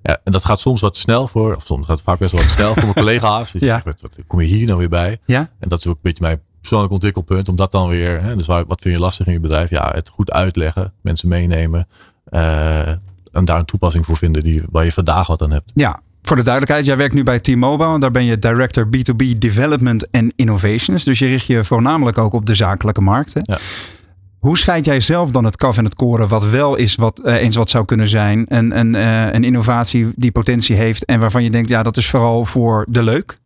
Ja, 0.02 0.20
en 0.24 0.32
dat 0.32 0.44
gaat 0.44 0.60
soms 0.60 0.80
wat 0.80 0.96
snel 0.96 1.28
voor, 1.28 1.56
of 1.56 1.64
soms 1.64 1.86
gaat 1.86 1.96
het 1.96 2.04
vaak 2.04 2.18
best 2.18 2.32
wel 2.32 2.40
wat 2.40 2.50
snel 2.50 2.74
voor 2.74 2.82
mijn 2.82 2.94
collega's. 3.04 3.52
Dus 3.52 3.60
ja. 3.60 3.82
wat, 3.84 4.04
kom 4.26 4.40
je 4.40 4.46
hier 4.46 4.66
nou 4.66 4.78
weer 4.78 4.88
bij? 4.88 5.18
Ja. 5.24 5.50
En 5.58 5.68
dat 5.68 5.78
is 5.78 5.86
ook 5.86 5.94
een 5.94 6.00
beetje 6.02 6.24
mijn 6.24 6.40
persoonlijk 6.60 6.92
ontwikkelpunt. 6.92 7.48
Om 7.48 7.56
dat 7.56 7.72
dan 7.72 7.88
weer, 7.88 8.22
hè, 8.22 8.36
dus 8.36 8.46
wat 8.46 8.80
vind 8.80 8.94
je 8.94 9.00
lastig 9.00 9.26
in 9.26 9.32
je 9.32 9.40
bedrijf? 9.40 9.70
Ja, 9.70 9.90
het 9.94 10.08
goed 10.08 10.32
uitleggen, 10.32 10.92
mensen 11.00 11.28
meenemen. 11.28 11.88
Uh, 12.30 12.88
en 13.32 13.44
daar 13.44 13.58
een 13.58 13.64
toepassing 13.64 14.04
voor 14.04 14.16
vinden 14.16 14.42
die, 14.42 14.62
waar 14.70 14.84
je 14.84 14.92
vandaag 14.92 15.26
wat 15.26 15.42
aan 15.42 15.52
hebt. 15.52 15.70
Ja, 15.74 16.00
voor 16.22 16.36
de 16.36 16.42
duidelijkheid, 16.42 16.86
jij 16.86 16.96
werkt 16.96 17.14
nu 17.14 17.22
bij 17.22 17.40
T-Mobile. 17.40 17.98
Daar 17.98 18.10
ben 18.10 18.24
je 18.24 18.38
Director 18.38 18.86
B2B 18.86 19.38
Development 19.38 20.10
and 20.10 20.32
Innovations. 20.36 21.04
Dus 21.04 21.18
je 21.18 21.26
richt 21.26 21.46
je 21.46 21.64
voornamelijk 21.64 22.18
ook 22.18 22.32
op 22.32 22.46
de 22.46 22.54
zakelijke 22.54 23.00
markten. 23.00 23.42
Ja. 23.44 23.58
Hoe 24.40 24.58
scheid 24.58 24.84
jij 24.84 25.00
zelf 25.00 25.30
dan 25.30 25.44
het 25.44 25.56
kaf 25.56 25.76
en 25.76 25.84
het 25.84 25.94
koren 25.94 26.28
wat 26.28 26.44
wel 26.44 26.76
is 26.76 26.94
wat 26.94 27.20
uh, 27.24 27.34
eens 27.34 27.56
wat 27.56 27.70
zou 27.70 27.84
kunnen 27.84 28.08
zijn? 28.08 28.44
Een, 28.48 28.78
een, 28.78 28.94
uh, 28.94 29.32
een 29.32 29.44
innovatie 29.44 30.12
die 30.16 30.32
potentie 30.32 30.76
heeft 30.76 31.04
en 31.04 31.20
waarvan 31.20 31.42
je 31.42 31.50
denkt, 31.50 31.68
ja, 31.68 31.82
dat 31.82 31.96
is 31.96 32.08
vooral 32.08 32.44
voor 32.44 32.86
de 32.88 33.02
leuk? 33.02 33.38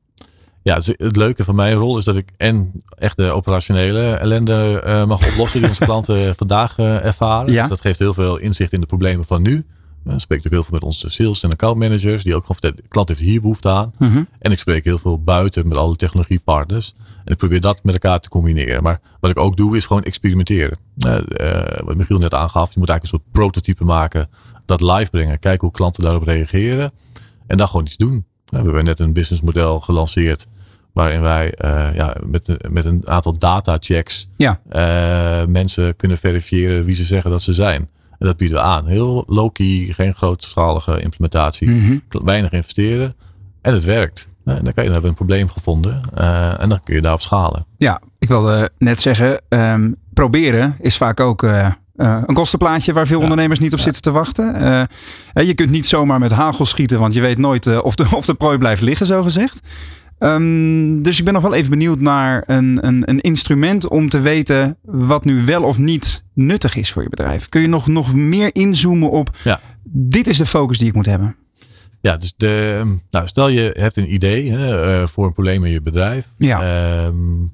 Ja, 0.63 0.75
het, 0.75 1.17
leuke 1.17 1.45
van 1.45 1.55
mijn 1.55 1.75
rol 1.75 1.99
is 1.99 2.05
dat 2.05 2.17
ik 2.17 2.29
en 2.37 2.73
echt 2.99 3.17
de 3.17 3.31
operationele 3.31 4.13
ellende 4.13 4.83
uh, 4.87 5.07
mag 5.07 5.27
oplossen 5.27 5.61
die 5.61 5.69
onze 5.69 5.85
klanten 5.91 6.35
vandaag 6.35 6.79
ervaren. 6.79 7.53
Ja. 7.53 7.61
Dus 7.61 7.69
dat 7.69 7.81
geeft 7.81 7.99
heel 7.99 8.15
veel 8.15 8.37
inzicht 8.37 8.73
in 8.73 8.81
de 8.81 8.87
problemen 8.87 9.25
van 9.25 9.43
nu. 9.43 9.65
Ik 10.13 10.21
spreek 10.21 10.47
ook 10.47 10.53
heel 10.53 10.63
veel 10.63 10.75
met 10.75 10.83
onze 10.83 11.11
sales 11.11 11.43
en 11.43 11.51
account 11.51 11.79
managers, 11.79 12.23
die 12.23 12.35
ook 12.35 12.41
gewoon 12.41 12.57
vertellen, 12.61 12.77
de 12.77 12.89
klant 12.89 13.09
heeft 13.09 13.21
hier 13.21 13.41
behoefte 13.41 13.71
aan. 13.71 13.93
Uh 13.99 14.09
mhm. 14.09 14.17
-huh. 14.17 14.27
En 14.39 14.53
ik 14.53 14.59
spreek 14.59 14.85
heel 14.85 14.99
veel 14.99 15.23
buiten 15.23 15.69
met 15.69 15.77
alle 15.77 15.97
technologiepartners. 15.97 16.95
En 17.25 17.33
ik 17.33 17.39
probeer 17.39 17.61
dat 17.61 17.85
met 17.85 17.95
elkaar 17.95 18.21
te 18.21 18.29
combineren. 18.29 18.83
Maar 18.83 19.01
wat 19.21 19.31
ik 19.31 19.39
ook 19.39 19.57
doe, 19.57 19.77
is 19.77 19.87
gewoon 19.87 20.03
experimenteren. 20.03 20.79
Uh, 20.97 21.19
wat 21.85 21.97
Michiel 21.97 22.19
net 22.19 22.35
aangaf, 22.35 22.73
je 22.73 22.79
moet 22.79 22.89
eigenlijk 22.89 23.03
een 23.03 23.07
soort 23.07 23.33
prototype 23.33 23.85
maken, 23.85 24.29
dat 24.65 24.81
live 24.81 25.11
brengen, 25.11 25.39
kijken 25.39 25.61
hoe 25.61 25.77
klanten 25.77 26.03
daarop 26.03 26.23
reageren. 26.23 26.91
En 27.47 27.57
dan 27.57 27.69
gewoon 27.69 27.85
iets 27.85 27.97
doen. 27.97 28.27
We 28.45 28.57
hebben 28.57 28.85
net 28.85 29.01
een 29.01 29.13
businessmodel 29.13 29.81
gelanceerd 29.81 30.47
waarin 30.93 31.21
wij 31.21 31.55
ja, 31.95 32.17
met, 32.27 32.71
met 32.71 32.85
een 32.85 33.09
aantal 33.09 33.39
data 33.39 33.77
checks 33.81 34.29
ja. 34.37 34.61
mensen 35.49 35.97
kunnen 35.97 36.19
verifiëren 36.19 36.85
wie 36.85 36.95
ze 36.95 37.05
zeggen 37.05 37.31
dat 37.31 37.43
ze 37.43 37.53
zijn. 37.53 37.89
En 38.19 38.27
dat 38.27 38.37
bieden 38.37 38.57
we 38.57 38.63
aan. 38.63 38.87
Heel 38.87 39.25
low-key, 39.27 39.93
geen 39.97 40.15
grootschalige 40.15 41.01
implementatie. 41.01 41.71
Mhm. 41.71 41.99
Weinig 42.09 42.51
investeren. 42.51 43.17
En 43.63 43.73
het 43.73 43.85
werkt. 43.85 44.29
En 44.45 44.65
dan, 44.65 44.73
kan 44.75 44.85
je, 44.85 44.91
dan 44.91 44.93
hebben 44.93 45.03
we 45.03 45.09
een 45.09 45.15
probleem 45.15 45.49
gevonden. 45.49 46.01
en 46.59 46.69
dan 46.69 46.81
kun 46.81 46.95
je 46.95 47.01
daarop 47.01 47.21
schalen. 47.21 47.67
Ja, 47.77 48.01
ik 48.19 48.29
wilde 48.29 48.71
net 48.79 49.01
zeggen, 49.01 49.43
ehm, 49.49 49.93
proberen 50.15 50.77
is 50.81 50.97
vaak 50.97 51.21
ook 51.21 51.43
uh, 51.43 51.69
een 51.97 52.35
kostenplaatje 52.35 52.93
waar 52.93 53.07
veel 53.07 53.21
ondernemers 53.21 53.59
niet 53.59 53.73
op 53.73 53.79
zitten 53.79 54.03
te 54.03 54.11
wachten. 54.11 54.63
Uh, 55.35 55.47
je 55.47 55.55
kunt 55.55 55.71
niet 55.71 55.87
zomaar 55.87 56.19
met 56.19 56.31
hagel 56.31 56.65
schieten, 56.65 56.99
want 56.99 57.15
je 57.15 57.21
weet 57.21 57.39
nooit 57.39 57.83
of, 57.83 57.95
de, 57.95 58.07
of 58.17 58.27
de 58.27 58.35
prooi 58.35 58.59
blijft 58.59 58.83
liggen, 58.83 59.07
zo 59.07 59.23
gezegd. 59.23 59.61
Um, 60.19 61.03
dus 61.03 61.19
ik 61.19 61.25
ben 61.25 61.35
nog 61.35 61.43
wel 61.43 61.55
even 61.55 61.71
benieuwd 61.71 62.01
naar 62.01 62.43
een, 62.47 62.87
een, 62.87 63.11
een, 63.11 63.21
instrument 63.21 63.89
om 63.89 64.09
te 64.09 64.21
weten 64.21 64.77
wat 64.83 65.25
nu 65.25 65.45
wel 65.45 65.63
of 65.63 65.79
niet 65.79 66.25
nuttig 66.35 66.77
is 66.77 66.93
voor 66.93 67.03
je 67.03 67.09
bedrijf. 67.09 67.49
Kun 67.49 67.61
je 67.61 67.69
nog, 67.69 67.87
nog 67.87 68.15
meer 68.15 68.55
inzoomen 68.55 69.11
op, 69.11 69.37
ja. 69.45 69.61
dit 69.83 70.27
is 70.27 70.37
de 70.37 70.47
focus 70.47 70.79
die 70.79 70.89
ik 70.89 70.95
moet 70.95 71.07
hebben? 71.07 71.37
Ja, 72.01 72.17
dus 72.17 72.35
de, 72.37 72.83
nou, 73.11 73.27
stel 73.27 73.49
je 73.49 73.75
hebt 73.79 73.97
een 73.97 74.15
idee 74.15 74.53
hè, 74.53 75.09
voor 75.09 75.27
een 75.27 75.33
probleem 75.33 75.65
in 75.65 75.73
je 75.73 75.81
bedrijf. 75.81 76.27
Ja. 76.39 77.05
Um, 77.05 77.53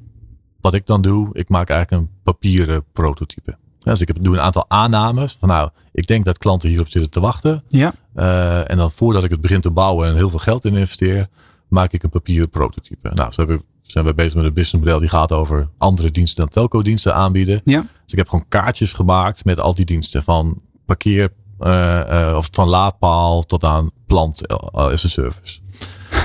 wat 0.60 0.74
ik 0.74 0.86
dan 0.86 1.00
doe, 1.00 1.28
ik 1.32 1.48
maak 1.48 1.68
eigenlijk 1.68 2.02
een 2.02 2.10
papieren 2.22 2.84
prototype. 2.92 3.56
Dus 3.78 4.00
ik 4.00 4.08
heb, 4.08 4.16
doe 4.20 4.34
een 4.34 4.40
aantal 4.40 4.64
aannames. 4.68 5.36
Van 5.40 5.48
nou, 5.48 5.70
ik 5.92 6.06
denk 6.06 6.24
dat 6.24 6.38
klanten 6.38 6.68
hierop 6.68 6.88
zitten 6.88 7.10
te 7.10 7.20
wachten. 7.20 7.64
Ja. 7.68 7.94
Uh, 8.16 8.70
en 8.70 8.76
dan 8.76 8.90
voordat 8.90 9.24
ik 9.24 9.30
het 9.30 9.40
begin 9.40 9.60
te 9.60 9.70
bouwen 9.70 10.08
en 10.08 10.14
heel 10.14 10.30
veel 10.30 10.38
geld 10.38 10.64
in 10.64 10.74
investeer, 10.74 11.28
maak 11.68 11.92
ik 11.92 12.02
een 12.02 12.10
papieren 12.10 12.50
prototype. 12.50 13.10
Nou, 13.14 13.32
zo 13.32 13.58
zijn 13.82 14.04
we 14.04 14.14
bezig 14.14 14.34
met 14.34 14.44
een 14.44 14.52
businessmodel 14.52 14.98
die 14.98 15.08
gaat 15.08 15.32
over 15.32 15.68
andere 15.78 16.10
diensten 16.10 16.40
dan 16.40 16.48
telco-diensten 16.48 17.14
aanbieden. 17.14 17.60
Ja. 17.64 17.80
Dus 17.80 18.12
ik 18.12 18.18
heb 18.18 18.28
gewoon 18.28 18.48
kaartjes 18.48 18.92
gemaakt 18.92 19.44
met 19.44 19.60
al 19.60 19.74
die 19.74 19.84
diensten 19.84 20.22
van 20.22 20.62
parkeer 20.86 21.32
uh, 21.60 22.00
uh, 22.10 22.34
of 22.36 22.48
van 22.52 22.68
laadpaal 22.68 23.42
tot 23.42 23.64
aan 23.64 23.90
plant 24.06 24.48
as 24.72 25.04
a 25.04 25.08
service. 25.08 25.60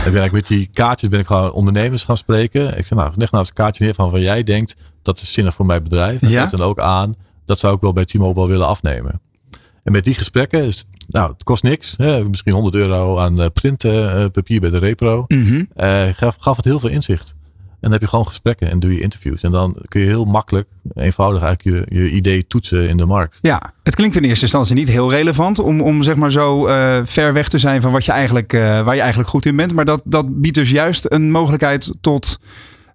En 0.05 0.11
ben 0.11 0.23
ik 0.23 0.31
met 0.31 0.47
die 0.47 0.69
kaartjes 0.73 1.09
ben 1.09 1.19
ik 1.19 1.25
gewoon 1.27 1.51
ondernemers 1.51 2.03
gaan 2.03 2.17
spreken. 2.17 2.77
Ik 2.77 2.85
zeg 2.85 2.97
nou, 2.97 3.11
leg 3.15 3.31
nou 3.31 3.37
eens 3.37 3.47
een 3.49 3.53
kaartje 3.55 3.83
neer 3.83 3.93
van 3.93 4.11
wat 4.11 4.21
jij 4.21 4.43
denkt 4.43 4.75
dat 5.01 5.21
is 5.21 5.33
zinnig 5.33 5.53
voor 5.53 5.65
mijn 5.65 5.83
bedrijf. 5.83 6.21
En 6.21 6.29
Ja. 6.29 6.45
dan 6.45 6.61
ook 6.61 6.79
aan, 6.79 7.15
dat 7.45 7.59
zou 7.59 7.75
ik 7.75 7.81
wel 7.81 7.93
bij 7.93 8.05
T-Mobile 8.05 8.47
willen 8.47 8.67
afnemen. 8.67 9.21
En 9.83 9.91
met 9.91 10.03
die 10.03 10.13
gesprekken, 10.13 10.63
is, 10.65 10.85
nou, 11.07 11.31
het 11.31 11.43
kost 11.43 11.63
niks. 11.63 11.93
Hè, 11.97 12.25
misschien 12.25 12.53
100 12.53 12.75
euro 12.75 13.19
aan 13.19 13.41
uh, 13.41 13.45
printpapier 13.53 14.59
bij 14.59 14.69
de 14.69 14.77
repro. 14.77 15.25
Mhm. 15.27 15.63
Uh, 15.77 16.03
gaf, 16.15 16.35
gaf 16.39 16.55
het 16.55 16.65
heel 16.65 16.79
veel 16.79 16.89
inzicht. 16.89 17.35
En 17.85 17.91
dan 17.91 17.99
heb 17.99 18.09
je 18.09 18.15
gewoon 18.15 18.27
gesprekken 18.27 18.69
en 18.69 18.79
doe 18.79 18.93
je 18.93 18.99
interviews. 19.01 19.43
En 19.43 19.51
dan 19.51 19.75
kun 19.87 20.01
je 20.01 20.07
heel 20.07 20.25
makkelijk, 20.25 20.67
eenvoudig 20.93 21.41
eigenlijk 21.43 21.89
je, 21.89 21.99
je 22.01 22.09
idee 22.09 22.47
toetsen 22.47 22.87
in 22.87 22.97
de 22.97 23.05
markt. 23.05 23.37
Ja, 23.41 23.73
het 23.83 23.95
klinkt 23.95 24.15
in 24.15 24.23
eerste 24.23 24.41
instantie 24.43 24.75
niet 24.75 24.87
heel 24.87 25.09
relevant 25.09 25.59
om, 25.59 25.81
om 25.81 26.03
zeg 26.03 26.15
maar 26.15 26.31
zo 26.31 26.67
uh, 26.67 26.99
ver 27.03 27.33
weg 27.33 27.47
te 27.47 27.57
zijn 27.57 27.81
van 27.81 27.91
wat 27.91 28.05
je 28.05 28.11
eigenlijk, 28.11 28.53
uh, 28.53 28.61
waar 28.83 28.93
je 28.95 28.99
eigenlijk 29.01 29.29
goed 29.29 29.45
in 29.45 29.55
bent. 29.55 29.73
Maar 29.73 29.85
dat, 29.85 30.01
dat 30.03 30.41
biedt 30.41 30.55
dus 30.55 30.69
juist 30.69 31.05
een 31.11 31.31
mogelijkheid 31.31 31.91
tot 32.01 32.39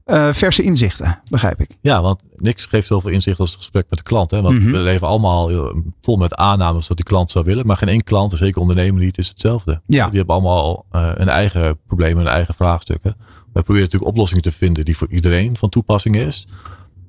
uh, 0.07 0.33
verse 0.33 0.63
inzichten, 0.63 1.21
begrijp 1.31 1.61
ik. 1.61 1.77
Ja, 1.81 2.03
want 2.03 2.23
niks 2.37 2.67
geeft 2.67 2.87
zoveel 2.87 3.11
inzicht 3.11 3.41
als 3.41 3.49
het 3.51 3.59
gesprek 3.59 3.87
met 3.89 3.99
de 3.99 4.05
klant. 4.05 4.31
Hè? 4.31 4.43
Want 4.43 4.59
Mhm. 4.59 4.71
we 4.71 4.79
leven 4.81 5.07
allemaal 5.07 5.73
vol 6.01 6.17
met 6.17 6.35
aannames 6.35 6.89
wat 6.89 6.97
die 6.97 7.07
klant 7.07 7.31
zou 7.31 7.45
willen. 7.45 7.67
Maar 7.67 7.77
geen 7.77 7.89
één 7.89 8.05
klant, 8.05 8.33
zeker 8.33 8.61
ondernemer 8.61 9.01
niet, 9.01 9.19
is 9.19 9.29
hetzelfde. 9.29 9.81
Ja. 9.87 10.09
Die 10.09 10.19
hebben 10.19 10.35
allemaal 10.35 10.85
uh, 10.93 11.09
hun 11.15 11.29
eigen 11.29 11.79
problemen, 11.87 12.17
hun 12.25 12.33
eigen 12.33 12.55
vraagstukken. 12.55 13.17
We 13.53 13.63
proberen 13.63 13.83
natuurlijk 13.83 14.11
oplossingen 14.11 14.43
te 14.43 14.53
vinden 14.53 14.85
die 14.85 14.97
voor 14.97 15.11
iedereen 15.11 15.57
van 15.57 15.69
toepassing 15.69 16.17
is. 16.17 16.47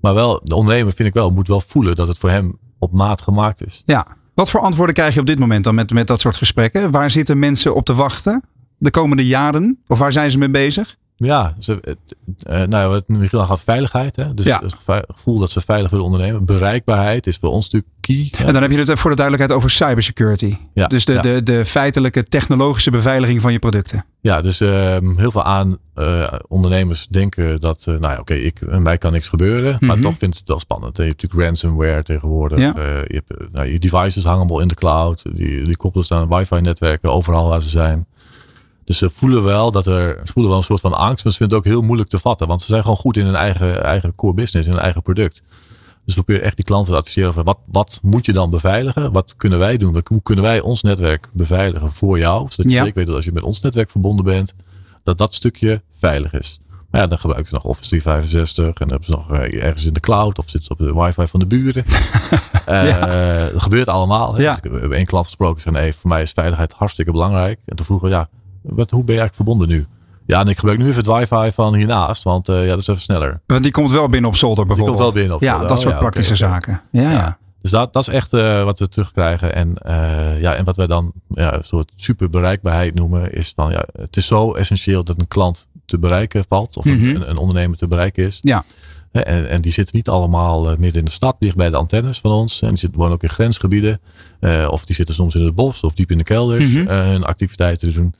Maar 0.02 0.14
wel, 0.14 0.42
de 0.44 0.56
ondernemer 0.56 0.94
vind 0.94 1.08
ik 1.08 1.14
wel, 1.14 1.30
moet 1.30 1.48
wel 1.48 1.62
voelen 1.62 1.96
dat 1.96 2.08
het 2.08 2.18
voor 2.18 2.30
hem 2.30 2.58
op 2.80 2.92
maat 2.94 3.22
gemaakt 3.22 3.66
is. 3.66 3.84
Ja. 3.86 4.08
Wat 4.34 4.50
voor 4.50 4.60
antwoorden 4.60 4.96
krijg 4.96 5.14
je 5.14 5.20
op 5.20 5.26
dit 5.26 5.40
moment 5.40 5.64
dan 5.64 5.76
met, 5.76 5.94
met 5.94 6.08
dat 6.08 6.20
soort 6.20 6.36
gesprekken? 6.36 6.92
Waar 6.92 7.12
zitten 7.12 7.40
mensen 7.40 7.76
op 7.76 7.86
te 7.86 7.94
wachten 7.94 8.44
de 8.78 8.92
komende 8.92 9.28
jaren? 9.28 9.80
Of 9.88 9.98
waar 9.98 10.12
zijn 10.12 10.32
ze 10.32 10.38
mee 10.38 10.50
bezig? 10.50 10.98
Ja, 11.24 11.56
ze, 11.60 11.80
uh, 12.50 12.64
nou, 12.64 12.90
wat 12.90 13.08
Michiel 13.08 13.46
gaat 13.46 13.62
veiligheid. 13.64 14.16
Hè? 14.16 14.34
Dus 14.34 14.46
Ja. 14.46 14.60
het 14.64 14.76
gevoel 15.16 15.40
dat 15.40 15.50
ze 15.52 15.62
veilig 15.62 15.90
willen 15.90 16.06
ondernemen. 16.06 16.46
Bereikbaarheid 16.46 17.28
is 17.28 17.38
voor 17.38 17.50
ons 17.50 17.64
natuurlijk 17.70 17.92
key. 18.02 18.28
hè. 18.40 18.46
En 18.46 18.54
dan 18.54 18.62
heb 18.62 18.72
je 18.72 18.78
het 18.78 19.00
voor 19.00 19.10
de 19.10 19.16
duidelijkheid 19.16 19.60
over 19.60 19.70
cybersecurity. 19.70 20.58
Ja, 20.74 20.88
dus 20.88 21.06
de, 21.06 21.14
ja. 21.14 21.22
de, 21.22 21.44
de 21.44 21.66
feitelijke 21.66 22.24
technologische 22.24 22.92
beveiliging 22.92 23.42
van 23.42 23.52
je 23.52 23.60
producten. 23.60 24.06
Ja, 24.22 24.42
dus 24.42 24.62
ehm, 24.62 25.18
heel 25.18 25.32
veel 25.32 25.44
aan 25.44 25.78
eh, 25.94 26.24
ondernemers 26.48 27.08
denken 27.08 27.60
dat, 27.60 27.86
eh, 27.88 27.96
nou 28.00 28.14
ja, 28.14 28.20
oké, 28.20 28.34
ik 28.34 28.78
mij 28.80 28.98
kan 28.98 29.12
niks 29.12 29.28
gebeuren, 29.30 29.78
maar 29.80 29.96
Mhm. 29.98 30.06
toch 30.06 30.18
vindt 30.18 30.38
het 30.38 30.48
wel 30.48 30.60
spannend. 30.60 30.98
Je 30.98 31.04
hebt 31.04 31.22
natuurlijk 31.22 31.50
ransomware 31.50 32.04
tegenwoordig. 32.04 32.60
Ja. 32.60 32.76
Eh, 32.76 32.84
je, 33.08 33.22
hebt, 33.26 33.42
eh, 33.42 33.48
nou, 33.52 33.68
je 33.72 33.80
devices 33.80 34.24
hangen 34.24 34.50
al 34.50 34.60
in 34.60 34.68
de 34.68 34.76
cloud. 34.76 35.24
Die, 35.36 35.64
die 35.64 35.78
koppelen 35.78 36.06
ze 36.06 36.14
aan 36.16 36.28
wifi-netwerken 36.30 37.12
overal 37.14 37.48
waar 37.50 37.62
ze 37.62 37.70
zijn. 37.70 38.06
Dus 38.84 38.98
ze 38.98 39.10
voelen 39.10 39.44
wel 39.44 39.72
dat 39.72 39.88
er, 39.88 40.20
ze 40.26 40.32
voelen 40.34 40.52
wel 40.52 40.60
een 40.62 40.66
soort 40.68 40.82
van 40.82 40.94
angst, 40.94 41.24
maar 41.24 41.34
ze 41.34 41.40
vinden 41.40 41.58
het 41.58 41.68
ook 41.68 41.74
heel 41.74 41.82
moeilijk 41.82 42.10
te 42.10 42.20
vatten, 42.20 42.48
want 42.48 42.62
ze 42.62 42.68
zijn 42.68 42.82
gewoon 42.82 42.98
goed 42.98 43.18
in 43.18 43.26
hun 43.26 43.36
eigen, 43.36 43.84
eigen 43.84 44.16
core 44.16 44.34
business, 44.34 44.68
in 44.68 44.74
hun 44.74 44.82
eigen 44.84 45.02
product. 45.02 45.42
Dus 46.06 46.16
we 46.16 46.22
proberen 46.24 46.46
echt 46.48 46.56
die 46.56 46.66
klanten 46.66 46.94
te 46.94 47.00
adviseren 47.00 47.30
over 47.30 47.44
wat, 47.44 47.58
wat 47.66 48.00
moet 48.02 48.26
je 48.26 48.34
dan 48.34 48.50
beveiligen? 48.50 49.12
Wat 49.12 49.36
kunnen 49.38 49.60
wij 49.60 49.78
doen? 49.78 50.02
Hoe 50.08 50.22
kunnen 50.22 50.44
wij 50.44 50.60
ons 50.60 50.82
netwerk 50.82 51.30
beveiligen 51.34 51.92
voor 51.92 52.18
jou? 52.20 52.40
Zodat 52.50 52.66
je 52.72 52.78
Ja. 52.78 52.82
zeker 52.84 52.98
weet 52.98 53.06
dat 53.06 53.16
als 53.16 53.26
je 53.26 53.32
met 53.32 53.44
ons 53.44 53.62
netwerk 53.62 53.90
verbonden 53.92 54.26
bent, 54.26 54.54
dat 55.04 55.18
dat 55.18 55.34
stukje 55.34 55.82
veilig 56.00 56.34
is. 56.34 56.60
Maar 56.92 57.02
ja, 57.02 57.08
dan 57.08 57.18
gebruiken 57.18 57.50
ze 57.50 57.54
nog 57.56 57.64
Office 57.64 57.90
365 57.90 58.66
en 58.66 58.74
dan 58.88 58.88
hebben 58.90 59.06
ze 59.06 59.12
nog 59.12 59.32
eh, 59.40 59.64
ergens 59.64 59.86
in 59.86 59.94
de 59.94 60.00
cloud 60.00 60.38
of 60.40 60.50
zitten 60.50 60.64
ze 60.64 60.72
op 60.84 60.94
de 60.96 61.02
wifi 61.02 61.28
van 61.28 61.40
de 61.40 61.46
buren. 61.46 61.84
Eh, 62.66 63.46
Dat 63.52 63.62
gebeurt 63.62 63.88
allemaal. 63.88 64.36
Hè? 64.36 64.42
Ja. 64.42 64.50
Dus 64.62 64.72
ik 64.72 64.82
heb 64.82 64.92
één 64.92 65.06
klant 65.06 65.26
gesproken 65.26 65.62
zei, 65.62 65.76
nee, 65.76 65.94
voor 65.96 66.10
mij 66.10 66.22
is 66.22 66.32
veiligheid 66.32 66.72
hartstikke 66.72 67.12
belangrijk. 67.12 67.60
En 67.66 67.76
toen 67.76 67.86
vroegen 67.86 68.08
we, 68.10 68.14
ja, 68.14 68.30
wat, 68.62 68.90
hoe 68.90 69.04
ben 69.04 69.16
je 69.16 69.22
eigenlijk 69.22 69.36
verbonden 69.36 69.68
nu? 69.68 69.86
Ja, 70.26 70.40
en 70.40 70.48
ik 70.48 70.58
gebruik 70.58 70.78
nu 70.80 70.86
even 70.88 71.04
het 71.04 71.30
wifi 71.30 71.52
van 71.52 71.76
hiernaast, 71.76 72.24
want 72.24 72.50
eh, 72.50 72.64
ja, 72.64 72.70
dat 72.70 72.80
is 72.80 72.88
even 72.88 73.02
sneller. 73.02 73.42
Want 73.48 73.64
die 73.64 73.72
komt 73.72 73.92
wel 73.92 74.08
binnen 74.10 74.30
op 74.30 74.36
zolder 74.36 74.66
Die 74.66 74.76
bijvoorbeeld. 74.76 74.98
komt 75.02 75.14
wel 75.14 75.22
binnen 75.22 75.36
op 75.36 75.42
ja, 75.42 75.50
zolder. 75.52 75.68
dat 75.68 75.78
Oh, 75.78 75.84
soort 75.84 75.94
ja, 75.96 76.00
praktische 76.00 76.36
zaken. 76.36 76.82
Ja, 76.92 77.02
ja. 77.02 77.12
Ja. 77.12 77.38
Dus 77.62 77.72
dat, 77.72 77.94
dat 77.94 78.08
is 78.08 78.14
echt 78.14 78.34
eh, 78.34 78.64
wat 78.64 78.80
we 78.80 78.88
terugkrijgen. 78.88 79.56
En, 79.56 79.76
eh, 79.78 80.40
ja, 80.42 80.56
en 80.56 80.66
wat 80.66 80.76
wij 80.76 80.88
dan 80.88 81.12
ja, 81.30 81.54
een 81.54 81.64
soort 81.64 81.92
super 81.96 82.30
bereikbaarheid 82.30 82.94
noemen, 82.96 83.34
is 83.34 83.54
van 83.56 83.72
ja, 83.72 83.84
het 84.00 84.16
is 84.16 84.28
zo 84.28 84.54
essentieel 84.54 85.04
dat 85.04 85.20
een 85.20 85.28
klant 85.28 85.68
te 85.86 86.00
bereiken 86.00 86.44
valt, 86.48 86.78
of 86.78 86.86
Mhm. 86.86 87.06
een, 87.06 87.16
een, 87.16 87.30
een 87.30 87.38
ondernemer 87.38 87.78
te 87.78 87.88
bereiken 87.88 88.26
is. 88.26 88.40
Ja. 88.42 88.64
En, 89.12 89.50
en 89.50 89.62
die 89.62 89.72
zitten 89.72 89.96
niet 89.96 90.10
allemaal 90.10 90.64
midden 90.78 91.00
in 91.00 91.06
de 91.06 91.12
stad, 91.12 91.36
dicht 91.40 91.56
bij 91.56 91.70
de 91.70 91.78
antennes 91.78 92.20
van 92.20 92.32
ons. 92.32 92.62
En 92.62 92.70
die 92.70 92.78
zitten, 92.78 93.00
wonen 93.00 93.14
ook 93.14 93.24
in 93.24 93.30
grensgebieden. 93.30 94.00
Of 94.70 94.86
die 94.86 94.96
zitten 94.96 95.16
soms 95.16 95.36
in 95.36 95.46
het 95.46 95.56
bos 95.56 95.82
of 95.82 95.94
diep 95.94 96.12
in 96.12 96.18
de 96.18 96.24
kelders 96.24 96.68
Mhm. 96.72 96.88
eh, 96.88 97.02
hun 97.04 97.24
activiteiten 97.24 97.88
te 97.88 98.00
doen. 98.00 98.14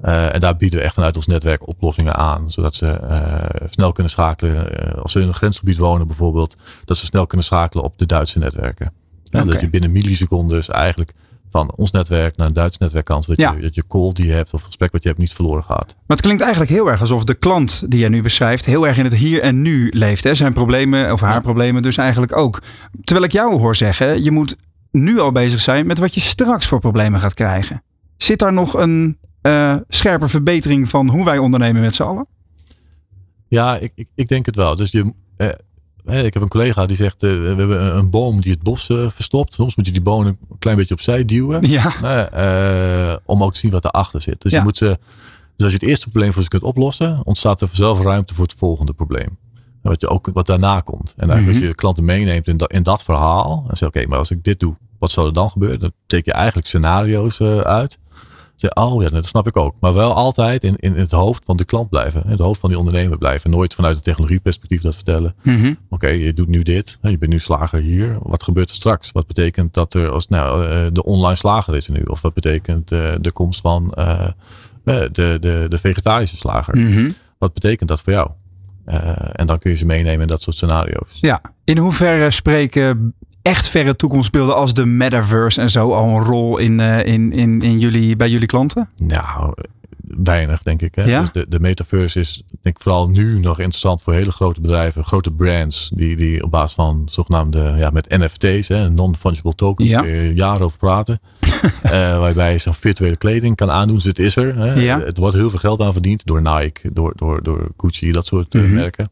Eh, 0.00 0.34
en 0.34 0.40
daar 0.40 0.56
bieden 0.56 0.78
we 0.78 0.84
echt 0.84 0.94
vanuit 0.94 1.16
ons 1.16 1.26
netwerk 1.26 1.68
oplossingen 1.68 2.14
aan. 2.14 2.50
Zodat 2.50 2.74
ze 2.74 2.86
eh, 2.90 3.66
snel 3.70 3.92
kunnen 3.92 4.12
schakelen. 4.12 4.78
eh, 4.92 5.02
als 5.02 5.12
ze 5.12 5.20
in 5.20 5.28
een 5.28 5.34
grensgebied 5.34 5.76
wonen 5.76 6.06
bijvoorbeeld. 6.06 6.56
Dat 6.84 6.96
ze 6.96 7.06
snel 7.06 7.26
kunnen 7.26 7.46
schakelen 7.46 7.84
op 7.84 7.98
de 7.98 8.06
Duitse 8.06 8.38
netwerken. 8.38 8.92
Oké. 9.32 9.44
Dat 9.44 9.60
je 9.60 9.68
binnen 9.70 9.92
millisecondes 9.92 10.68
eigenlijk 10.68 11.12
van 11.50 11.72
ons 11.76 11.90
netwerk 11.90 12.36
naar 12.36 12.46
een 12.46 12.52
Duits 12.52 12.78
netwerk 12.78 13.04
kan. 13.04 13.22
Zodat 13.22 13.38
Ja. 13.38 13.52
je, 13.52 13.60
dat 13.62 13.74
je 13.74 13.86
call 13.86 14.12
die 14.12 14.26
je 14.26 14.32
hebt 14.32 14.54
of 14.54 14.62
gesprek 14.62 14.92
wat 14.92 15.02
je 15.02 15.08
hebt 15.08 15.20
niet 15.20 15.32
verloren 15.32 15.64
gaat. 15.64 15.86
Maar 16.06 16.16
het 16.16 16.20
klinkt 16.20 16.42
eigenlijk 16.42 16.70
heel 16.72 16.90
erg 16.90 17.00
alsof 17.00 17.24
de 17.24 17.34
klant 17.34 17.84
die 17.90 18.00
jij 18.00 18.08
nu 18.08 18.22
beschrijft 18.22 18.64
heel 18.64 18.86
erg 18.86 18.96
in 18.98 19.04
het 19.04 19.14
hier 19.14 19.42
en 19.42 19.62
nu 19.62 19.90
leeft. 19.94 20.24
Hè? 20.24 20.34
Zijn 20.34 20.52
problemen 20.52 21.12
of 21.12 21.20
haar 21.20 21.34
Ja. 21.34 21.40
problemen 21.40 21.82
dus 21.82 21.96
eigenlijk 21.96 22.36
ook. 22.36 22.62
Terwijl 23.04 23.26
ik 23.26 23.32
jou 23.32 23.58
hoor 23.58 23.76
zeggen, 23.76 24.22
je 24.22 24.30
moet 24.30 24.56
nu 24.90 25.18
al 25.20 25.32
bezig 25.32 25.60
zijn 25.60 25.86
met 25.86 25.98
wat 25.98 26.14
je 26.14 26.20
straks 26.20 26.66
voor 26.66 26.80
problemen 26.80 27.20
gaat 27.20 27.34
krijgen. 27.34 27.82
Zit 28.16 28.38
daar 28.38 28.52
nog 28.52 28.74
een 28.74 29.18
eh, 29.48 29.76
scherpe 29.88 30.28
verbetering 30.28 30.88
van 30.88 31.08
hoe 31.10 31.24
wij 31.24 31.38
ondernemen 31.38 31.80
met 31.82 31.94
z'n 31.94 32.02
allen? 32.02 32.26
Ja, 33.48 33.76
ik, 33.76 33.92
ik, 33.94 34.08
ik 34.14 34.28
denk 34.28 34.46
het 34.46 34.56
wel. 34.56 34.74
Dus 34.76 34.90
je, 34.90 35.12
eh, 35.36 35.48
hè, 36.04 36.22
ik 36.24 36.34
heb 36.34 36.42
een 36.42 36.48
collega 36.48 36.86
die 36.86 36.96
zegt, 36.96 37.22
eh, 37.22 37.30
we 37.30 37.46
hebben 37.46 37.96
een, 37.96 38.10
boom 38.10 38.40
die 38.40 38.52
het 38.52 38.62
bos 38.62 38.88
eh, 38.88 39.10
verstopt. 39.10 39.54
Soms 39.54 39.76
moet 39.76 39.86
je 39.86 39.92
die 39.92 40.00
boom 40.02 40.26
een 40.26 40.38
klein 40.58 40.76
beetje 40.76 40.94
opzij 40.94 41.24
duwen. 41.24 41.68
Ja, 41.68 41.92
eh, 42.02 43.10
eh, 43.12 43.16
om 43.24 43.42
ook 43.42 43.52
te 43.52 43.58
zien 43.58 43.70
wat 43.70 43.84
erachter 43.84 44.20
zit. 44.22 44.40
Dus, 44.42 44.52
Ja. 44.52 44.58
je 44.58 44.64
moet 44.64 44.76
ze, 44.76 44.84
dus 45.56 45.66
als 45.66 45.70
je 45.72 45.78
het 45.78 45.88
eerste 45.88 46.08
probleem 46.10 46.32
voor 46.32 46.42
ze 46.42 46.48
kunt 46.48 46.62
oplossen, 46.62 47.20
ontstaat 47.24 47.60
er 47.60 47.68
vanzelf 47.68 48.00
ruimte 48.00 48.34
voor 48.34 48.44
het 48.44 48.54
volgende 48.58 48.92
probleem. 48.92 49.38
En 49.82 49.88
Wat, 49.90 50.00
je 50.00 50.08
ook, 50.08 50.28
wat 50.32 50.46
daarna 50.46 50.80
komt. 50.80 51.14
En 51.16 51.30
eigenlijk 51.30 51.46
Mhm. 51.46 51.58
als 51.58 51.66
je 51.66 51.74
klanten 51.74 52.04
meeneemt 52.04 52.46
in, 52.46 52.56
dat 52.56 52.72
in 52.72 52.82
dat 52.82 53.04
verhaal. 53.04 53.64
En 53.68 53.76
zeg 53.76 53.88
oké, 53.88 54.06
maar 54.06 54.18
als 54.18 54.30
ik 54.30 54.44
dit 54.44 54.60
doe, 54.60 54.76
wat 54.98 55.10
zal 55.10 55.26
er 55.26 55.32
dan 55.32 55.50
gebeuren? 55.50 55.78
Dan 55.78 55.92
teken 56.06 56.24
je 56.32 56.38
eigenlijk 56.38 56.66
scenario's 56.66 57.40
eh, 57.40 57.58
uit. 57.60 57.98
Zeg, 58.60 58.74
oh 58.74 59.02
ja, 59.02 59.08
dat 59.08 59.26
snap 59.26 59.46
ik 59.46 59.56
ook. 59.56 59.74
Maar 59.80 59.94
wel 59.94 60.14
altijd 60.14 60.64
in, 60.64 60.76
in 60.76 60.94
het 60.94 61.10
hoofd 61.10 61.44
van 61.44 61.56
de 61.56 61.64
klant 61.64 61.88
blijven. 61.88 62.24
In 62.24 62.30
het 62.30 62.40
hoofd 62.40 62.60
van 62.60 62.68
die 62.68 62.78
ondernemer 62.78 63.18
blijven. 63.18 63.50
Nooit 63.50 63.74
vanuit 63.74 63.94
het 63.94 64.04
technologieperspectief 64.04 64.80
dat 64.80 64.94
vertellen. 64.94 65.34
Mhm. 65.42 65.74
Oké, 65.88 66.08
je 66.08 66.32
doet 66.32 66.48
nu 66.48 66.62
dit. 66.62 66.98
Je 67.02 67.18
bent 67.18 67.32
nu 67.32 67.38
slager 67.38 67.80
hier. 67.80 68.18
Wat 68.22 68.42
gebeurt 68.42 68.68
er 68.68 68.74
straks? 68.74 69.12
Wat 69.12 69.26
betekent 69.26 69.74
dat 69.74 69.94
er 69.94 70.10
als 70.10 70.28
nou, 70.28 70.66
eh, 70.66 70.86
de 70.92 71.04
online 71.04 71.34
slager 71.34 71.76
is 71.76 71.86
er 71.86 71.92
nu? 71.92 72.02
Of 72.02 72.22
wat 72.22 72.34
betekent 72.34 72.92
eh, 72.92 73.14
de 73.20 73.32
komst 73.32 73.60
van 73.60 73.92
eh, 73.92 74.26
de, 74.84 75.08
de, 75.40 75.66
de 75.68 75.78
vegetarische 75.78 76.36
slager. 76.36 76.76
Mhm. 76.76 77.10
Wat 77.38 77.54
betekent 77.54 77.88
dat 77.88 78.02
voor 78.02 78.12
jou? 78.12 78.30
en 79.32 79.46
dan 79.46 79.58
kun 79.58 79.70
je 79.70 79.76
ze 79.76 79.86
meenemen 79.86 80.20
in 80.20 80.26
dat 80.26 80.42
soort 80.42 80.56
scenario's. 80.56 81.18
Ja, 81.20 81.40
in 81.64 81.78
hoeverre 81.78 82.30
spreken 82.30 83.14
echt 83.48 83.68
verre 83.68 83.96
toekomstbeelden 83.96 84.54
als 84.54 84.74
de 84.74 84.86
metaverse 84.86 85.60
en 85.60 85.70
zo 85.70 85.92
al 85.92 86.08
een 86.16 86.24
rol 86.24 86.58
in, 86.58 86.80
in, 86.80 87.32
in, 87.32 87.62
in 87.62 87.78
jullie, 87.78 88.16
bij 88.16 88.28
jullie 88.30 88.46
klanten? 88.46 88.88
Nou, 88.96 89.52
weinig, 90.02 90.62
denk 90.62 90.82
ik. 90.82 90.94
Hè? 90.94 91.04
Ja? 91.04 91.20
Dus 91.20 91.30
de, 91.32 91.46
de 91.48 91.60
metaverse 91.60 92.20
is 92.20 92.42
denk 92.62 92.76
ik 92.76 92.82
vooral 92.82 93.08
nu 93.08 93.40
nog 93.40 93.58
interessant 93.58 94.02
voor 94.02 94.12
hele 94.12 94.32
grote 94.32 94.60
bedrijven, 94.60 95.04
grote 95.04 95.30
brands, 95.30 95.90
die, 95.94 96.16
die 96.16 96.42
op 96.44 96.50
basis 96.50 96.74
van 96.74 97.02
zogenaamde, 97.10 97.74
ja, 97.76 97.90
met 97.90 98.08
NFT's, 98.18 98.68
non-fungible 98.68 99.54
tokens, 99.54 99.88
Ja. 99.88 100.00
kun 100.00 100.10
je 100.10 100.34
jaren 100.34 100.62
over 100.64 100.78
praten. 100.78 101.20
Eh, 101.82 101.90
waarbij 102.18 102.52
je 102.52 102.58
zo'n 102.58 102.74
virtuele 102.74 103.16
kleding 103.16 103.56
kan 103.56 103.70
aandoen. 103.70 103.96
Dus 103.96 104.04
het 104.04 104.18
is 104.18 104.36
er. 104.36 104.56
Hè? 104.56 104.72
Ja. 104.72 105.00
Het 105.00 105.16
wordt 105.18 105.36
heel 105.36 105.50
veel 105.50 105.58
geld 105.58 105.80
aan 105.80 105.92
verdiend 105.92 106.26
door 106.26 106.42
Nike, 106.42 106.92
door, 106.92 107.12
door, 107.16 107.42
door 107.42 107.68
Gucci, 107.76 108.12
dat 108.12 108.26
soort 108.26 108.54
eh, 108.54 108.62
Mhm. 108.62 108.74
merken. 108.74 109.10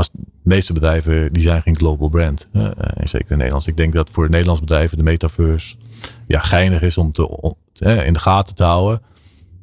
Maar 0.00 0.08
de 0.12 0.48
meeste 0.48 0.72
bedrijven 0.72 1.32
die 1.32 1.42
zijn 1.42 1.62
geen 1.62 1.76
global 1.76 2.08
brand. 2.08 2.48
eh, 2.52 2.70
en 2.94 3.08
zeker 3.08 3.30
in 3.30 3.36
Nederlands. 3.36 3.66
Ik 3.66 3.76
denk 3.76 3.92
dat 3.92 4.10
voor 4.10 4.30
Nederlands 4.30 4.60
bedrijven 4.60 4.96
de 4.96 5.02
metaverse 5.02 5.76
ja, 6.26 6.40
geinig 6.40 6.82
is 6.82 6.98
om 6.98 7.12
te, 7.12 7.28
in 8.04 8.12
de 8.12 8.18
gaten 8.18 8.54
te 8.54 8.64
houden. 8.64 9.02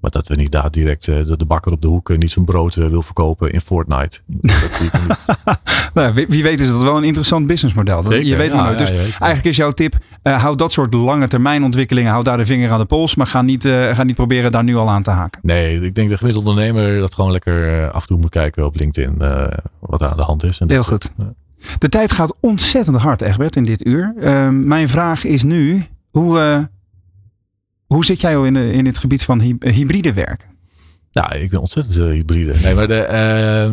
Maar 0.07 0.23
dat 0.23 0.35
we 0.35 0.41
niet 0.41 0.51
daar 0.51 0.71
direct 0.71 1.07
eh, 1.07 1.25
de, 1.25 1.37
de 1.37 1.45
bakker 1.45 1.71
op 1.71 1.81
de 1.81 1.87
hoek 1.87 2.09
eh, 2.09 2.17
niet 2.17 2.31
zijn 2.31 2.45
brood 2.45 2.75
eh, 2.75 2.87
wil 2.87 3.01
verkopen 3.01 3.51
in 3.51 3.61
Fortnite. 3.61 4.19
Dat 4.27 4.75
zie 4.75 4.85
ik 4.85 4.93
niet. 5.07 5.25
Nou, 5.93 6.13
wie, 6.13 6.25
wie 6.29 6.43
weet 6.43 6.59
is 6.59 6.69
dat 6.69 6.81
wel 6.81 6.97
een 6.97 7.03
interessant 7.03 7.47
businessmodel. 7.47 8.03
Dat, 8.03 8.27
je 8.27 8.35
weet 8.35 8.51
ja, 8.51 8.63
nooit. 8.63 8.77
Dus 8.77 8.89
eigenlijk 8.89 9.43
is 9.43 9.55
jouw 9.55 9.71
tip, 9.71 9.97
houd 10.23 10.57
dat 10.57 10.71
soort 10.71 10.93
lange 10.93 11.27
termijn 11.27 11.63
ontwikkelingen, 11.63 12.11
houd 12.11 12.25
daar 12.25 12.37
de 12.37 12.45
vinger 12.45 12.71
aan 12.71 12.79
de 12.79 12.85
pols, 12.85 13.15
maar 13.15 13.27
ga 13.27 13.41
niet, 13.41 13.63
ga 13.67 14.03
niet 14.03 14.15
proberen 14.15 14.51
daar 14.51 14.63
nu 14.63 14.75
al 14.75 14.89
aan 14.89 15.03
te 15.03 15.09
haken. 15.09 15.39
Nee, 15.43 15.81
ik 15.81 15.95
denk 15.95 16.09
de 16.09 16.17
gemiddelde 16.17 16.49
ondernemer 16.49 16.99
dat 16.99 17.13
gewoon 17.13 17.31
lekker 17.31 17.91
af 17.91 18.01
en 18.01 18.07
toe 18.07 18.19
moet 18.19 18.29
kijken 18.29 18.65
op 18.65 18.75
LinkedIn 18.75 19.17
wat 19.79 20.01
er 20.01 20.09
aan 20.09 20.17
de 20.17 20.23
hand 20.23 20.43
is. 20.43 20.59
En 20.59 20.69
Heel 20.69 20.83
goed. 20.83 21.11
De 21.77 21.89
tijd 21.89 22.11
gaat 22.11 22.33
ontzettend 22.39 22.97
hard, 22.97 23.21
Egbert, 23.21 23.55
in 23.55 23.65
dit 23.65 23.85
uur. 23.85 24.13
Eh, 24.19 24.49
mijn 24.49 24.89
vraag 24.89 25.23
is 25.23 25.43
nu, 25.43 25.85
hoe, 26.11 26.69
hoe 27.88 28.05
zit 28.05 28.21
jij 28.21 28.38
al 28.38 28.45
in, 28.45 28.55
in 28.55 28.85
het 28.85 28.97
gebied 28.97 29.23
van 29.23 29.41
hy- 29.41 29.55
hybride 29.59 30.13
werken? 30.13 30.55
Ja, 31.11 31.31
ik 31.33 31.49
ben 31.49 31.59
ontzettend 31.61 31.97
eh, 31.97 32.05
hybride. 32.05 32.53
Nee, 32.63 32.75
maar 32.75 32.88
de, 32.88 32.99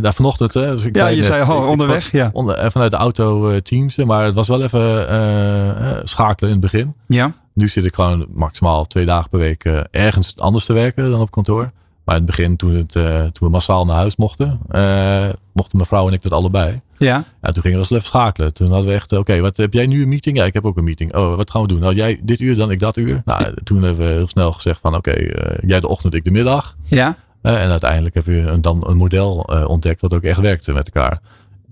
eh, 0.03 0.12
vanochtend. 0.12 0.53
Dus 0.53 0.85
ik 0.85 0.97
Ja, 0.97 1.07
je 1.07 1.17
net, 1.17 1.25
zei 1.25 1.43
al 1.43 1.62
ik- 1.62 1.69
onderweg. 1.69 2.11
Ja. 2.12 2.31
onder- 2.33 2.55
eh, 2.57 2.71
vanuit 2.71 2.91
de 2.91 2.97
auto 2.97 3.49
eh, 3.51 3.57
teams. 3.57 3.97
Maar 3.97 4.25
het 4.25 4.35
was 4.35 4.49
wel 4.49 4.62
even 4.62 5.09
eh, 5.09 5.69
eh, 5.91 5.97
schakelen 6.05 6.51
in 6.53 6.61
het 6.61 6.71
begin. 6.71 6.95
ja. 7.07 7.33
Nu 7.55 7.69
zit 7.69 7.85
ik 7.85 7.95
gewoon 7.95 8.27
maximaal 8.35 8.85
twee 8.87 9.05
dagen 9.05 9.31
per 9.31 9.39
week 9.39 9.65
eh, 9.65 9.81
ergens 9.91 10.39
anders 10.39 10.65
te 10.65 10.73
werken 10.73 11.11
dan 11.11 11.21
op 11.21 11.31
kantoor. 11.31 11.71
Maar 12.05 12.17
in 12.17 12.23
het 12.23 12.31
begin, 12.31 12.57
toen, 12.57 12.75
het, 12.75 12.97
eh, 12.97 13.21
toen 13.21 13.33
we 13.47 13.49
massaal 13.49 13.85
naar 13.85 13.97
huis 13.97 14.17
mochten, 14.17 14.61
eh, 14.69 15.29
mochten 15.53 15.79
mevrouw 15.79 16.07
en 16.09 16.12
ik 16.12 16.23
dat 16.23 16.33
allebei. 16.33 16.81
Ja. 16.99 17.25
Ja, 17.43 17.53
toen 17.53 17.63
gingen 17.63 17.79
we 17.81 17.85
even 17.85 18.05
schakelen. 18.05 18.55
Toen 18.55 18.71
hadden 18.71 18.89
we 18.89 18.95
echt, 18.95 19.13
oké, 19.13 19.41
wat 19.41 19.57
heb 19.57 19.73
jij 19.73 19.87
nu 19.87 20.03
een 20.03 20.09
meeting? 20.09 20.37
Ja, 20.37 20.45
ik 20.45 20.55
heb 20.55 20.65
ook 20.65 20.77
een 20.77 20.85
meeting. 20.85 21.15
Oh, 21.15 21.37
wat 21.37 21.51
gaan 21.51 21.63
we 21.63 21.69
doen? 21.69 21.81
Nou, 21.81 21.95
jij 21.95 22.21
dit 22.23 22.41
uur, 22.41 22.57
dan 22.57 22.71
ik 22.71 22.79
dat 22.79 22.97
uur. 22.97 23.23
Nou, 23.25 23.55
toen 23.65 23.83
hebben 23.83 24.07
we 24.07 24.13
heel 24.13 24.29
snel 24.29 24.53
gezegd 24.53 24.81
van, 24.81 24.95
oké, 24.95 25.11
eh, 25.11 25.59
jij 25.67 25.81
de 25.81 25.89
ochtend, 25.89 26.15
ik 26.15 26.25
de 26.25 26.31
middag. 26.31 26.77
Ja. 26.85 27.17
Eh, 27.43 27.63
en 27.63 27.71
uiteindelijk 27.71 28.15
heb 28.15 28.27
je 28.27 28.39
een, 28.39 28.61
dan 28.61 28.85
een 28.87 28.97
model 28.97 29.45
eh, 29.45 29.69
ontdekt 29.69 30.01
wat 30.01 30.15
ook 30.15 30.23
echt 30.23 30.41
werkte 30.41 30.73
met 30.73 30.91
elkaar. 30.91 31.21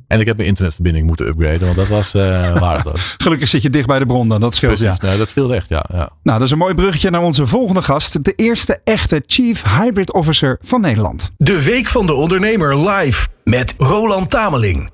En 0.07 0.21
ik 0.21 0.27
heb 0.27 0.37
mijn 0.37 0.49
internetverbinding 0.49 1.07
moeten 1.07 1.27
upgraden, 1.27 1.61
want 1.61 1.77
dat 1.77 1.89
was 1.89 2.15
eh 2.15 2.59
waardeloos. 2.59 3.15
Gelukkig 3.19 3.49
zit 3.49 3.63
je 3.63 3.71
dicht 3.71 3.87
bij 3.87 3.99
de 3.99 4.07
bron 4.07 4.29
dan, 4.29 4.41
dat 4.41 4.55
scheelt 4.55 4.79
Precies, 4.79 4.97
ja. 5.01 5.07
nou, 5.07 5.19
dat 5.19 5.31
scheelde 5.31 5.55
echt, 5.55 5.69
ja. 5.69 5.85
ja. 5.93 6.11
Nou, 6.23 6.39
dat 6.39 6.43
is 6.43 6.51
een 6.51 6.59
mooi 6.59 6.75
bruggetje 6.75 7.11
naar 7.11 7.23
onze 7.23 7.47
volgende 7.47 7.83
gast. 7.83 8.25
De 8.25 8.33
eerste 8.37 8.81
echte 8.85 9.23
Chief 9.27 9.63
Hybrid 9.79 10.13
Officer 10.13 10.59
van 10.63 10.81
Nederland. 10.81 11.33
De 11.37 11.63
Week 11.63 11.87
van 11.87 12.07
de 12.07 12.15
Ondernemer 12.15 12.89
live 12.89 13.29
met 13.45 13.75
Roland 13.79 14.31
Tameling. 14.31 14.91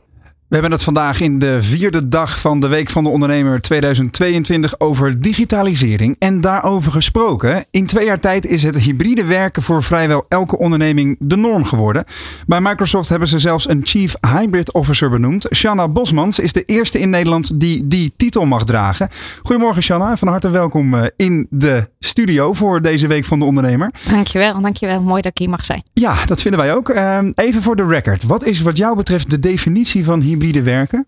We 0.49 0.55
hebben 0.55 0.73
het 0.73 0.83
vandaag 0.83 1.21
in 1.21 1.39
de 1.39 1.63
vierde 1.63 2.09
dag 2.09 2.41
van 2.41 2.61
de 2.61 2.69
Week 2.69 2.89
van 2.89 3.05
de 3.05 3.11
Ondernemer 3.11 3.61
2022 3.61 4.81
over 4.81 5.21
digitalisering. 5.21 6.17
En 6.19 6.41
daarover 6.41 6.93
gesproken, 6.93 7.65
in 7.71 7.87
twee 7.87 8.05
jaar 8.05 8.21
tijd 8.21 8.47
is 8.47 8.63
het 8.63 8.79
hybride 8.79 9.25
werken 9.25 9.63
voor 9.63 9.83
vrijwel 9.83 10.25
elke 10.29 10.59
onderneming 10.59 11.17
de 11.19 11.37
norm 11.37 11.65
geworden. 11.65 12.05
Bij 12.47 12.61
Microsoft 12.61 13.09
hebben 13.09 13.29
ze 13.29 13.39
zelfs 13.39 13.69
een 13.69 13.81
Chief 13.85 14.15
Hybrid 14.21 14.73
Officer 14.73 15.11
benoemd. 15.11 15.47
Shanna 15.55 15.89
Bosmans 15.89 16.39
is 16.39 16.53
de 16.53 16.65
eerste 16.65 16.99
in 16.99 17.11
Nederland 17.11 17.61
die 17.61 17.89
die 17.89 18.13
titel 18.17 18.47
mag 18.47 18.65
dragen. 18.65 19.09
Goedemorgen 19.43 19.83
Shanna, 19.83 20.17
van 20.17 20.29
harte 20.29 20.51
welkom 20.51 20.95
eh, 20.95 21.05
in 21.17 21.47
de 21.51 21.89
studio 21.99 22.53
voor 22.53 22.83
deze 22.83 23.07
Week 23.07 23.25
van 23.25 23.39
de 23.39 23.45
Ondernemer. 23.45 23.91
Dankjewel, 24.11 24.61
dankjewel. 24.61 25.03
Mooi 25.03 25.23
dat 25.23 25.31
ik 25.31 25.39
hier 25.39 25.49
mag 25.49 25.65
zijn. 25.65 25.83
Ja, 25.93 26.17
dat 26.27 26.41
vinden 26.41 26.61
wij 26.61 26.75
ook. 26.75 26.89
Ehm, 26.89 27.33
Even 27.35 27.63
voor 27.63 27.77
de 27.77 27.87
record, 27.87 28.23
wat 28.23 28.45
is 28.45 28.61
wat 28.61 28.77
jou 28.77 28.97
betreft 28.97 29.31
de 29.31 29.39
definitie 29.39 30.05
van 30.05 30.21
hybride 30.21 30.37
hybride 30.39 30.63
werken? 30.63 31.07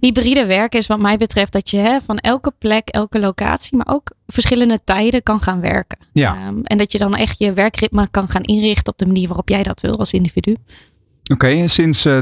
Hybride 0.00 0.46
werken 0.46 0.78
is 0.78 0.86
wat 0.86 1.00
mij 1.00 1.16
betreft 1.16 1.52
dat 1.52 1.70
je 1.70 1.76
hè, 1.76 2.00
van 2.00 2.18
elke 2.18 2.52
plek, 2.58 2.88
elke 2.88 3.20
locatie, 3.20 3.76
maar 3.76 3.86
ook 3.88 4.10
verschillende 4.26 4.80
tijden 4.84 5.22
kan 5.22 5.40
gaan 5.40 5.60
werken. 5.60 5.98
Ja. 6.12 6.34
Ehm, 6.34 6.60
en 6.62 6.78
dat 6.78 6.92
je 6.92 6.98
dan 6.98 7.14
echt 7.14 7.38
je 7.38 7.52
werkritme 7.52 8.08
kan 8.10 8.28
gaan 8.28 8.42
inrichten 8.42 8.92
op 8.92 8.98
de 8.98 9.06
manier 9.06 9.26
waarop 9.26 9.48
jij 9.48 9.62
dat 9.62 9.80
wil 9.80 9.98
als 9.98 10.12
individu. 10.12 10.50
Oké, 10.52 11.32
okay, 11.32 11.66
sinds 11.66 12.04
eh, 12.04 12.18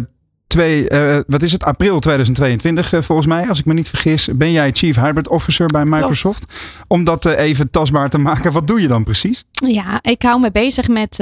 Twee. 0.51 0.89
Eh, 0.89 1.19
wat 1.27 1.43
is 1.43 1.53
het, 1.53 1.65
april 1.65 1.99
2022 1.99 2.93
eh, 2.93 3.03
volgens 3.03 3.27
mij, 3.27 3.49
als 3.49 3.59
ik 3.59 3.65
me 3.65 3.75
niet 3.75 3.89
vergis, 3.89 4.29
ben 4.35 4.53
jij 4.53 4.71
Chief 4.73 4.97
Hybrid 4.97 5.29
Officer 5.29 5.67
bij 5.67 5.85
Microsoft. 5.85 6.45
Om 6.87 7.05
dat 7.05 7.27
eh, 7.27 7.45
even 7.45 7.71
tastbaar 7.71 8.11
te 8.11 8.19
maken, 8.19 8.53
wat 8.53 8.67
doe 8.67 8.81
je 8.81 8.89
dan 8.89 9.05
precies? 9.05 9.45
Ja, 9.51 9.99
ik 10.03 10.23
hou 10.23 10.41
me 10.41 10.51
bezig 10.51 10.89
met 10.89 11.17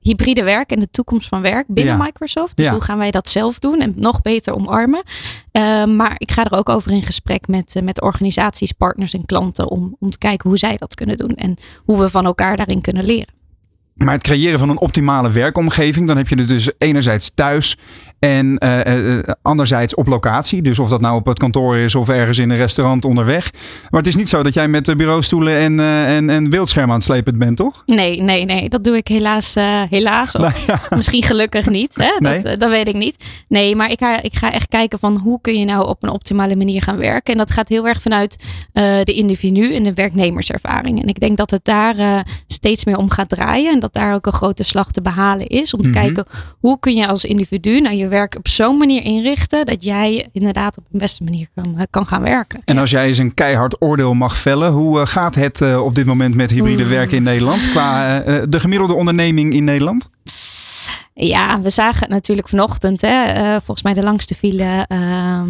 hybride 0.00 0.42
werk 0.42 0.70
en 0.70 0.80
de 0.80 0.90
toekomst 0.90 1.28
van 1.28 1.42
werk 1.42 1.64
binnen. 1.68 1.98
Microsoft. 1.98 2.56
Dus 2.56 2.68
hoe 2.68 2.80
gaan 2.80 2.98
wij 2.98 3.10
dat 3.10 3.28
zelf 3.28 3.58
doen 3.58 3.80
en 3.80 3.92
nog 3.96 4.22
beter 4.22 4.54
omarmen. 4.54 5.02
Ehm, 5.50 5.96
maar 5.96 6.14
ik 6.16 6.32
ga 6.32 6.44
er 6.44 6.58
ook 6.58 6.68
over 6.68 6.90
in 6.90 7.02
gesprek 7.02 7.48
met, 7.48 7.80
met 7.82 8.02
organisaties, 8.02 8.72
partners 8.72 9.14
en 9.14 9.26
klanten 9.26 9.70
om, 9.70 9.96
om 10.00 10.10
te 10.10 10.18
kijken 10.18 10.48
hoe 10.48 10.58
zij 10.58 10.76
dat 10.76 10.94
kunnen 10.94 11.16
doen 11.16 11.34
en 11.34 11.56
hoe 11.84 11.98
we 11.98 12.10
van 12.10 12.24
elkaar 12.24 12.56
daarin 12.56 12.80
kunnen 12.80 13.04
leren. 13.04 13.40
Maar 13.94 14.12
het 14.14 14.22
creëren 14.22 14.58
van 14.58 14.68
een 14.68 14.78
optimale 14.78 15.30
werkomgeving, 15.30 16.06
dan 16.06 16.16
heb 16.16 16.28
je 16.28 16.36
er 16.36 16.46
dus 16.46 16.70
enerzijds 16.78 17.30
thuis 17.34 17.76
en 18.22 18.58
eh, 18.58 19.16
eh, 19.18 19.22
anderzijds 19.42 19.94
op 19.94 20.06
locatie. 20.06 20.62
Dus 20.62 20.78
of 20.78 20.88
dat 20.88 21.00
nou 21.00 21.16
op 21.16 21.26
het 21.26 21.38
kantoor 21.38 21.76
is 21.76 21.94
of 21.94 22.08
ergens 22.08 22.38
in 22.38 22.50
een 22.50 22.56
restaurant 22.56 23.04
onderweg. 23.04 23.50
Maar 23.90 24.00
het 24.00 24.06
is 24.08 24.16
niet 24.16 24.28
zo 24.28 24.42
dat 24.42 24.54
jij 24.54 24.68
met 24.68 24.96
bureaustoelen 24.96 25.56
en, 25.56 25.80
eh, 25.80 26.16
en, 26.16 26.30
en 26.30 26.50
beeldschermen 26.50 26.90
aan 26.90 26.96
het 26.96 27.04
slepen 27.04 27.38
bent, 27.38 27.56
toch? 27.56 27.82
Nee, 27.86 28.20
nee, 28.22 28.44
nee. 28.44 28.68
Dat 28.68 28.84
doe 28.84 28.96
ik 28.96 29.08
helaas, 29.08 29.54
eh, 29.54 29.82
helaas. 29.90 30.34
Of 30.34 30.40
Nou 30.40 30.52
ja. 30.66 30.80
misschien 30.96 31.22
gelukkig 31.22 31.68
niet. 31.70 31.94
Hè? 31.96 32.10
Nee. 32.18 32.34
Dat, 32.34 32.44
eh, 32.44 32.58
dat 32.58 32.68
weet 32.68 32.88
ik 32.88 32.94
niet. 32.94 33.24
Nee, 33.48 33.76
maar 33.76 33.90
ik 33.90 33.98
ga, 34.00 34.22
ik 34.22 34.34
ga 34.34 34.52
echt 34.52 34.68
kijken 34.68 34.98
van 34.98 35.16
hoe 35.16 35.40
kun 35.40 35.58
je 35.58 35.64
nou 35.64 35.86
op 35.88 36.02
een 36.02 36.10
optimale 36.10 36.56
manier 36.56 36.82
gaan 36.82 36.96
werken. 36.98 37.32
En 37.32 37.38
dat 37.38 37.50
gaat 37.50 37.68
heel 37.68 37.86
erg 37.86 38.02
vanuit 38.02 38.44
eh, 38.72 38.84
de 39.02 39.12
individu 39.12 39.74
en 39.74 39.82
de 39.82 39.94
werknemerservaring. 39.94 41.02
En 41.02 41.08
ik 41.08 41.20
denk 41.20 41.36
dat 41.36 41.50
het 41.50 41.64
daar 41.64 41.96
eh, 41.98 42.18
steeds 42.46 42.84
meer 42.84 42.96
om 42.96 43.10
gaat 43.10 43.28
draaien. 43.28 43.72
En 43.72 43.80
dat 43.80 43.94
daar 43.94 44.14
ook 44.14 44.26
een 44.26 44.32
grote 44.32 44.62
slag 44.64 44.90
te 44.90 45.02
behalen 45.02 45.46
is. 45.46 45.74
Om 45.74 45.82
te 45.82 45.88
Mhm. 45.88 45.98
kijken 45.98 46.24
hoe 46.60 46.78
kun 46.80 46.94
je 46.94 47.06
als 47.06 47.24
individu 47.24 47.80
nou 47.80 47.96
je 47.96 48.08
werk 48.12 48.36
op 48.36 48.48
zo'n 48.48 48.76
manier 48.76 49.02
inrichten. 49.02 49.66
Dat 49.66 49.84
jij 49.84 50.28
inderdaad 50.32 50.78
op 50.78 50.84
een 50.92 50.98
beste 50.98 51.24
manier 51.24 51.48
kan, 51.54 51.78
eh, 51.78 51.82
kan 51.90 52.06
gaan 52.06 52.22
werken. 52.22 52.60
En 52.64 52.78
als 52.78 52.90
jij 52.90 53.06
eens 53.06 53.18
een 53.18 53.34
keihard 53.34 53.76
oordeel 53.82 54.14
mag 54.14 54.36
vellen, 54.36 54.72
hoe 54.72 55.00
eh, 55.00 55.06
gaat 55.06 55.34
het 55.34 55.60
eh, 55.60 55.84
op 55.84 55.94
dit 55.94 56.06
moment 56.06 56.34
met 56.34 56.50
hybride 56.50 56.86
werken 56.86 57.16
in 57.16 57.22
Nederland? 57.22 57.70
Qua 57.70 58.18
de 58.48 58.60
gemiddelde 58.60 58.94
onderneming 58.94 59.52
in 59.52 59.64
Nederland? 59.64 60.08
Ja, 61.14 61.60
we 61.60 61.70
zagen 61.70 62.00
het 62.00 62.08
natuurlijk 62.08 62.48
vanochtend. 62.48 63.00
Hè, 63.00 63.50
volgens 63.60 63.82
mij 63.82 63.94
de 63.94 64.02
langste 64.02 64.34
file 64.34 64.84
ehm, 64.88 65.48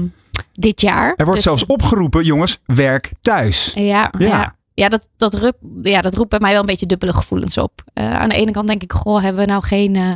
dit 0.53 0.81
jaar. 0.81 1.09
Er 1.17 1.25
wordt 1.25 1.35
Dus- 1.35 1.43
zelfs 1.43 1.67
opgeroepen, 1.67 2.25
jongens, 2.25 2.59
werk 2.67 3.11
thuis. 3.23 3.73
Ja, 3.75 4.13
Ja. 4.19 4.27
ja. 4.27 4.55
Ja. 4.75 4.89
dat, 4.89 5.09
dat, 5.17 5.35
rup, 5.35 5.57
ja, 5.83 6.01
dat 6.01 6.15
roept 6.15 6.31
bij 6.31 6.39
mij 6.39 6.51
wel 6.51 6.61
een 6.61 6.67
beetje 6.67 6.87
dubbele 6.87 7.13
gevoelens 7.13 7.59
op. 7.59 7.85
Eh, 7.93 8.15
aan 8.15 8.29
de 8.29 8.35
ene 8.35 8.51
kant 8.51 8.67
denk 8.67 8.83
ik, 8.83 8.93
goh, 8.93 9.23
hebben 9.23 9.45
we 9.45 9.51
nou 9.51 9.63
geen, 9.63 9.97
eh, 9.97 10.13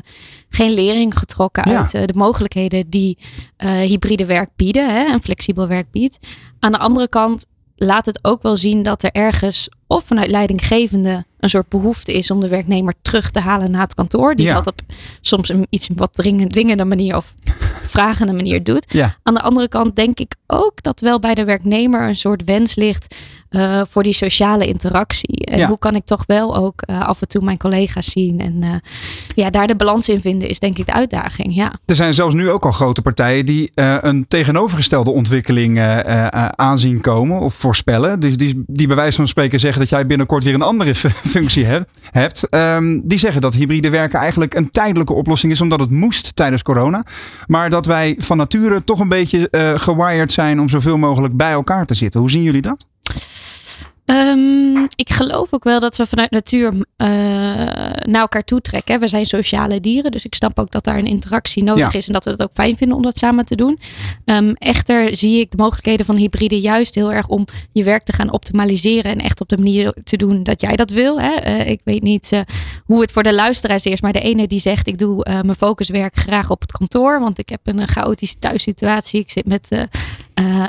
geen 0.49 0.71
lering 0.71 1.19
getrokken 1.19 1.71
Ja. 1.71 1.79
uit 1.79 1.95
eh, 1.95 2.05
de 2.05 2.15
mogelijkheden 2.19 2.91
die 2.91 3.19
hybride 3.57 4.25
werk 4.25 4.51
bieden 4.57 4.91
hè, 4.91 5.05
en 5.05 5.23
flexibel 5.23 5.69
werk 5.69 5.91
biedt. 5.91 6.19
Aan 6.59 6.73
de 6.73 6.79
andere 6.79 7.09
kant 7.09 7.47
laat 7.77 8.07
het 8.07 8.19
ook 8.23 8.43
wel 8.43 8.57
zien 8.57 8.83
dat 8.83 9.03
er 9.03 9.11
ergens 9.13 9.69
of 9.87 10.05
vanuit 10.05 10.31
leidinggevende 10.31 11.25
een 11.47 11.53
soort 11.53 11.69
behoefte 11.69 12.13
is 12.13 12.31
om 12.31 12.41
de 12.41 12.49
werknemer 12.49 12.95
terug 13.03 13.31
te 13.31 13.41
halen 13.41 13.71
naar 13.71 13.81
het 13.83 13.95
kantoor. 13.95 14.35
Die 14.35 14.47
Ja. 14.47 14.55
dat 14.55 14.67
op 14.67 14.81
soms 15.21 15.49
een 15.49 15.67
iets 15.71 15.89
wat 15.97 16.15
dringend, 16.15 16.53
dwingende 16.53 16.85
manier 16.85 17.17
of 17.17 17.35
vragende 17.83 18.33
manier 18.33 18.63
doet. 18.63 18.85
Ja. 18.89 19.17
Aan 19.23 19.35
de 19.35 19.41
andere 19.43 19.69
kant 19.69 19.97
denk 19.97 20.19
ik 20.19 20.35
ook 20.47 20.83
dat 20.83 21.01
wel 21.01 21.19
bij 21.19 21.35
de 21.35 21.45
werknemer 21.45 22.09
een 22.09 22.17
soort 22.17 22.45
wens 22.45 22.75
ligt 22.75 23.15
eh, 23.49 23.81
voor 23.89 24.03
die 24.03 24.13
sociale 24.13 24.67
interactie. 24.67 25.45
En 25.45 25.59
Ja. 25.59 25.69
hoe 25.69 25.79
kan 25.79 25.95
ik 25.95 26.05
toch 26.05 26.25
wel 26.27 26.57
ook 26.57 26.83
eh, 26.83 27.01
af 27.01 27.21
en 27.21 27.29
toe 27.29 27.45
mijn 27.45 27.59
collega's 27.59 28.11
zien. 28.11 28.41
En 28.41 28.63
eh, 28.63 28.71
ja, 29.35 29.51
daar 29.51 29.67
de 29.67 29.77
balans 29.77 30.09
in 30.09 30.21
vinden 30.21 30.49
is 30.49 30.59
denk 30.59 30.79
ik 30.79 30.87
de 30.87 30.93
uitdaging. 30.93 31.55
Ja. 31.55 31.73
Er 31.87 31.95
zijn 31.95 32.15
zelfs 32.15 32.35
nu 32.35 32.51
ook 32.51 32.65
al 32.65 32.73
grote 32.73 33.03
partijen 33.03 33.47
die 33.47 33.71
een 33.75 34.29
tegenovergestelde 34.29 35.11
ontwikkeling 35.11 35.81
aanzien 36.57 37.01
komen 37.01 37.41
of 37.41 37.55
voorspellen. 37.55 38.21
Dus 38.21 38.37
die, 38.37 38.65
die 38.67 38.87
bij 38.87 38.97
wijze 38.97 39.17
van 39.17 39.29
spreken 39.29 39.61
zeggen 39.61 39.81
dat 39.81 39.89
jij 39.89 40.07
binnenkort 40.07 40.45
weer 40.45 40.55
een 40.55 40.63
andere 40.63 40.95
functie. 41.37 41.67
Ehm, 42.51 43.01
die 43.03 43.19
zeggen 43.19 43.41
dat 43.41 43.55
hybride 43.55 43.91
werken 43.91 44.19
eigenlijk 44.19 44.55
een 44.55 44.71
tijdelijke 44.71 45.13
oplossing 45.13 45.53
is, 45.53 45.61
omdat 45.61 45.81
het 45.81 45.91
moest 45.91 46.37
tijdens 46.37 46.63
corona. 46.63 47.05
Maar 47.47 47.71
dat 47.71 47.87
wij 47.87 48.15
van 48.19 48.37
nature 48.37 48.85
toch 48.85 49.01
een 49.01 49.09
beetje 49.09 49.49
uh, 49.51 49.79
gewired 49.79 50.33
zijn 50.33 50.61
om 50.61 50.69
zoveel 50.69 50.99
mogelijk 50.99 51.37
bij 51.37 51.53
elkaar 51.53 51.87
te 51.87 51.95
zitten. 51.95 52.21
Hoe 52.21 52.31
zien 52.31 52.43
jullie 52.43 52.63
dat? 52.63 52.87
Um, 54.11 54.87
ik 54.95 55.11
geloof 55.11 55.53
ook 55.53 55.65
wel 55.65 55.81
dat 55.81 55.97
we 55.97 56.07
vanuit 56.07 56.31
natuur 56.31 56.73
uh, 56.73 56.79
naar 58.03 58.21
elkaar 58.21 58.45
toe 58.45 58.61
trekken. 58.61 59.01
We 59.01 59.09
zijn 59.09 59.27
sociale 59.27 59.81
dieren, 59.81 60.11
dus 60.11 60.25
ik 60.25 60.35
snap 60.35 60.59
ook 60.59 60.71
dat 60.71 60.85
daar 60.85 60.99
een 60.99 61.07
interactie 61.07 61.63
nodig 61.63 61.95
is 61.95 62.07
en 62.07 62.13
dat 62.13 62.25
we 62.25 62.31
het 62.31 62.43
ook 62.43 62.51
fijn 62.55 62.77
vinden 62.77 62.97
om 62.97 63.03
dat 63.03 63.19
samen 63.19 63.45
te 63.45 63.55
doen. 63.55 63.79
Um, 64.25 64.55
echter 64.55 65.17
zie 65.17 65.41
ik 65.41 65.51
de 65.51 65.57
mogelijkheden 65.57 66.07
van 66.07 66.17
hybride 66.17 66.61
juist 66.61 66.95
heel 66.95 67.13
erg 67.13 67.29
om 67.29 67.45
je 67.73 67.85
werk 67.85 68.03
te 68.03 68.13
gaan 68.13 68.33
optimaliseren 68.33 69.11
en 69.11 69.19
echt 69.19 69.41
op 69.41 69.49
de 69.49 69.57
manier 69.57 69.95
te 70.05 70.17
doen 70.17 70.43
dat 70.43 70.61
jij 70.61 70.77
dat 70.77 70.91
wil. 70.91 71.21
Hè. 71.21 71.47
Uh, 71.47 71.69
ik 71.69 71.81
weet 71.85 72.03
niet 72.03 72.33
uh, 72.33 72.41
hoe 72.85 73.01
het 73.01 73.13
voor 73.13 73.23
de 73.23 73.35
luisteraars 73.35 73.87
is, 73.87 74.01
maar 74.01 74.13
de 74.13 74.21
ene 74.21 74.47
die 74.47 74.61
zegt 74.61 74.87
ik 74.87 74.99
doe 74.99 75.25
mijn 75.25 75.55
focuswerk 75.55 76.17
graag 76.17 76.51
op 76.51 76.61
het 76.61 76.73
kantoor, 76.73 77.21
want 77.21 77.39
ik 77.39 77.49
heb 77.49 77.61
een 77.65 77.89
chaotische 77.89 78.39
thuissituatie. 78.39 79.21
Ik 79.21 79.31
zit 79.31 79.47
met 79.47 79.69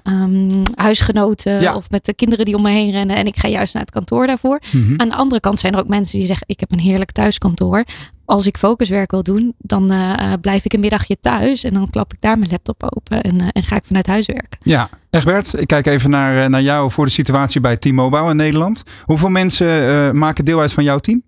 um, 0.04 0.62
huisgenoten 0.76 1.76
of 1.76 1.90
met 1.90 2.06
de 2.06 2.14
kinderen 2.14 2.46
die 2.46 2.56
om 2.56 2.62
me 2.62 2.70
heen 2.70 2.92
rennen. 2.92 3.16
En 3.16 3.26
ik 3.26 3.40
ga 3.40 3.48
juist 3.48 3.74
naar 3.74 3.84
het 3.84 3.92
kantoor 3.92 4.28
daarvoor. 4.28 4.60
Mhm. 4.72 4.94
Aan 5.02 5.10
de 5.10 5.16
andere 5.16 5.42
kant 5.42 5.60
zijn 5.60 5.74
er 5.74 5.80
ook 5.80 5.88
mensen 5.88 6.18
die 6.18 6.28
zeggen: 6.28 6.48
Ik 6.48 6.60
heb 6.60 6.72
een 6.72 6.80
heerlijk 6.80 7.12
thuiskantoor. 7.12 7.84
Als 8.26 8.48
ik 8.48 8.58
focuswerk 8.58 9.12
wil 9.12 9.24
doen, 9.24 9.54
dan 9.58 9.92
uh, 9.92 10.34
blijf 10.42 10.66
ik 10.66 10.74
een 10.74 10.80
middagje 10.80 11.20
thuis. 11.20 11.64
En 11.64 11.74
dan 11.74 11.90
klap 11.90 12.14
ik 12.14 12.22
daar 12.22 12.38
mijn 12.38 12.52
laptop 12.52 12.84
open 12.84 13.22
en, 13.22 13.42
uh, 13.42 13.48
en 13.52 13.64
ga 13.64 13.76
ik 13.76 13.86
vanuit 13.86 14.08
huis 14.08 14.26
werken. 14.26 14.60
Ja, 14.62 14.90
Egbert, 15.10 15.60
ik 15.60 15.68
kijk 15.68 15.86
even 15.86 16.10
naar, 16.10 16.50
naar 16.50 16.62
jou 16.62 16.92
voor 16.92 17.06
de 17.06 17.12
situatie 17.12 17.62
bij 17.62 17.78
T-Mobile 17.78 18.30
in 18.30 18.36
Nederland. 18.36 18.84
Hoeveel 19.04 19.30
mensen 19.30 20.18
maken 20.18 20.46
deel 20.46 20.60
uit 20.60 20.74
van 20.74 20.84
jouw 20.84 21.00
team? 21.00 21.24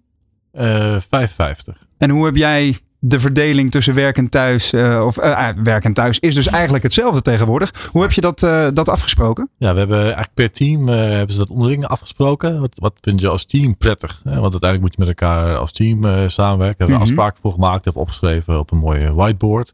55. 0.53 1.87
En 1.97 2.09
hoe 2.09 2.25
heb 2.25 2.35
jij 2.35 2.77
de 2.99 3.19
verdeling 3.19 3.71
tussen 3.71 3.93
werk 3.93 4.17
en 4.17 4.29
thuis, 4.29 4.73
uh, 4.73 5.03
of 5.05 5.17
uh, 5.17 5.49
werk 5.63 5.83
en 5.83 5.93
thuis, 5.93 6.19
is 6.19 6.35
dus 6.35 6.47
eigenlijk 6.47 6.83
hetzelfde 6.83 7.21
tegenwoordig. 7.21 7.89
Hoe 7.91 8.01
heb 8.01 8.11
je 8.11 8.21
dat, 8.21 8.41
uh, 8.41 8.67
dat 8.73 8.89
afgesproken? 8.89 9.49
Ja, 9.57 9.73
we 9.73 9.79
hebben 9.79 10.01
eigenlijk 10.01 10.33
per 10.33 10.51
team 10.51 10.87
hebben 10.87 11.33
ze 11.33 11.39
dat 11.39 11.49
onderling 11.49 11.85
afgesproken. 11.85 12.59
Wat, 12.59 12.71
wat 12.79 12.93
vind 13.01 13.21
je 13.21 13.27
als 13.27 13.45
team 13.45 13.77
prettig? 13.77 14.21
Hè? 14.23 14.39
Want 14.39 14.51
uiteindelijk 14.51 14.81
moet 14.81 14.91
je 14.91 14.99
met 14.99 15.07
elkaar 15.07 15.57
als 15.57 15.71
team 15.71 16.29
samenwerken. 16.29 16.77
Hebben 16.77 16.77
we 16.77 16.85
mm 16.85 16.91
-hmm. 16.91 17.01
afspraken 17.01 17.39
voor 17.41 17.51
gemaakt, 17.51 17.83
hebben 17.83 18.01
opgeschreven 18.01 18.59
op 18.59 18.71
een 18.71 18.77
mooie 18.77 19.13
whiteboard. 19.13 19.73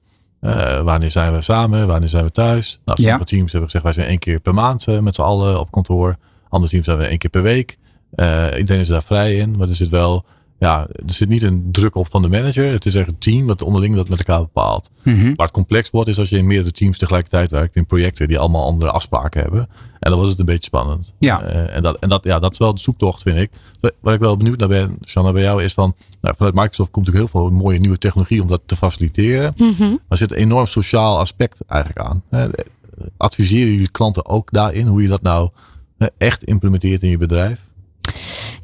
wanneer 0.84 1.12
zijn 1.12 1.34
we 1.34 1.42
samen? 1.42 1.88
Wanneer 1.88 2.10
zijn 2.10 2.26
we 2.26 2.32
thuis? 2.32 2.80
Nou, 2.86 3.02
sommige 3.02 3.20
ja. 3.20 3.26
teams 3.26 3.52
hebben 3.52 3.70
gezegd, 3.70 3.84
wij 3.84 3.94
zijn 3.94 4.08
één 4.08 4.20
keer 4.20 4.40
per 4.40 4.54
maand 4.54 5.02
met 5.02 5.16
z'n 5.16 5.22
allen 5.22 5.60
op 5.60 5.72
kantoor. 5.72 6.16
Andere 6.50 6.72
teams 6.72 6.86
zijn 6.86 6.98
we 6.98 7.06
één 7.06 7.18
keer 7.18 7.30
per 7.30 7.42
week. 7.42 7.78
iedereen 8.58 8.82
is 8.82 8.88
daar 8.88 9.04
vrij 9.04 9.36
in, 9.36 9.58
maar 9.58 9.68
er 9.68 9.76
zit 9.76 9.90
wel 9.90 10.26
ja, 10.60 10.88
er 10.88 11.14
zit 11.14 11.30
niet 11.30 11.44
een 11.44 11.68
druk 11.72 11.96
op 11.96 12.10
van 12.10 12.22
de 12.22 12.30
manager. 12.30 12.72
Het 12.72 12.86
is 12.86 12.96
echt 12.96 13.08
een 13.08 13.18
team 13.18 13.46
wat 13.46 13.62
onderling 13.62 13.96
dat 13.96 14.10
met 14.10 14.20
elkaar 14.20 14.40
bepaalt. 14.40 14.90
Mm 15.04 15.20
-hmm. 15.20 15.36
Waar 15.36 15.46
het 15.46 15.56
complex 15.56 15.90
wordt 15.90 16.10
is 16.10 16.20
als 16.20 16.30
je 16.30 16.38
in 16.38 16.46
meerdere 16.46 16.72
teams 16.72 16.98
tegelijkertijd 16.98 17.52
werkt 17.52 17.76
in 17.76 17.86
projecten 17.86 18.28
die 18.28 18.40
allemaal 18.40 18.66
andere 18.66 18.92
afspraken 18.92 19.42
hebben. 19.42 19.70
En 20.00 20.12
dan 20.12 20.20
was 20.20 20.30
het 20.30 20.40
een 20.40 20.46
beetje 20.46 20.64
spannend. 20.64 21.14
Ja. 21.20 21.44
Uh, 21.44 21.76
en 21.76 21.84
dat, 21.84 21.98
en 22.00 22.10
dat, 22.10 22.24
ja, 22.24 22.40
dat 22.40 22.52
is 22.52 22.58
wel 22.58 22.74
de 22.74 22.80
zoektocht, 22.82 23.22
vind 23.22 23.38
ik. 23.38 23.52
Waar 24.00 24.14
ik 24.14 24.20
wel 24.20 24.38
benieuwd 24.38 24.60
naar 24.60 24.68
ben, 24.68 24.98
Shanna, 25.06 25.32
bij 25.32 25.42
jou 25.42 25.64
is 25.64 25.74
van, 25.74 25.96
nou, 26.22 26.36
vanuit 26.38 26.56
Microsoft 26.56 26.92
komt 26.92 27.06
natuurlijk 27.06 27.32
heel 27.34 27.42
veel 27.42 27.52
mooie 27.58 27.80
nieuwe 27.80 27.98
technologie 27.98 28.42
om 28.42 28.48
dat 28.48 28.62
te 28.66 28.76
faciliteren. 28.76 29.54
Mm 29.58 29.74
-hmm. 29.78 29.90
Maar 29.90 30.00
er 30.08 30.18
zit 30.18 30.32
een 30.32 30.38
enorm 30.38 30.66
sociaal 30.66 31.20
aspect 31.20 31.60
eigenlijk 31.68 32.08
aan. 32.08 32.24
Uh, 32.32 32.46
adviseren 33.18 33.72
jullie 33.72 33.92
klanten 33.92 34.26
ook 34.26 34.52
daarin 34.52 34.88
hoe 34.88 35.02
je 35.02 35.08
dat 35.08 35.22
nou 35.22 35.50
echt 36.18 36.44
implementeert 36.44 37.02
in 37.04 37.10
je 37.10 37.18
bedrijf? 37.18 37.68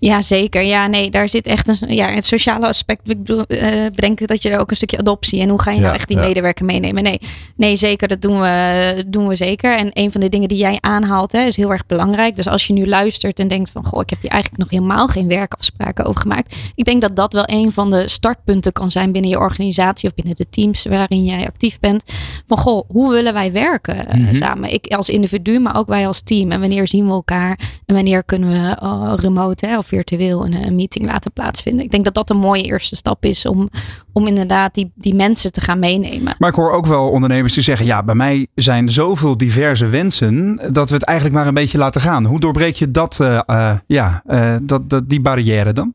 Ja, 0.03 0.21
zeker. 0.21 0.61
Ja, 0.61 0.87
nee, 0.87 1.09
daar 1.09 1.29
zit 1.29 1.47
echt 1.47 1.67
een, 1.67 1.93
ja, 1.93 2.07
het 2.07 2.25
sociale 2.25 2.67
aspect. 2.67 3.09
Ik 3.09 3.17
bedoel, 3.17 3.43
uh, 3.47 3.85
bedenk 3.95 4.27
dat 4.27 4.43
je 4.43 4.49
er 4.49 4.59
ook 4.59 4.69
een 4.69 4.75
stukje 4.75 4.97
adoptie 4.97 5.41
en 5.41 5.49
hoe 5.49 5.61
ga 5.61 5.71
je 5.71 5.79
nou 5.79 5.93
echt 5.93 6.07
die 6.07 6.17
ja. 6.17 6.23
medewerker 6.23 6.65
meenemen? 6.65 7.03
Nee, 7.03 7.19
nee, 7.55 7.75
zeker. 7.75 8.07
Dat 8.07 8.21
doen 8.21 8.39
we, 8.41 9.03
doen 9.07 9.27
we 9.27 9.35
zeker. 9.35 9.77
En 9.77 9.89
een 9.93 10.11
van 10.11 10.21
de 10.21 10.29
dingen 10.29 10.47
die 10.47 10.57
jij 10.57 10.77
aanhaalt, 10.79 11.31
hè, 11.31 11.41
is 11.41 11.55
heel 11.55 11.71
erg 11.71 11.85
belangrijk. 11.85 12.35
Dus 12.35 12.47
als 12.47 12.67
je 12.67 12.73
nu 12.73 12.87
luistert 12.87 13.39
en 13.39 13.47
denkt 13.47 13.71
van, 13.71 13.85
goh, 13.85 14.01
ik 14.01 14.09
heb 14.09 14.21
je 14.21 14.29
eigenlijk 14.29 14.61
nog 14.63 14.71
helemaal 14.71 15.07
geen 15.07 15.27
werkafspraken 15.27 16.05
over 16.05 16.21
gemaakt. 16.21 16.55
Ik 16.75 16.85
denk 16.85 17.01
dat 17.01 17.15
dat 17.15 17.33
wel 17.33 17.43
een 17.45 17.71
van 17.71 17.89
de 17.89 18.07
startpunten 18.07 18.71
kan 18.71 18.91
zijn 18.91 19.11
binnen 19.11 19.31
je 19.31 19.39
organisatie 19.39 20.09
of 20.09 20.15
binnen 20.15 20.35
de 20.35 20.49
teams 20.49 20.85
waarin 20.85 21.23
jij 21.23 21.47
actief 21.47 21.79
bent. 21.79 22.03
Van, 22.45 22.57
goh, 22.57 22.89
hoe 22.89 23.11
willen 23.11 23.33
wij 23.33 23.51
werken 23.51 24.05
mm 24.11 24.25
-hmm. 24.25 24.33
samen? 24.33 24.73
Ik 24.73 24.93
als 24.93 25.09
individu, 25.09 25.59
maar 25.59 25.75
ook 25.75 25.87
wij 25.87 26.07
als 26.07 26.21
team. 26.21 26.51
En 26.51 26.59
wanneer 26.59 26.87
zien 26.87 27.05
we 27.05 27.11
elkaar? 27.11 27.59
En 27.85 27.95
wanneer 27.95 28.23
kunnen 28.23 28.49
we 28.49 28.77
uh, 28.83 29.13
remote 29.15 29.65
hè, 29.65 29.77
of 29.77 29.90
virtueel 29.91 30.45
een, 30.45 30.53
een, 30.53 30.75
meeting 30.75 31.05
laten 31.05 31.31
plaatsvinden. 31.31 31.85
Ik 31.85 31.91
denk 31.91 32.03
dat 32.03 32.13
dat 32.13 32.29
een 32.29 32.37
mooie 32.37 32.63
eerste 32.63 32.95
stap 32.95 33.25
is 33.25 33.45
om, 33.45 33.69
om 34.13 34.27
inderdaad 34.27 34.73
die, 34.73 34.91
die 34.95 35.15
mensen 35.15 35.51
te 35.51 35.61
gaan 35.61 35.79
meenemen. 35.79 36.35
Maar 36.37 36.49
ik 36.49 36.55
hoor 36.55 36.71
ook 36.71 36.85
wel 36.85 37.09
ondernemers 37.09 37.53
die 37.53 37.63
zeggen: 37.63 37.85
ja, 37.85 38.03
bij 38.03 38.15
mij 38.15 38.47
zijn 38.55 38.89
zoveel 38.89 39.37
diverse 39.37 39.87
wensen 39.87 40.59
dat 40.71 40.89
we 40.89 40.95
het 40.95 41.03
eigenlijk 41.03 41.37
maar 41.37 41.47
een 41.47 41.53
beetje 41.53 41.77
laten 41.77 42.01
gaan. 42.01 42.25
Hoe 42.25 42.39
doorbreek 42.39 42.75
je 42.75 42.91
dat, 42.91 43.19
uh, 43.21 43.39
uh, 43.47 43.73
ja, 43.87 44.23
uh, 44.27 44.55
dat, 44.63 44.89
dat, 44.89 45.09
die 45.09 45.21
barrière 45.21 45.73
dan? 45.73 45.93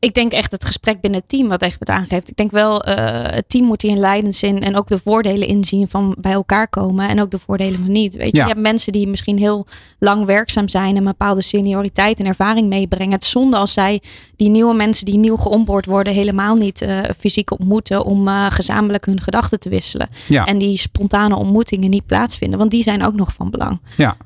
Ik 0.00 0.14
denk 0.14 0.32
echt 0.32 0.52
het 0.52 0.64
gesprek 0.64 1.00
binnen 1.00 1.20
het 1.20 1.28
team 1.28 1.48
wat 1.48 1.62
echt 1.62 1.78
wordt 1.78 2.00
aangeeft. 2.00 2.30
Ik 2.30 2.36
denk 2.36 2.50
wel, 2.50 2.88
uh, 2.88 2.94
het 3.22 3.48
team 3.48 3.64
moet 3.64 3.82
hier 3.82 3.90
een 3.90 3.98
leidenszin 3.98 4.62
en 4.62 4.76
ook 4.76 4.86
de 4.86 4.98
voordelen 4.98 5.48
inzien 5.48 5.88
van 5.88 6.16
bij 6.20 6.32
elkaar 6.32 6.68
komen 6.68 7.08
en 7.08 7.20
ook 7.20 7.30
de 7.30 7.38
voordelen 7.38 7.80
van 7.80 7.92
niet. 7.92 8.16
Weet 8.16 8.30
je, 8.30 8.36
ja. 8.36 8.42
je 8.42 8.48
hebt 8.48 8.62
mensen 8.62 8.92
die 8.92 9.08
misschien 9.08 9.38
heel 9.38 9.66
lang 9.98 10.24
werkzaam 10.24 10.68
zijn 10.68 10.90
en 10.90 10.96
een 10.96 11.04
bepaalde 11.04 11.42
senioriteit 11.42 12.20
en 12.20 12.26
ervaring 12.26 12.68
meebrengen. 12.68 13.12
Het 13.12 13.22
is 13.22 13.30
zonde 13.30 13.56
als 13.56 13.72
zij 13.72 14.02
die 14.36 14.48
nieuwe 14.48 14.74
mensen 14.74 15.06
die 15.06 15.18
nieuw 15.18 15.36
geonboord 15.36 15.86
worden 15.86 16.12
helemaal 16.12 16.56
niet 16.56 16.82
uh, 16.82 16.98
fysiek 17.18 17.50
ontmoeten 17.50 18.04
om 18.04 18.28
uh, 18.28 18.46
gezamenlijk 18.50 19.06
hun 19.06 19.20
gedachten 19.20 19.60
te 19.60 19.68
wisselen. 19.68 20.08
Ja. 20.28 20.44
En 20.44 20.58
die 20.58 20.78
spontane 20.78 21.36
ontmoetingen 21.36 21.90
niet 21.90 22.06
plaatsvinden, 22.06 22.58
want 22.58 22.70
die 22.70 22.82
zijn 22.82 23.04
ook 23.04 23.14
nog 23.14 23.32
van 23.32 23.50
belang. 23.50 23.80
Ja. 23.96 24.16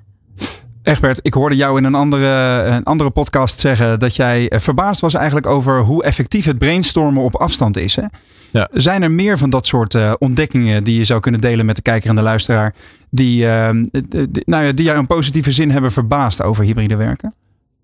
Egbert, 0.85 1.19
ik 1.23 1.35
hoorde 1.35 1.57
jou 1.57 1.79
in 1.79 1.85
een 1.85 1.95
andere, 1.95 2.63
een 2.63 2.85
andere 2.85 3.11
podcast 3.11 3.61
zeggen 3.61 3.99
dat 3.99 4.17
jij 4.17 4.53
verbaasd 4.55 5.01
was 5.01 5.15
eigenlijk 5.15 5.47
over 5.47 5.81
hoe 5.81 6.05
effectief 6.05 6.45
het 6.45 6.59
brainstormen 6.59 7.23
op 7.23 7.35
afstand 7.37 7.77
is. 7.77 7.97
Hè? 7.97 8.03
Ja. 8.51 8.69
Zijn 8.73 9.03
er 9.03 9.11
meer 9.11 9.39
van 9.39 9.51
dat 9.51 9.67
soort 9.67 9.95
uh, 9.95 10.13
ontdekkingen 10.19 10.85
die 10.85 10.97
je 10.97 11.05
zou 11.05 11.21
kunnen 11.21 11.41
delen 11.41 11.67
met 11.67 11.77
de 11.77 11.83
kijker 11.83 12.09
en 12.09 12.17
de 12.17 12.23
luisteraar, 12.23 12.75
die, 13.11 13.45
uh, 13.45 13.71
die, 14.09 14.29
nou 14.45 14.65
ja, 14.65 14.73
die 14.73 14.85
jou 14.85 14.99
in 14.99 15.07
positieve 15.07 15.53
zin 15.53 15.71
hebben 15.71 15.93
verbaasd 15.93 16.43
over 16.43 16.65
hybride 16.65 16.97
werken? 16.97 17.35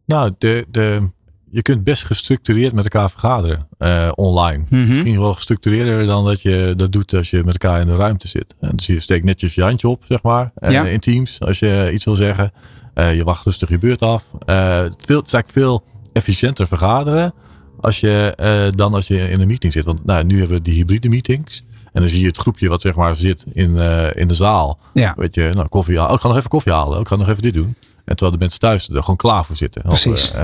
Nou, 0.06 0.32
de, 0.38 0.66
de, 0.70 1.08
je 1.50 1.62
kunt 1.62 1.84
best 1.84 2.04
gestructureerd 2.04 2.74
met 2.74 2.84
elkaar 2.84 3.10
vergaderen 3.10 3.66
uh, 3.78 4.12
online. 4.14 4.64
Mhm. 4.68 4.88
Misschien 4.88 5.18
wel 5.18 5.34
gestructureerder 5.34 6.06
dan 6.06 6.24
dat 6.24 6.42
je 6.42 6.72
dat 6.76 6.92
doet 6.92 7.14
als 7.14 7.30
je 7.30 7.44
met 7.44 7.62
elkaar 7.62 7.80
in 7.80 7.86
de 7.86 7.96
ruimte 7.96 8.28
zit. 8.28 8.54
En 8.60 8.76
dus 8.76 8.86
je 8.86 9.00
steekt 9.00 9.24
netjes 9.24 9.54
je 9.54 9.62
handje 9.62 9.88
op, 9.88 10.04
zeg 10.08 10.22
maar, 10.22 10.52
Ja. 10.60 10.84
in 10.84 10.98
Teams 10.98 11.40
als 11.40 11.58
je 11.58 11.90
iets 11.92 12.04
wil 12.04 12.16
zeggen. 12.16 12.52
Uh, 13.00 13.14
je 13.14 13.24
wacht 13.24 13.44
rustig 13.44 13.68
je 13.68 13.78
beurt 13.78 14.02
af. 14.02 14.24
Uh, 14.46 14.78
het, 14.78 15.08
is 15.08 15.14
eigenlijk 15.14 15.50
veel 15.50 15.84
efficiënter 16.12 16.66
vergaderen 16.66 17.32
als 17.80 18.00
je, 18.00 18.36
uh, 18.40 18.76
dan 18.76 18.94
als 18.94 19.06
je 19.06 19.30
in 19.30 19.40
een 19.40 19.46
meeting 19.46 19.72
zit. 19.72 19.84
Want 19.84 20.04
nou, 20.04 20.24
nu 20.24 20.38
hebben 20.38 20.56
we 20.56 20.62
die 20.62 20.74
hybride 20.74 21.08
meetings. 21.08 21.64
En 21.92 22.00
dan 22.00 22.10
zie 22.10 22.20
je 22.20 22.26
het 22.26 22.36
groepje 22.36 22.68
wat 22.68 22.80
zeg 22.80 22.94
maar 22.94 23.16
zit 23.16 23.44
in, 23.52 23.76
in 24.14 24.28
de 24.28 24.34
zaal. 24.34 24.78
Ja. 24.92 25.14
Weet 25.16 25.34
je, 25.34 25.50
nou, 25.52 25.68
koffie 25.68 25.96
halen. 25.96 26.10
Oh, 26.10 26.16
ik 26.16 26.22
ga 26.22 26.28
nog 26.28 26.36
even 26.36 26.50
koffie 26.50 26.72
halen. 26.72 26.94
Oh, 26.94 27.00
ik 27.00 27.08
ga 27.08 27.16
nog 27.16 27.28
even 27.28 27.42
dit 27.42 27.54
doen. 27.54 27.76
En 28.04 28.16
terwijl 28.16 28.30
de 28.30 28.38
mensen 28.38 28.60
thuis 28.60 28.88
er 28.88 29.00
gewoon 29.00 29.16
klaar 29.16 29.44
voor 29.44 29.56
zitten. 29.56 29.82
Precies. 29.82 30.30
Of, 30.30 30.36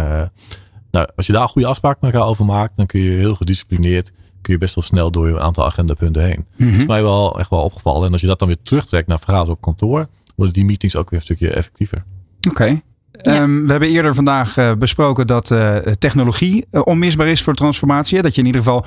nou, 0.90 1.08
als 1.16 1.26
je 1.26 1.32
daar 1.32 1.48
goede 1.48 1.68
afspraken 1.68 1.98
met 2.00 2.12
elkaar 2.12 2.28
over 2.28 2.44
maakt, 2.44 2.76
dan 2.76 2.86
kun 2.86 3.00
je 3.00 3.10
heel 3.10 3.34
gedisciplineerd 3.34 4.12
kun 4.46 4.54
je 4.54 4.60
best 4.60 4.74
wel 4.74 4.84
snel 4.84 5.10
door 5.10 5.26
een 5.26 5.40
aantal 5.40 5.64
agendapunten 5.64 6.24
heen. 6.24 6.46
Mhm. 6.56 6.70
Dat 6.70 6.80
is 6.80 6.86
mij 6.86 7.02
wel 7.02 7.38
echt 7.38 7.50
wel 7.50 7.62
opgevallen. 7.62 8.06
En 8.06 8.12
als 8.12 8.20
je 8.20 8.26
dat 8.26 8.38
dan 8.38 8.48
weer 8.48 8.62
terugtrekt 8.62 9.06
naar 9.06 9.18
vergaderen 9.18 9.54
op 9.54 9.60
kantoor, 9.60 10.08
worden 10.36 10.54
die 10.54 10.64
meetings 10.64 10.96
ook 10.96 11.10
weer 11.10 11.18
een 11.18 11.24
stukje 11.24 11.50
effectiever. 11.50 12.04
Oké. 12.50 12.62
Okay. 12.62 12.82
Ja. 13.22 13.42
Um, 13.42 13.64
we 13.64 13.70
hebben 13.70 13.88
eerder 13.88 14.14
vandaag 14.14 14.56
uh, 14.56 14.72
besproken 14.72 15.26
dat 15.26 15.50
uh, 15.50 15.76
technologie 15.76 16.66
uh, 16.70 16.80
onmisbaar 16.84 17.26
is 17.26 17.42
voor 17.42 17.54
transformatie. 17.54 18.16
Hè? 18.16 18.22
Dat 18.22 18.34
je 18.34 18.40
in 18.40 18.46
ieder 18.46 18.62
geval 18.62 18.86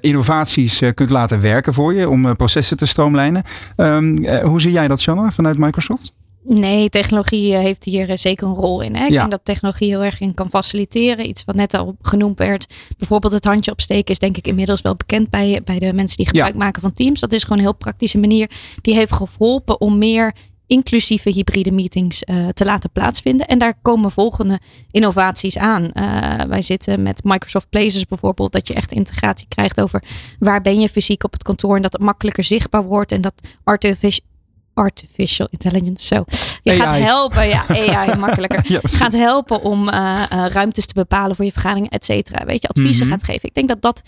innovaties 0.00 0.82
kunt 0.94 1.10
laten 1.10 1.40
werken 1.40 1.74
voor 1.74 1.94
je 1.94 2.08
om 2.08 2.36
processen 2.36 2.76
te 2.76 2.86
stroomlijnen. 2.86 3.42
Um, 3.76 4.26
hoe 4.42 4.60
zie 4.60 4.72
jij 4.72 4.88
dat, 4.88 5.00
Shanna, 5.00 5.30
vanuit 5.30 5.58
Microsoft? 5.58 6.12
Nee, 6.44 6.88
technologie 6.88 7.54
heeft 7.54 7.84
hier 7.84 8.18
zeker 8.18 8.46
een 8.46 8.54
rol 8.54 8.80
in. 8.80 8.94
Hè? 8.96 9.04
Ik 9.04 9.10
Ja. 9.10 9.18
denk 9.18 9.30
dat 9.30 9.44
technologie 9.44 9.88
heel 9.88 10.04
erg 10.04 10.20
in 10.20 10.34
kan 10.34 10.50
faciliteren. 10.50 11.28
Iets 11.28 11.44
wat 11.44 11.54
net 11.54 11.74
al 11.74 11.96
genoemd 12.00 12.38
werd. 12.38 12.66
Bijvoorbeeld 12.98 13.32
het 13.32 13.44
handje 13.44 13.70
opsteken 13.70 14.12
is 14.12 14.18
denk 14.18 14.36
ik 14.36 14.46
inmiddels 14.46 14.80
wel 14.80 14.96
bekend 14.96 15.30
bij, 15.30 15.60
bij 15.64 15.78
de 15.78 15.92
mensen 15.92 16.16
die 16.16 16.26
gebruik 16.26 16.54
maken 16.54 16.82
van 16.82 16.94
Teams. 16.94 17.20
Dat 17.20 17.32
is 17.32 17.42
gewoon 17.42 17.58
een 17.58 17.64
heel 17.64 17.74
praktische 17.74 18.18
manier. 18.18 18.50
Die 18.80 18.94
heeft 18.94 19.12
geholpen 19.12 19.80
om 19.80 19.98
meer 19.98 20.34
inclusieve 20.72 21.30
hybride 21.30 21.72
meetings 21.72 22.22
uh, 22.22 22.48
te 22.48 22.64
laten 22.64 22.90
plaatsvinden. 22.90 23.46
En 23.46 23.58
daar 23.58 23.74
komen 23.82 24.10
volgende 24.10 24.60
innovaties 24.90 25.58
aan. 25.58 25.90
Uh, 25.94 26.40
wij 26.48 26.62
zitten 26.62 27.02
met 27.02 27.24
Microsoft 27.24 27.68
Places 27.70 28.06
bijvoorbeeld, 28.06 28.52
dat 28.52 28.68
je 28.68 28.74
echt 28.74 28.92
integratie 28.92 29.46
krijgt 29.48 29.80
over 29.80 30.02
waar 30.38 30.60
ben 30.60 30.80
je 30.80 30.88
fysiek 30.88 31.24
op 31.24 31.32
het 31.32 31.42
kantoor 31.42 31.76
en 31.76 31.82
dat 31.82 31.92
het 31.92 32.02
makkelijker 32.02 32.44
zichtbaar 32.44 32.84
wordt 32.84 33.12
en 33.12 33.20
dat 33.20 33.48
artificial 33.64 34.30
artificial 34.74 35.48
intelligence. 35.50 36.06
Zo. 36.06 36.24
Je 36.62 36.72
gaat 36.72 36.98
helpen, 36.98 37.48
ja, 37.48 37.64
AI 37.68 38.16
makkelijker. 38.26 38.60
ja, 38.72 38.80
gaat 38.82 39.12
helpen 39.12 39.62
om 39.62 39.88
uh, 39.88 40.22
ruimtes 40.28 40.86
te 40.86 40.94
bepalen 40.94 41.36
voor 41.36 41.44
je 41.44 41.52
vergadering, 41.52 41.90
et 41.90 42.04
cetera. 42.04 42.44
Weet 42.44 42.62
je, 42.62 42.68
adviezen 42.68 43.06
mhm. 43.06 43.14
gaat 43.14 43.24
geven. 43.24 43.48
Ik 43.48 43.54
denk 43.54 43.68
dat 43.68 43.82
dat, 43.82 44.02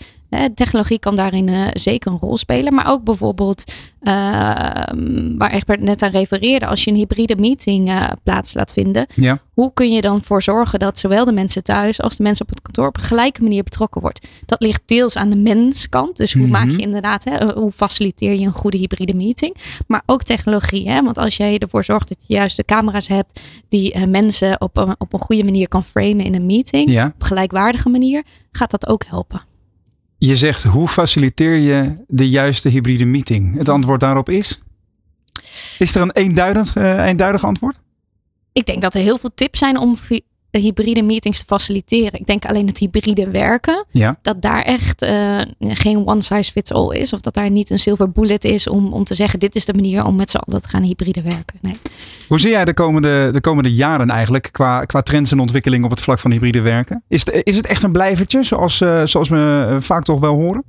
technologie 0.55 0.99
kan 0.99 1.15
daarin 1.15 1.47
uh, 1.47 1.67
zeker 1.73 2.11
een 2.11 2.17
rol 2.19 2.37
spelen. 2.37 2.73
Maar 2.73 2.91
ook 2.91 3.03
bijvoorbeeld, 3.03 3.73
ehm, 4.05 5.37
waar 5.37 5.51
Egbert 5.51 5.81
net 5.81 6.01
aan 6.01 6.11
refereerde, 6.11 6.65
als 6.65 6.83
je 6.83 6.91
een 6.91 6.97
hybride 6.97 7.35
meeting 7.35 7.91
plaats 8.23 8.53
laat 8.53 8.71
vinden. 8.71 9.05
Ja. 9.15 9.39
Hoe 9.53 9.73
kun 9.73 9.91
je 9.91 10.01
dan 10.01 10.21
voor 10.21 10.43
zorgen 10.43 10.79
dat 10.79 10.99
zowel 10.99 11.25
de 11.25 11.31
mensen 11.31 11.63
thuis 11.63 12.01
als 12.01 12.15
de 12.15 12.23
mensen 12.23 12.45
op 12.45 12.51
het 12.51 12.61
kantoor 12.61 12.87
op 12.87 12.97
een 12.97 13.03
gelijke 13.03 13.41
manier 13.41 13.63
betrokken 13.63 14.01
wordt? 14.01 14.27
Dat 14.45 14.61
ligt 14.61 14.81
deels 14.85 15.17
aan 15.17 15.29
de 15.29 15.35
menskant. 15.35 16.17
Dus 16.17 16.33
hoe 16.33 16.47
maak 16.47 16.65
je 16.65 16.71
mhm. 16.71 16.81
inderdaad, 16.81 17.23
hè, 17.23 17.53
hoe 17.53 17.71
faciliteer 17.71 18.33
je 18.33 18.45
een 18.45 18.53
goede 18.53 18.77
hybride 18.77 19.13
meeting? 19.13 19.55
Maar 19.87 20.01
ook 20.05 20.23
technologie 20.23 20.75
Hè? 20.83 21.03
Want 21.03 21.17
als 21.17 21.37
jij 21.37 21.57
ervoor 21.57 21.83
zorgt 21.83 22.09
dat 22.09 22.17
je 22.27 22.33
juist 22.33 22.57
de 22.57 22.63
camera's 22.63 23.07
hebt 23.07 23.41
die 23.69 23.95
uh, 23.95 24.03
mensen 24.03 24.61
op 24.61 24.77
een, 24.77 24.95
op 24.97 25.13
een 25.13 25.19
goede 25.19 25.43
manier 25.43 25.67
kan 25.67 25.83
framen 25.83 26.25
in 26.25 26.35
een 26.35 26.45
meeting, 26.45 26.89
ja. 26.89 27.11
op 27.15 27.23
gelijkwaardige 27.23 27.89
manier, 27.89 28.23
gaat 28.51 28.71
dat 28.71 28.87
ook 28.87 29.03
helpen. 29.05 29.41
Je 30.25 30.35
zegt, 30.35 30.63
hoe 30.63 30.87
faciliteer 30.87 31.55
je 31.55 32.03
de 32.07 32.29
juiste 32.29 32.69
hybride 32.69 33.05
meeting? 33.05 33.57
Het 33.57 33.69
antwoord 33.69 33.99
daarop 33.99 34.29
is? 34.29 34.61
Is 35.79 35.95
er 35.95 36.01
een 36.01 36.11
eenduidig, 36.11 36.75
uh, 36.75 37.07
eenduidig 37.07 37.43
antwoord? 37.43 37.79
Ik 38.53 38.65
denk 38.65 38.81
dat 38.81 38.93
er 38.93 39.01
heel 39.01 39.17
veel 39.17 39.31
tips 39.35 39.59
zijn 39.59 39.77
om 39.77 39.97
hybride 40.59 41.01
meetings 41.01 41.39
te 41.39 41.45
faciliteren. 41.45 42.19
Ik 42.19 42.25
denk 42.25 42.45
alleen 42.45 42.67
het 42.67 42.77
hybride 42.77 43.29
werken. 43.29 43.85
Ja. 43.91 44.17
Dat 44.21 44.41
daar 44.41 44.61
echt 44.61 45.03
uh, 45.03 45.41
geen 45.59 46.07
one 46.07 46.21
size 46.21 46.51
fits 46.51 46.71
all 46.71 46.95
is. 46.95 47.13
Of 47.13 47.21
dat 47.21 47.33
daar 47.33 47.51
niet 47.51 47.69
een 47.69 47.79
silver 47.79 48.11
bullet 48.11 48.43
is 48.43 48.67
om, 48.67 48.93
om 48.93 49.03
te 49.03 49.13
zeggen: 49.13 49.39
dit 49.39 49.55
is 49.55 49.65
de 49.65 49.73
manier 49.73 50.05
om 50.05 50.15
met 50.15 50.29
z'n 50.29 50.37
allen 50.37 50.61
te 50.61 50.69
gaan 50.69 50.83
hybride 50.83 51.21
werken. 51.21 51.59
Nee. 51.61 51.75
Hoe 52.27 52.39
zie 52.39 52.49
jij 52.49 52.65
de 52.65 52.73
komende, 52.73 53.29
de 53.31 53.41
komende 53.41 53.73
jaren 53.73 54.09
eigenlijk 54.09 54.49
qua, 54.51 54.85
qua 54.85 55.01
trends 55.01 55.31
en 55.31 55.39
ontwikkeling 55.39 55.83
op 55.83 55.89
het 55.89 56.01
vlak 56.01 56.19
van 56.19 56.31
hybride 56.31 56.61
werken? 56.61 57.03
Is 57.07 57.25
het, 57.25 57.41
is 57.43 57.55
het 57.55 57.67
echt 57.67 57.83
een 57.83 57.91
blijvertje, 57.91 58.43
zoals, 58.43 58.81
uh, 58.81 59.05
zoals 59.05 59.29
we 59.29 59.67
uh, 59.69 59.75
vaak 59.79 60.03
toch 60.03 60.19
wel 60.19 60.33
horen? 60.33 60.63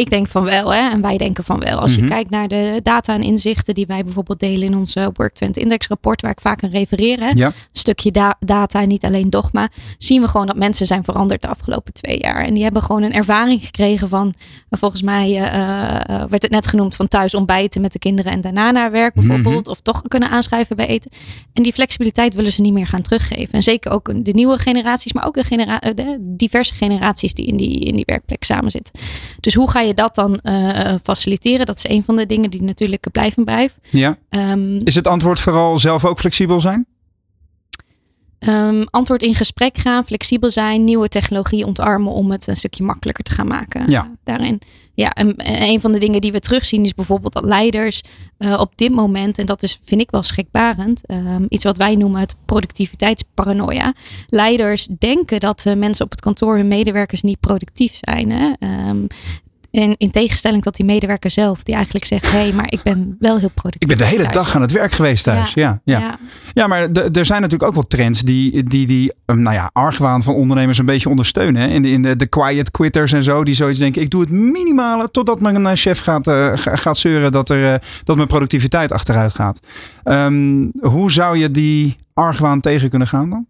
Ik 0.00 0.10
denk 0.10 0.28
van 0.28 0.44
wel, 0.44 0.72
hè? 0.72 0.90
en 0.90 1.00
wij 1.00 1.16
denken 1.16 1.44
van 1.44 1.60
wel. 1.60 1.78
Als 1.78 1.94
je 1.94 2.00
mhm. 2.00 2.10
kijkt 2.10 2.30
naar 2.30 2.48
de 2.48 2.80
data 2.82 3.14
en 3.14 3.22
inzichten 3.22 3.74
die 3.74 3.86
wij 3.86 4.04
bijvoorbeeld 4.04 4.40
delen 4.40 4.62
in 4.62 4.76
onze 4.76 5.10
Work 5.14 5.34
Trend 5.34 5.56
Index 5.56 5.86
rapport, 5.86 6.22
waar 6.22 6.30
ik 6.30 6.40
vaak 6.40 6.62
aan 6.62 6.70
refereer, 6.70 7.18
hè? 7.18 7.30
Ja. 7.34 7.46
een 7.46 7.52
stukje 7.72 8.34
data, 8.38 8.80
niet 8.80 9.04
alleen 9.04 9.30
dogma, 9.30 9.68
zien 9.98 10.20
we 10.20 10.28
gewoon 10.28 10.46
dat 10.46 10.56
mensen 10.56 10.86
zijn 10.86 11.04
veranderd 11.04 11.42
de 11.42 11.48
afgelopen 11.48 11.92
twee 11.92 12.18
jaar. 12.20 12.44
En 12.44 12.54
die 12.54 12.62
hebben 12.62 12.82
gewoon 12.82 13.02
een 13.02 13.12
ervaring 13.12 13.64
gekregen 13.64 14.08
van, 14.08 14.34
volgens 14.70 15.02
mij 15.02 15.30
uh, 15.30 16.24
werd 16.28 16.42
het 16.42 16.50
net 16.50 16.66
genoemd, 16.66 16.96
van 16.96 17.08
thuis 17.08 17.34
ontbijten 17.34 17.80
met 17.80 17.92
de 17.92 17.98
kinderen 17.98 18.32
en 18.32 18.40
daarna 18.40 18.70
naar 18.70 18.90
werk 18.90 19.14
mhm. 19.14 19.26
bijvoorbeeld, 19.26 19.68
of 19.68 19.80
toch 19.80 20.02
kunnen 20.08 20.30
aanschrijven 20.30 20.76
bij 20.76 20.86
eten. 20.86 21.10
En 21.52 21.62
die 21.62 21.72
flexibiliteit 21.72 22.34
willen 22.34 22.52
ze 22.52 22.60
niet 22.60 22.72
meer 22.72 22.86
gaan 22.86 23.02
teruggeven. 23.02 23.52
En 23.52 23.62
zeker 23.62 23.92
ook 23.92 24.24
de 24.24 24.32
nieuwe 24.32 24.58
generaties, 24.58 25.12
maar 25.12 25.26
ook 25.26 25.34
de, 25.34 25.44
genera 25.44 25.78
de 25.78 26.16
diverse 26.20 26.74
generaties 26.74 27.34
die 27.34 27.46
in 27.46 27.56
die, 27.56 27.80
in 27.80 27.96
die 27.96 28.04
werkplek 28.06 28.44
samen 28.44 28.70
zitten. 28.70 28.94
Dus 29.40 29.54
hoe 29.54 29.70
ga 29.70 29.80
je 29.80 29.89
dat 29.94 30.14
dan 30.14 30.40
uh, 30.42 30.94
faciliteren? 31.02 31.66
Dat 31.66 31.76
is 31.76 31.88
een 31.88 32.04
van 32.04 32.16
de 32.16 32.26
dingen 32.26 32.50
die 32.50 32.62
natuurlijk 32.62 33.10
blijven 33.12 33.44
blijven. 33.44 33.82
Ja. 33.90 34.18
Um, 34.30 34.76
is 34.84 34.94
het 34.94 35.06
antwoord 35.06 35.40
vooral 35.40 35.78
zelf 35.78 36.04
ook 36.04 36.18
flexibel 36.18 36.60
zijn? 36.60 36.86
Um, 38.48 38.84
antwoord 38.90 39.22
in 39.22 39.34
gesprek 39.34 39.78
gaan, 39.78 40.04
flexibel 40.04 40.50
zijn, 40.50 40.84
nieuwe 40.84 41.08
technologie 41.08 41.66
ontarmen 41.66 42.12
om 42.12 42.30
het 42.30 42.46
een 42.46 42.56
stukje 42.56 42.84
makkelijker 42.84 43.24
te 43.24 43.32
gaan 43.32 43.46
maken. 43.46 43.88
Ja. 43.90 44.10
Daarin. 44.24 44.60
Ja, 44.94 45.12
en, 45.12 45.34
een 45.36 45.80
van 45.80 45.92
de 45.92 45.98
dingen 45.98 46.20
die 46.20 46.32
we 46.32 46.40
terugzien 46.40 46.84
is 46.84 46.94
bijvoorbeeld 46.94 47.32
dat 47.32 47.44
leiders 47.44 48.02
uh, 48.38 48.60
op 48.60 48.72
dit 48.76 48.90
moment, 48.90 49.38
en 49.38 49.46
dat 49.46 49.62
is, 49.62 49.78
vind 49.82 50.00
ik 50.00 50.10
wel 50.10 50.22
schrikbarend, 50.22 51.00
um, 51.06 51.46
iets 51.48 51.64
wat 51.64 51.76
wij 51.76 51.94
noemen 51.94 52.20
het 52.20 52.34
productiviteitsparanoia. 52.44 53.94
Leiders 54.28 54.86
denken 54.86 55.40
dat 55.40 55.64
uh, 55.66 55.74
mensen 55.74 56.04
op 56.04 56.10
het 56.10 56.20
kantoor 56.20 56.56
hun 56.56 56.68
medewerkers 56.68 57.22
niet 57.22 57.40
productief 57.40 57.98
zijn. 58.00 58.30
Hè? 58.30 58.52
Um, 58.88 59.06
in, 59.70 59.94
in 59.98 60.10
tegenstelling 60.10 60.62
tot 60.62 60.76
die 60.76 60.84
medewerker 60.84 61.30
zelf, 61.30 61.62
die 61.62 61.74
eigenlijk 61.74 62.04
zegt: 62.04 62.30
Hé, 62.30 62.38
hey, 62.38 62.52
maar 62.52 62.72
ik 62.72 62.82
ben 62.82 63.16
wel 63.18 63.38
heel 63.38 63.50
productief. 63.54 63.90
Ik 63.90 63.96
ben 63.96 64.06
de 64.06 64.16
hele 64.16 64.32
dag 64.32 64.54
aan 64.54 64.60
het 64.60 64.72
werk 64.72 64.92
geweest 64.92 65.24
thuis. 65.24 65.54
Ja, 65.54 65.80
ja, 65.84 65.98
ja. 65.98 66.18
ja. 66.52 66.66
maar 66.66 66.90
er 66.90 67.26
zijn 67.26 67.40
natuurlijk 67.40 67.68
ook 67.68 67.74
wel 67.74 67.86
trends 67.86 68.20
die 68.20 68.64
die, 68.64 68.86
die 68.86 69.12
um, 69.26 69.42
nou 69.42 69.54
ja, 69.54 69.70
argwaan 69.72 70.22
van 70.22 70.34
ondernemers 70.34 70.78
een 70.78 70.84
beetje 70.84 71.08
ondersteunen. 71.08 71.62
Hè? 71.62 71.68
In, 71.68 71.82
de, 71.82 71.90
in 71.90 72.02
de, 72.02 72.16
de 72.16 72.26
quiet 72.26 72.70
quitters 72.70 73.12
en 73.12 73.22
zo, 73.22 73.44
die 73.44 73.54
zoiets 73.54 73.78
denken: 73.78 74.02
Ik 74.02 74.10
doe 74.10 74.20
het 74.20 74.30
minimale 74.30 75.10
totdat 75.10 75.40
mijn 75.40 75.76
chef 75.76 76.00
gaat, 76.00 76.26
uh, 76.26 76.52
gaat 76.54 76.98
zeuren 76.98 77.32
dat, 77.32 77.50
er, 77.50 77.72
uh, 77.72 77.78
dat 78.04 78.16
mijn 78.16 78.28
productiviteit 78.28 78.92
achteruit 78.92 79.34
gaat. 79.34 79.60
Um, 80.04 80.72
hoe 80.80 81.10
zou 81.10 81.38
je 81.38 81.50
die 81.50 81.96
argwaan 82.14 82.60
tegen 82.60 82.90
kunnen 82.90 83.08
gaan 83.08 83.30
dan? 83.30 83.46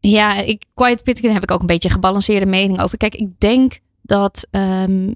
Ja, 0.00 0.34
ik, 0.34 0.62
quiet 0.74 1.02
quitting 1.02 1.32
heb 1.32 1.42
ik 1.42 1.50
ook 1.50 1.60
een 1.60 1.66
beetje 1.66 1.90
gebalanceerde 1.90 2.46
mening 2.46 2.80
over. 2.80 2.98
Kijk, 2.98 3.14
ik 3.14 3.28
denk 3.38 3.78
dat 4.08 4.46
um, 4.50 5.14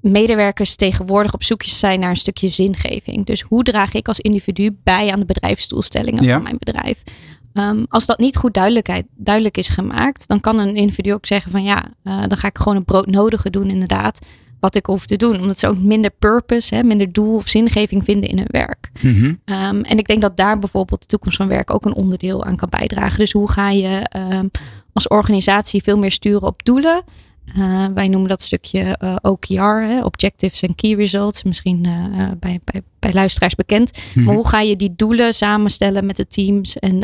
medewerkers 0.00 0.74
tegenwoordig 0.76 1.34
op 1.34 1.42
zoekjes 1.42 1.78
zijn 1.78 2.00
naar 2.00 2.10
een 2.10 2.16
stukje 2.16 2.48
zingeving. 2.48 3.26
Dus 3.26 3.40
hoe 3.40 3.62
draag 3.62 3.94
ik 3.94 4.08
als 4.08 4.20
individu 4.20 4.76
bij 4.82 5.10
aan 5.10 5.18
de 5.18 5.24
bedrijfsdoelstellingen 5.24 6.24
van 6.24 6.42
mijn 6.42 6.58
bedrijf? 6.58 7.02
Um, 7.52 7.86
als 7.88 8.06
dat 8.06 8.18
niet 8.18 8.36
goed 8.36 8.54
duidelijkheid, 8.54 9.06
duidelijk 9.16 9.56
is 9.56 9.68
gemaakt, 9.68 10.28
dan 10.28 10.40
kan 10.40 10.58
een 10.58 10.76
individu 10.76 11.12
ook 11.12 11.26
zeggen 11.26 11.50
van 11.50 11.62
ja, 11.62 11.84
uh, 12.04 12.22
dan 12.26 12.38
ga 12.38 12.48
ik 12.48 12.58
gewoon 12.58 12.76
een 12.76 12.84
broodnodige 12.84 13.50
doen 13.50 13.70
inderdaad 13.70 14.26
wat 14.64 14.74
ik 14.74 14.86
hoef 14.86 15.06
te 15.06 15.16
doen. 15.16 15.40
Omdat 15.40 15.58
ze 15.58 15.68
ook 15.68 15.78
minder 15.78 16.10
purpose, 16.18 16.74
hè, 16.74 16.82
minder 16.82 17.12
doel 17.12 17.34
of 17.34 17.48
zingeving 17.48 18.04
vinden 18.04 18.28
in 18.28 18.36
hun 18.36 18.48
werk. 18.50 18.90
Mm 19.00 19.24
um, 19.44 19.82
en 19.82 19.98
ik 19.98 20.06
denk 20.06 20.20
dat 20.20 20.36
daar 20.36 20.58
bijvoorbeeld 20.58 21.00
de 21.00 21.06
toekomst 21.06 21.36
van 21.36 21.48
werk 21.48 21.70
ook 21.70 21.84
een 21.84 21.94
onderdeel 21.94 22.44
aan 22.44 22.56
kan 22.56 22.68
bijdragen. 22.68 23.18
Dus 23.18 23.32
hoe 23.32 23.50
ga 23.50 23.70
je 23.70 24.10
um, 24.32 24.50
als 24.92 25.08
organisatie 25.08 25.82
veel 25.82 25.98
meer 25.98 26.12
sturen 26.12 26.42
op 26.42 26.64
doelen? 26.64 27.02
Uh, 27.58 27.86
wij 27.94 28.08
noemen 28.08 28.28
dat 28.28 28.42
stukje 28.42 28.98
uh, 29.02 29.16
OKR, 29.22 29.60
hè, 29.60 30.04
Objectives 30.04 30.64
and 30.64 30.74
Key 30.74 30.94
Results. 30.94 31.42
Misschien 31.42 31.86
uh, 31.86 32.30
bij, 32.38 32.60
bij, 32.64 32.82
bij 32.98 33.12
luisteraars 33.12 33.54
bekend. 33.54 33.92
Maar 34.14 34.24
mhm. 34.24 34.34
hoe 34.34 34.48
ga 34.48 34.60
je 34.60 34.76
die 34.76 34.92
doelen 34.96 35.34
samenstellen 35.34 36.06
met 36.06 36.16
de 36.16 36.26
teams 36.26 36.78
en 36.78 37.02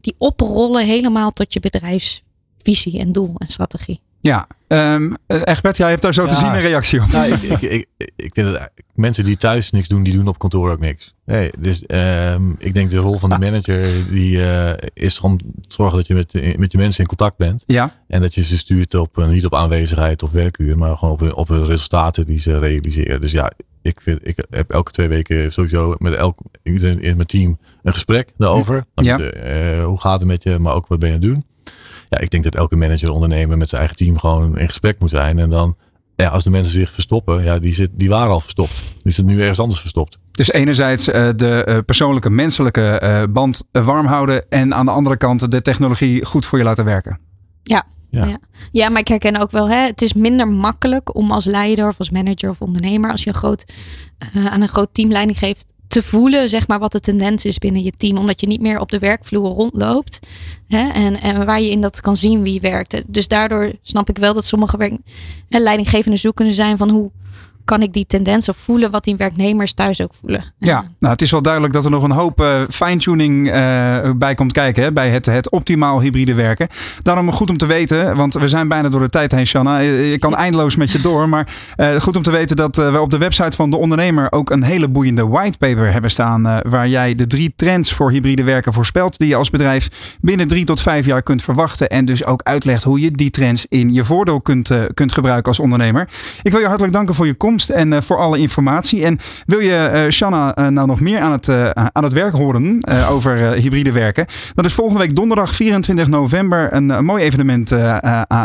die 0.00 0.14
oprollen 0.18 0.86
helemaal 0.86 1.32
tot 1.32 1.52
je 1.52 1.60
bedrijfsvisie 1.60 2.98
en 2.98 3.12
doel 3.12 3.34
en 3.38 3.46
strategie? 3.46 4.00
Ja, 4.22 4.46
um, 4.68 5.16
Egbert, 5.26 5.76
jij 5.76 5.88
hebt 5.90 6.02
daar 6.02 6.14
zo 6.14 6.26
te 6.26 6.34
zien 6.34 6.54
een 6.54 6.60
reactie 6.60 7.02
op. 7.02 7.12
Nou, 7.12 7.32
ik, 7.32 7.42
ik, 7.42 7.60
ik, 7.60 8.10
ik, 8.16 8.34
denk 8.34 8.52
dat 8.52 8.70
mensen 8.94 9.24
die 9.24 9.36
thuis 9.36 9.70
niks 9.70 9.88
doen, 9.88 10.02
die 10.02 10.12
doen 10.12 10.28
op 10.28 10.38
kantoor 10.38 10.70
ook 10.70 10.80
niks. 10.80 11.14
Nee, 11.24 11.50
dus 11.58 11.84
um, 11.86 12.56
ik 12.58 12.74
denk 12.74 12.90
de 12.90 12.98
rol 12.98 13.18
van 13.18 13.30
de 13.30 13.38
manager 13.38 14.10
die 14.10 14.36
uh, 14.36 14.72
is 14.94 15.20
om 15.20 15.38
te 15.38 15.44
zorgen 15.68 15.96
dat 15.96 16.06
je 16.06 16.14
met, 16.14 16.58
met 16.58 16.72
je 16.72 16.78
mensen 16.78 17.00
in 17.00 17.06
contact 17.06 17.36
bent. 17.36 17.64
Ja. 17.66 17.94
En 18.08 18.20
dat 18.20 18.34
je 18.34 18.42
ze 18.42 18.58
stuurt 18.58 18.94
op, 18.94 19.26
niet 19.26 19.46
op 19.46 19.54
aanwezigheid 19.54 20.22
of 20.22 20.30
werkuur, 20.30 20.78
maar 20.78 20.96
gewoon 20.96 21.12
op, 21.12 21.36
op 21.36 21.46
de 21.46 21.64
resultaten 21.64 22.26
die 22.26 22.38
ze 22.38 22.58
realiseren. 22.58 23.20
Dus 23.20 23.32
ja, 23.32 23.52
ik, 23.82 24.00
vind, 24.00 24.28
ik 24.28 24.44
heb 24.50 24.70
elke 24.70 24.90
twee 24.90 25.08
weken 25.08 25.52
sowieso 25.52 25.94
met 25.98 26.14
elk 26.14 26.38
iedereen 26.62 27.00
in 27.00 27.14
mijn 27.14 27.28
team 27.28 27.58
een 27.82 27.92
gesprek 27.92 28.32
daarover. 28.36 28.84
Ja. 28.94 29.18
Uh, 29.18 29.84
hoe 29.84 30.00
gaat 30.00 30.18
het 30.18 30.28
met 30.28 30.42
je, 30.42 30.58
maar 30.58 30.74
ook 30.74 30.86
wat 30.86 30.98
ben 30.98 31.08
je 31.08 31.14
aan 31.14 31.20
het 31.20 31.34
doen 31.34 31.44
ja, 32.12 32.18
ik 32.18 32.30
denk 32.30 32.44
dat 32.44 32.54
elke 32.54 32.76
manager, 32.76 33.10
ondernemer 33.10 33.56
met 33.56 33.68
zijn 33.68 33.80
eigen 33.80 33.98
team 33.98 34.18
gewoon 34.18 34.58
in 34.58 34.66
gesprek 34.66 35.00
moet 35.00 35.10
zijn. 35.10 35.38
En 35.38 35.50
dan, 35.50 35.76
ja, 36.16 36.28
als 36.28 36.44
de 36.44 36.50
mensen 36.50 36.74
zich 36.74 36.90
verstoppen, 36.90 37.44
ja, 37.44 37.58
die, 37.58 37.72
zit, 37.72 37.90
die 37.92 38.08
waren 38.08 38.32
al 38.32 38.40
verstopt. 38.40 38.82
Die 39.02 39.12
zitten 39.12 39.34
nu 39.34 39.40
ergens 39.40 39.60
anders 39.60 39.80
verstopt. 39.80 40.18
Dus 40.30 40.52
enerzijds 40.52 41.08
uh, 41.08 41.28
de 41.36 41.66
uh, 41.68 41.78
persoonlijke, 41.86 42.30
menselijke 42.30 43.00
uh, 43.02 43.32
band 43.32 43.62
warm 43.70 44.06
houden. 44.06 44.50
En 44.50 44.74
aan 44.74 44.86
de 44.86 44.92
andere 44.92 45.16
kant 45.16 45.50
de 45.50 45.62
technologie 45.62 46.24
goed 46.24 46.46
voor 46.46 46.58
je 46.58 46.64
laten 46.64 46.84
werken. 46.84 47.18
Ja, 47.62 47.86
ja. 48.10 48.24
ja. 48.24 48.38
Ja. 48.72 48.88
maar 48.88 49.00
ik 49.00 49.08
herken 49.08 49.36
ook 49.36 49.50
wel, 49.50 49.68
hè, 49.68 49.86
het 49.86 50.02
is 50.02 50.12
minder 50.12 50.48
makkelijk 50.48 51.14
om 51.14 51.30
als 51.30 51.44
leider 51.44 51.88
of 51.88 51.98
als 51.98 52.10
manager 52.10 52.50
of 52.50 52.60
ondernemer, 52.60 53.10
als 53.10 53.22
je 53.22 53.28
een 53.28 53.36
groot, 53.36 53.64
aan 54.50 54.60
een 54.60 54.68
groot 54.68 54.88
team 54.92 55.10
leiding 55.10 55.38
geeft, 55.38 55.72
te 55.92 56.02
voelen, 56.02 56.48
zeg 56.48 56.68
maar, 56.68 56.78
wat 56.78 56.92
de 56.92 57.00
tendens 57.00 57.44
is 57.44 57.58
binnen 57.58 57.82
je 57.82 57.92
team. 57.96 58.18
Omdat 58.18 58.40
je 58.40 58.46
niet 58.46 58.60
meer 58.60 58.80
op 58.80 58.90
de 58.90 58.98
werkvloer 58.98 59.50
rondloopt. 59.50 60.18
Hè? 60.68 60.88
En, 60.88 61.20
en 61.20 61.46
waar 61.46 61.60
je 61.60 61.70
in 61.70 61.80
dat 61.80 62.00
kan 62.00 62.16
zien 62.16 62.42
wie 62.42 62.60
werkt. 62.60 63.02
Dus 63.06 63.28
daardoor 63.28 63.72
snap 63.82 64.08
ik 64.08 64.18
wel 64.18 64.34
dat 64.34 64.44
sommige 64.44 64.76
werk, 64.76 64.96
hè, 65.48 65.58
leidinggevende 65.58 66.16
zoekende 66.16 66.52
zijn 66.52 66.76
van 66.76 66.90
hoe 66.90 67.10
kan 67.64 67.82
ik 67.82 67.92
die 67.92 68.06
tendens 68.06 68.48
of 68.48 68.56
voelen 68.56 68.90
wat 68.90 69.04
die 69.04 69.16
werknemers 69.16 69.72
thuis 69.72 70.00
ook 70.00 70.14
voelen. 70.20 70.44
Ja, 70.58 70.84
nou, 70.98 71.12
het 71.12 71.22
is 71.22 71.30
wel 71.30 71.42
duidelijk 71.42 71.72
dat 71.72 71.84
er 71.84 71.90
nog 71.90 72.02
een 72.02 72.10
hoop 72.10 72.40
uh, 72.40 72.60
fine-tuning 72.70 73.46
uh, 73.46 74.10
bij 74.16 74.34
komt 74.34 74.52
kijken 74.52 74.82
hè, 74.82 74.92
bij 74.92 75.10
het, 75.10 75.26
het 75.26 75.50
optimaal 75.50 76.00
hybride 76.00 76.34
werken. 76.34 76.68
Daarom 77.02 77.32
goed 77.32 77.50
om 77.50 77.56
te 77.56 77.66
weten, 77.66 78.16
want 78.16 78.34
we 78.34 78.48
zijn 78.48 78.68
bijna 78.68 78.88
door 78.88 79.00
de 79.00 79.08
tijd 79.08 79.32
heen, 79.32 79.46
Shanna. 79.46 79.78
Je 79.78 80.18
kan 80.18 80.36
eindeloos 80.36 80.76
met 80.76 80.90
je 80.90 81.00
door, 81.00 81.28
maar 81.28 81.48
uh, 81.76 81.94
goed 81.94 82.16
om 82.16 82.22
te 82.22 82.30
weten 82.30 82.56
dat 82.56 82.76
we 82.76 83.00
op 83.00 83.10
de 83.10 83.18
website 83.18 83.56
van 83.56 83.70
de 83.70 83.76
ondernemer 83.76 84.32
ook 84.32 84.50
een 84.50 84.62
hele 84.62 84.88
boeiende 84.88 85.26
whitepaper 85.26 85.92
hebben 85.92 86.10
staan, 86.10 86.60
waar 86.68 86.88
jij 86.88 87.14
de 87.14 87.26
drie 87.26 87.52
trends 87.56 87.92
voor 87.92 88.10
hybride 88.10 88.44
werken 88.44 88.72
voorspelt, 88.72 89.18
die 89.18 89.28
je 89.28 89.36
als 89.36 89.50
bedrijf 89.50 90.16
binnen 90.20 90.48
drie 90.48 90.64
tot 90.64 90.80
vijf 90.80 91.06
jaar 91.06 91.22
kunt 91.22 91.42
verwachten 91.42 91.88
en 91.88 92.04
dus 92.04 92.24
ook 92.24 92.42
uitlegt 92.42 92.82
hoe 92.82 93.00
je 93.00 93.10
die 93.10 93.30
trends 93.30 93.66
in 93.68 93.92
je 93.92 94.04
voordeel 94.04 94.40
kunt, 94.40 94.70
kunt 94.94 95.12
gebruiken 95.12 95.48
als 95.48 95.60
ondernemer. 95.60 96.08
Ik 96.42 96.50
wil 96.52 96.60
je 96.60 96.66
hartelijk 96.66 96.92
danken 96.92 97.14
voor 97.14 97.26
je 97.26 97.34
komst 97.34 97.50
komst 97.52 97.70
en 97.70 98.02
voor 98.02 98.18
alle 98.18 98.38
informatie. 98.38 99.04
En 99.04 99.18
wil 99.46 99.58
je 99.58 100.06
Shanna 100.10 100.70
nou 100.70 100.86
nog 100.86 101.00
meer 101.00 101.20
aan 101.20 101.32
het, 101.32 101.48
aan 101.74 102.04
het 102.04 102.12
werk 102.12 102.32
horen 102.32 102.78
over 103.08 103.36
hybride 103.36 103.92
werken? 103.92 104.26
Dan 104.54 104.64
is 104.64 104.74
volgende 104.74 105.00
week 105.00 105.16
donderdag 105.16 105.54
24 105.54 106.08
november 106.08 106.72
een, 106.72 107.04
mooi 107.04 107.22
evenement 107.22 107.72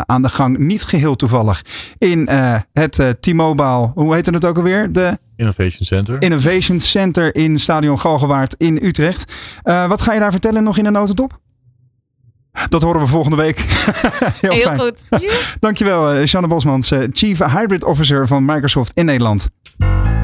aan 0.04 0.22
de 0.22 0.28
gang. 0.28 0.58
Niet 0.58 0.82
geheel 0.82 1.16
toevallig. 1.16 1.64
In 1.98 2.28
het 2.72 3.16
T-Mobile, 3.20 3.90
hoe 3.94 4.14
heet 4.14 4.26
het 4.26 4.44
ook 4.44 4.56
alweer? 4.56 4.92
De 4.92 5.18
Innovation 5.36 5.86
Center. 5.86 6.16
Innovation 6.22 6.80
Center 6.80 7.34
in 7.34 7.60
Stadion 7.60 7.98
Galgenwaard 7.98 8.54
in 8.58 8.78
Utrecht. 8.82 9.32
wat 9.62 10.00
ga 10.00 10.12
je 10.12 10.20
daar 10.20 10.32
vertellen 10.32 10.62
nog 10.62 10.78
in 10.78 10.86
een 10.86 10.92
notendop? 10.92 11.38
Dat 12.68 12.82
horen 12.82 13.00
we 13.00 13.06
volgende 13.06 13.36
week. 13.36 13.58
Heel, 14.40 14.52
Heel 14.52 14.74
goed. 14.74 15.04
Dankjewel, 15.60 16.16
uh, 16.16 16.26
Shanne 16.26 16.48
Bosmans, 16.48 16.92
uh, 16.92 17.02
Chief 17.12 17.38
Hybrid 17.38 17.84
Officer 17.84 18.26
van 18.26 18.44
Microsoft 18.44 18.90
in 18.94 19.04
Nederland. 19.04 19.48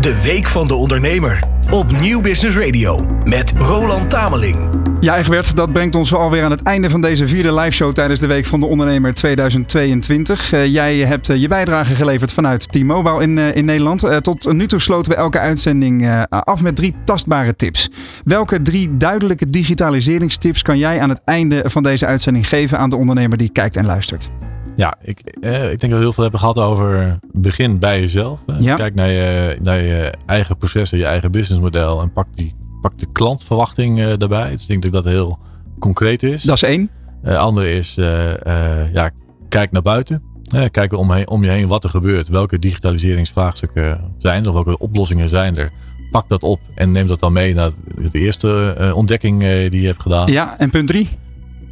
De 0.05 0.23
Week 0.23 0.47
van 0.47 0.67
de 0.67 0.75
Ondernemer 0.75 1.43
op 1.71 2.01
Nieuw 2.01 2.21
Business 2.21 2.57
Radio 2.57 3.07
met 3.25 3.53
Roland 3.59 4.11
Tameling. 4.11 4.71
Ja, 5.01 5.17
Egbert, 5.17 5.57
dat 5.57 5.73
brengt 5.73 5.95
ons 5.95 6.15
alweer 6.15 6.45
aan 6.45 6.51
het 6.51 6.63
einde 6.63 6.91
van 6.91 7.01
deze 7.01 7.29
vierde 7.29 7.55
live 7.55 7.71
show 7.71 7.93
tijdens 7.93 8.21
de 8.21 8.27
Week 8.27 8.45
van 8.45 8.61
de 8.61 8.67
Ondernemer 8.67 9.15
2022. 9.15 10.53
Uh, 10.53 10.67
jij 10.67 10.97
hebt 10.97 11.29
uh, 11.29 11.37
je 11.37 11.49
bijdrage 11.49 11.95
geleverd 11.95 12.33
vanuit 12.33 12.73
T-Mobile 12.73 13.23
in, 13.23 13.37
uh, 13.37 13.55
in 13.55 13.65
Nederland. 13.65 14.23
tot 14.23 14.53
nu 14.53 14.67
toe 14.67 14.81
sloten 14.81 15.13
we 15.13 15.19
elke 15.19 15.39
uitzending 15.39 16.27
af 16.29 16.63
met 16.63 16.77
drie 16.77 16.95
tastbare 17.05 17.57
tips. 17.57 17.91
Welke 18.25 18.63
drie 18.63 18.97
duidelijke 18.97 19.51
digitaliseringstips 19.51 20.63
kan 20.63 20.79
jij 20.79 21.01
aan 21.01 21.09
het 21.09 21.21
einde 21.25 21.63
van 21.65 21.83
deze 21.83 22.07
uitzending 22.07 22.49
geven 22.49 22.79
aan 22.79 22.91
de 22.91 22.97
ondernemer 22.97 23.39
die 23.39 23.53
kijkt 23.53 23.77
en 23.77 23.87
luistert? 23.87 24.29
Ja, 24.77 24.97
ik, 25.03 25.19
eh, 25.41 25.63
ik 25.73 25.81
denk 25.81 25.81
dat 25.81 25.91
we 25.91 25.99
heel 25.99 26.13
veel 26.13 26.23
hebben 26.23 26.41
gehad 26.41 26.59
over 26.59 27.19
begin 27.33 27.79
bij 27.79 28.01
jezelf. 28.01 28.41
Ja. 28.59 28.75
Kijk 28.75 28.95
naar 28.95 29.09
je, 29.09 29.57
naar 29.63 29.81
je 29.81 30.13
eigen 30.27 30.57
processen, 30.57 30.99
je 30.99 31.05
eigen 31.05 31.31
businessmodel 31.31 32.01
en 32.01 32.13
pak, 32.13 32.27
die, 32.35 32.55
pak 32.81 32.99
de 32.99 33.07
klantverwachting 33.13 33.99
uh, 33.99 34.13
daarbij. 34.17 34.51
Dus 34.51 34.63
ik 34.63 34.69
denk 34.69 34.83
dat 34.83 34.93
dat 34.93 35.05
heel 35.05 35.39
concreet 35.79 36.23
is. 36.23 36.43
Dat 36.43 36.57
is 36.57 36.63
één. 36.63 36.91
Uh, 37.25 37.37
andere 37.37 37.73
is, 37.73 37.99
uh, 37.99 38.93
ja, 38.93 39.11
kijk 39.49 39.71
naar 39.71 39.83
buiten. 39.83 40.23
kijk 40.71 40.93
om, 40.93 41.25
om 41.25 41.45
je 41.45 41.51
heen 41.51 41.69
wat 41.69 41.85
er 41.85 41.91
gebeurt. 41.91 42.29
Welke 42.29 42.59
digitaliseringsvraagstukken 42.59 44.15
zijn 44.19 44.43
er, 44.43 44.49
of 44.49 44.55
welke 44.55 44.79
oplossingen 44.79 45.29
zijn 45.29 45.57
er. 45.59 45.71
Pak 46.11 46.29
dat 46.29 46.43
op 46.43 46.61
en 46.75 46.91
neem 46.91 47.07
dat 47.07 47.21
dan 47.21 47.33
mee 47.33 47.55
naar 47.55 47.71
de 48.13 48.19
eerste 48.19 48.93
ontdekking 48.95 49.41
die 49.71 49.81
je 49.81 49.87
hebt 49.87 50.03
gedaan. 50.03 50.33
Ja, 50.33 50.59
en 50.59 50.71
punt 50.71 50.89
drie? 50.89 51.09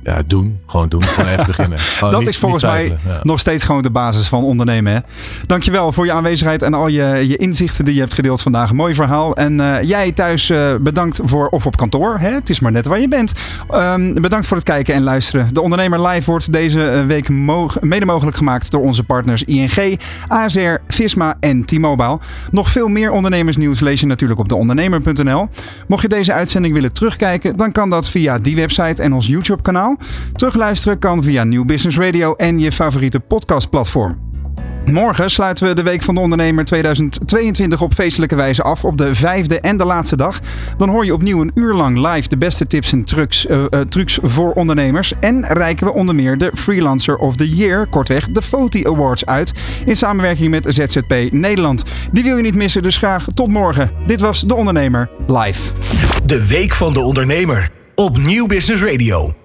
Ja, 0.03 0.23
doen. 0.27 0.61
Gewoon 0.67 0.89
doen. 0.89 1.03
Gewoon 1.03 1.31
echt 1.31 1.47
beginnen. 1.47 1.79
dat 2.11 2.27
is 2.27 2.39
volgens 2.39 2.63
mij 2.63 2.97
nog 3.23 3.41
steeds 3.41 3.65
gewoon 3.65 3.83
de 3.83 3.91
basis 3.91 4.29
van 4.29 4.45
ondernemen. 4.45 4.93
Hè? 4.93 4.99
Dankjewel 5.47 5.93
voor 5.93 6.05
je 6.05 6.13
aanwezigheid 6.13 6.63
en 6.63 6.75
al 6.75 6.89
je, 6.89 7.25
je 7.29 7.37
inzichten 7.37 7.85
die 7.85 7.95
je 7.95 8.01
hebt 8.01 8.15
gedeeld 8.15 8.43
vandaag. 8.43 8.73
Mooi 8.73 8.95
verhaal. 8.95 9.37
En 9.37 9.59
uh, 9.59 9.83
jij 9.83 10.13
thuis 10.13 10.49
uh, 10.49 10.75
bedankt 10.81 11.21
voor, 11.25 11.49
of 11.49 11.67
op 11.67 11.77
kantoor. 11.77 12.19
Hè? 12.19 12.31
Het 12.31 12.51
is 12.51 12.61
maar 12.61 12.73
net 12.73 12.87
waar 12.87 13.01
je 13.01 13.09
bent. 13.09 13.33
Um, 13.75 14.15
bedankt 14.15 14.47
voor 14.47 14.57
het 14.57 14.67
kijken 14.67 14.95
en 14.95 15.03
luisteren. 15.03 15.49
De 15.53 15.61
Ondernemer 15.61 16.07
Live 16.07 16.31
wordt 16.31 16.53
deze 16.53 16.89
eh, 16.89 17.05
week 17.05 17.29
mede 17.81 18.07
mogelijk 18.07 18.37
gemaakt 18.37 18.71
door 18.71 18.83
onze 18.83 19.05
partners 19.05 19.45
ING, 19.45 19.99
ASR, 20.27 20.75
Visma 20.89 21.37
en 21.41 21.65
T-Mobile. 21.65 22.19
Nog 22.51 22.71
veel 22.71 22.89
meer 22.89 23.11
ondernemersnieuws 23.11 23.81
lees 23.81 24.01
je 24.01 24.07
natuurlijk 24.07 24.41
op 24.41 24.49
deondernemer.nl. 24.49 25.49
Mocht 25.89 26.03
je 26.03 26.09
deze 26.09 26.33
uitzending 26.33 26.75
willen 26.75 26.93
terugkijken, 26.93 27.57
dan 27.57 27.73
kan 27.73 27.91
dat 27.91 28.09
via 28.09 28.39
die 28.39 28.57
website 28.57 29.03
en 29.03 29.13
ons 29.13 29.27
YouTube 29.27 29.63
Terugluisteren 30.35 30.99
kan 30.99 31.23
via 31.23 31.45
Nieuw 31.45 31.65
Business 31.65 31.99
Radio 31.99 32.35
en 32.35 32.61
je 32.61 32.73
favoriete 32.73 33.21
podcastplatform. 33.21 34.31
Morgen 34.85 35.31
sluiten 35.31 35.67
we 35.67 35.75
de 35.75 35.83
Week 35.83 36.03
van 36.03 36.15
de 36.15 36.21
Ondernemer 36.21 36.65
2022 36.65 37.83
op 37.83 37.95
feestelijke 37.95 38.37
wijze 38.37 38.63
af 38.63 38.85
op 38.85 38.97
de 38.97 39.15
vijfde 39.15 39.61
en 39.61 39.77
de 39.77 39.85
laatste 39.85 40.17
dag. 40.17 40.41
Dan 40.77 40.89
hoor 40.89 41.05
je 41.05 41.15
opnieuw 41.15 41.41
een 41.41 41.51
uur 41.55 41.75
lang 41.75 42.07
live 42.13 42.29
de 42.29 42.37
beste 42.37 42.67
tips 42.67 42.93
en 42.93 43.05
trucs, 43.05 43.47
uh, 43.47 43.59
uh, 43.59 43.81
trucs 43.81 44.19
voor 44.23 44.53
ondernemers. 44.53 45.13
En 45.21 45.45
reiken 45.47 45.87
we 45.87 45.93
onder 45.93 46.15
meer 46.15 46.39
de 46.39 46.53
Freelancer 46.57 47.17
of 47.17 47.37
the 47.37 47.49
Year, 47.55 47.87
kortweg 47.87 48.29
de 48.29 48.43
FOTI 48.43 48.87
Awards 48.87 49.27
uit. 49.27 49.53
In 49.85 49.97
samenwerking 49.97 50.51
met 50.51 50.67
ZZP 50.69 51.15
Nederland. 51.31 51.85
Die 52.13 52.25
wil 52.25 52.37
je 52.37 52.43
niet 52.43 52.55
missen, 52.55 52.83
dus 52.83 52.97
graag 52.97 53.27
tot 53.35 53.49
morgen. 53.49 53.91
Dit 54.07 54.21
was 54.21 54.41
De 54.41 54.55
Ondernemer 54.55 55.11
live. 55.27 55.73
De 56.27 56.47
Week 56.47 56.73
van 56.73 56.93
de 56.93 57.01
Ondernemer 57.01 57.71
op 57.95 58.19
Nieuw 58.19 58.47
Business 58.47 58.83
Radio. 58.83 59.42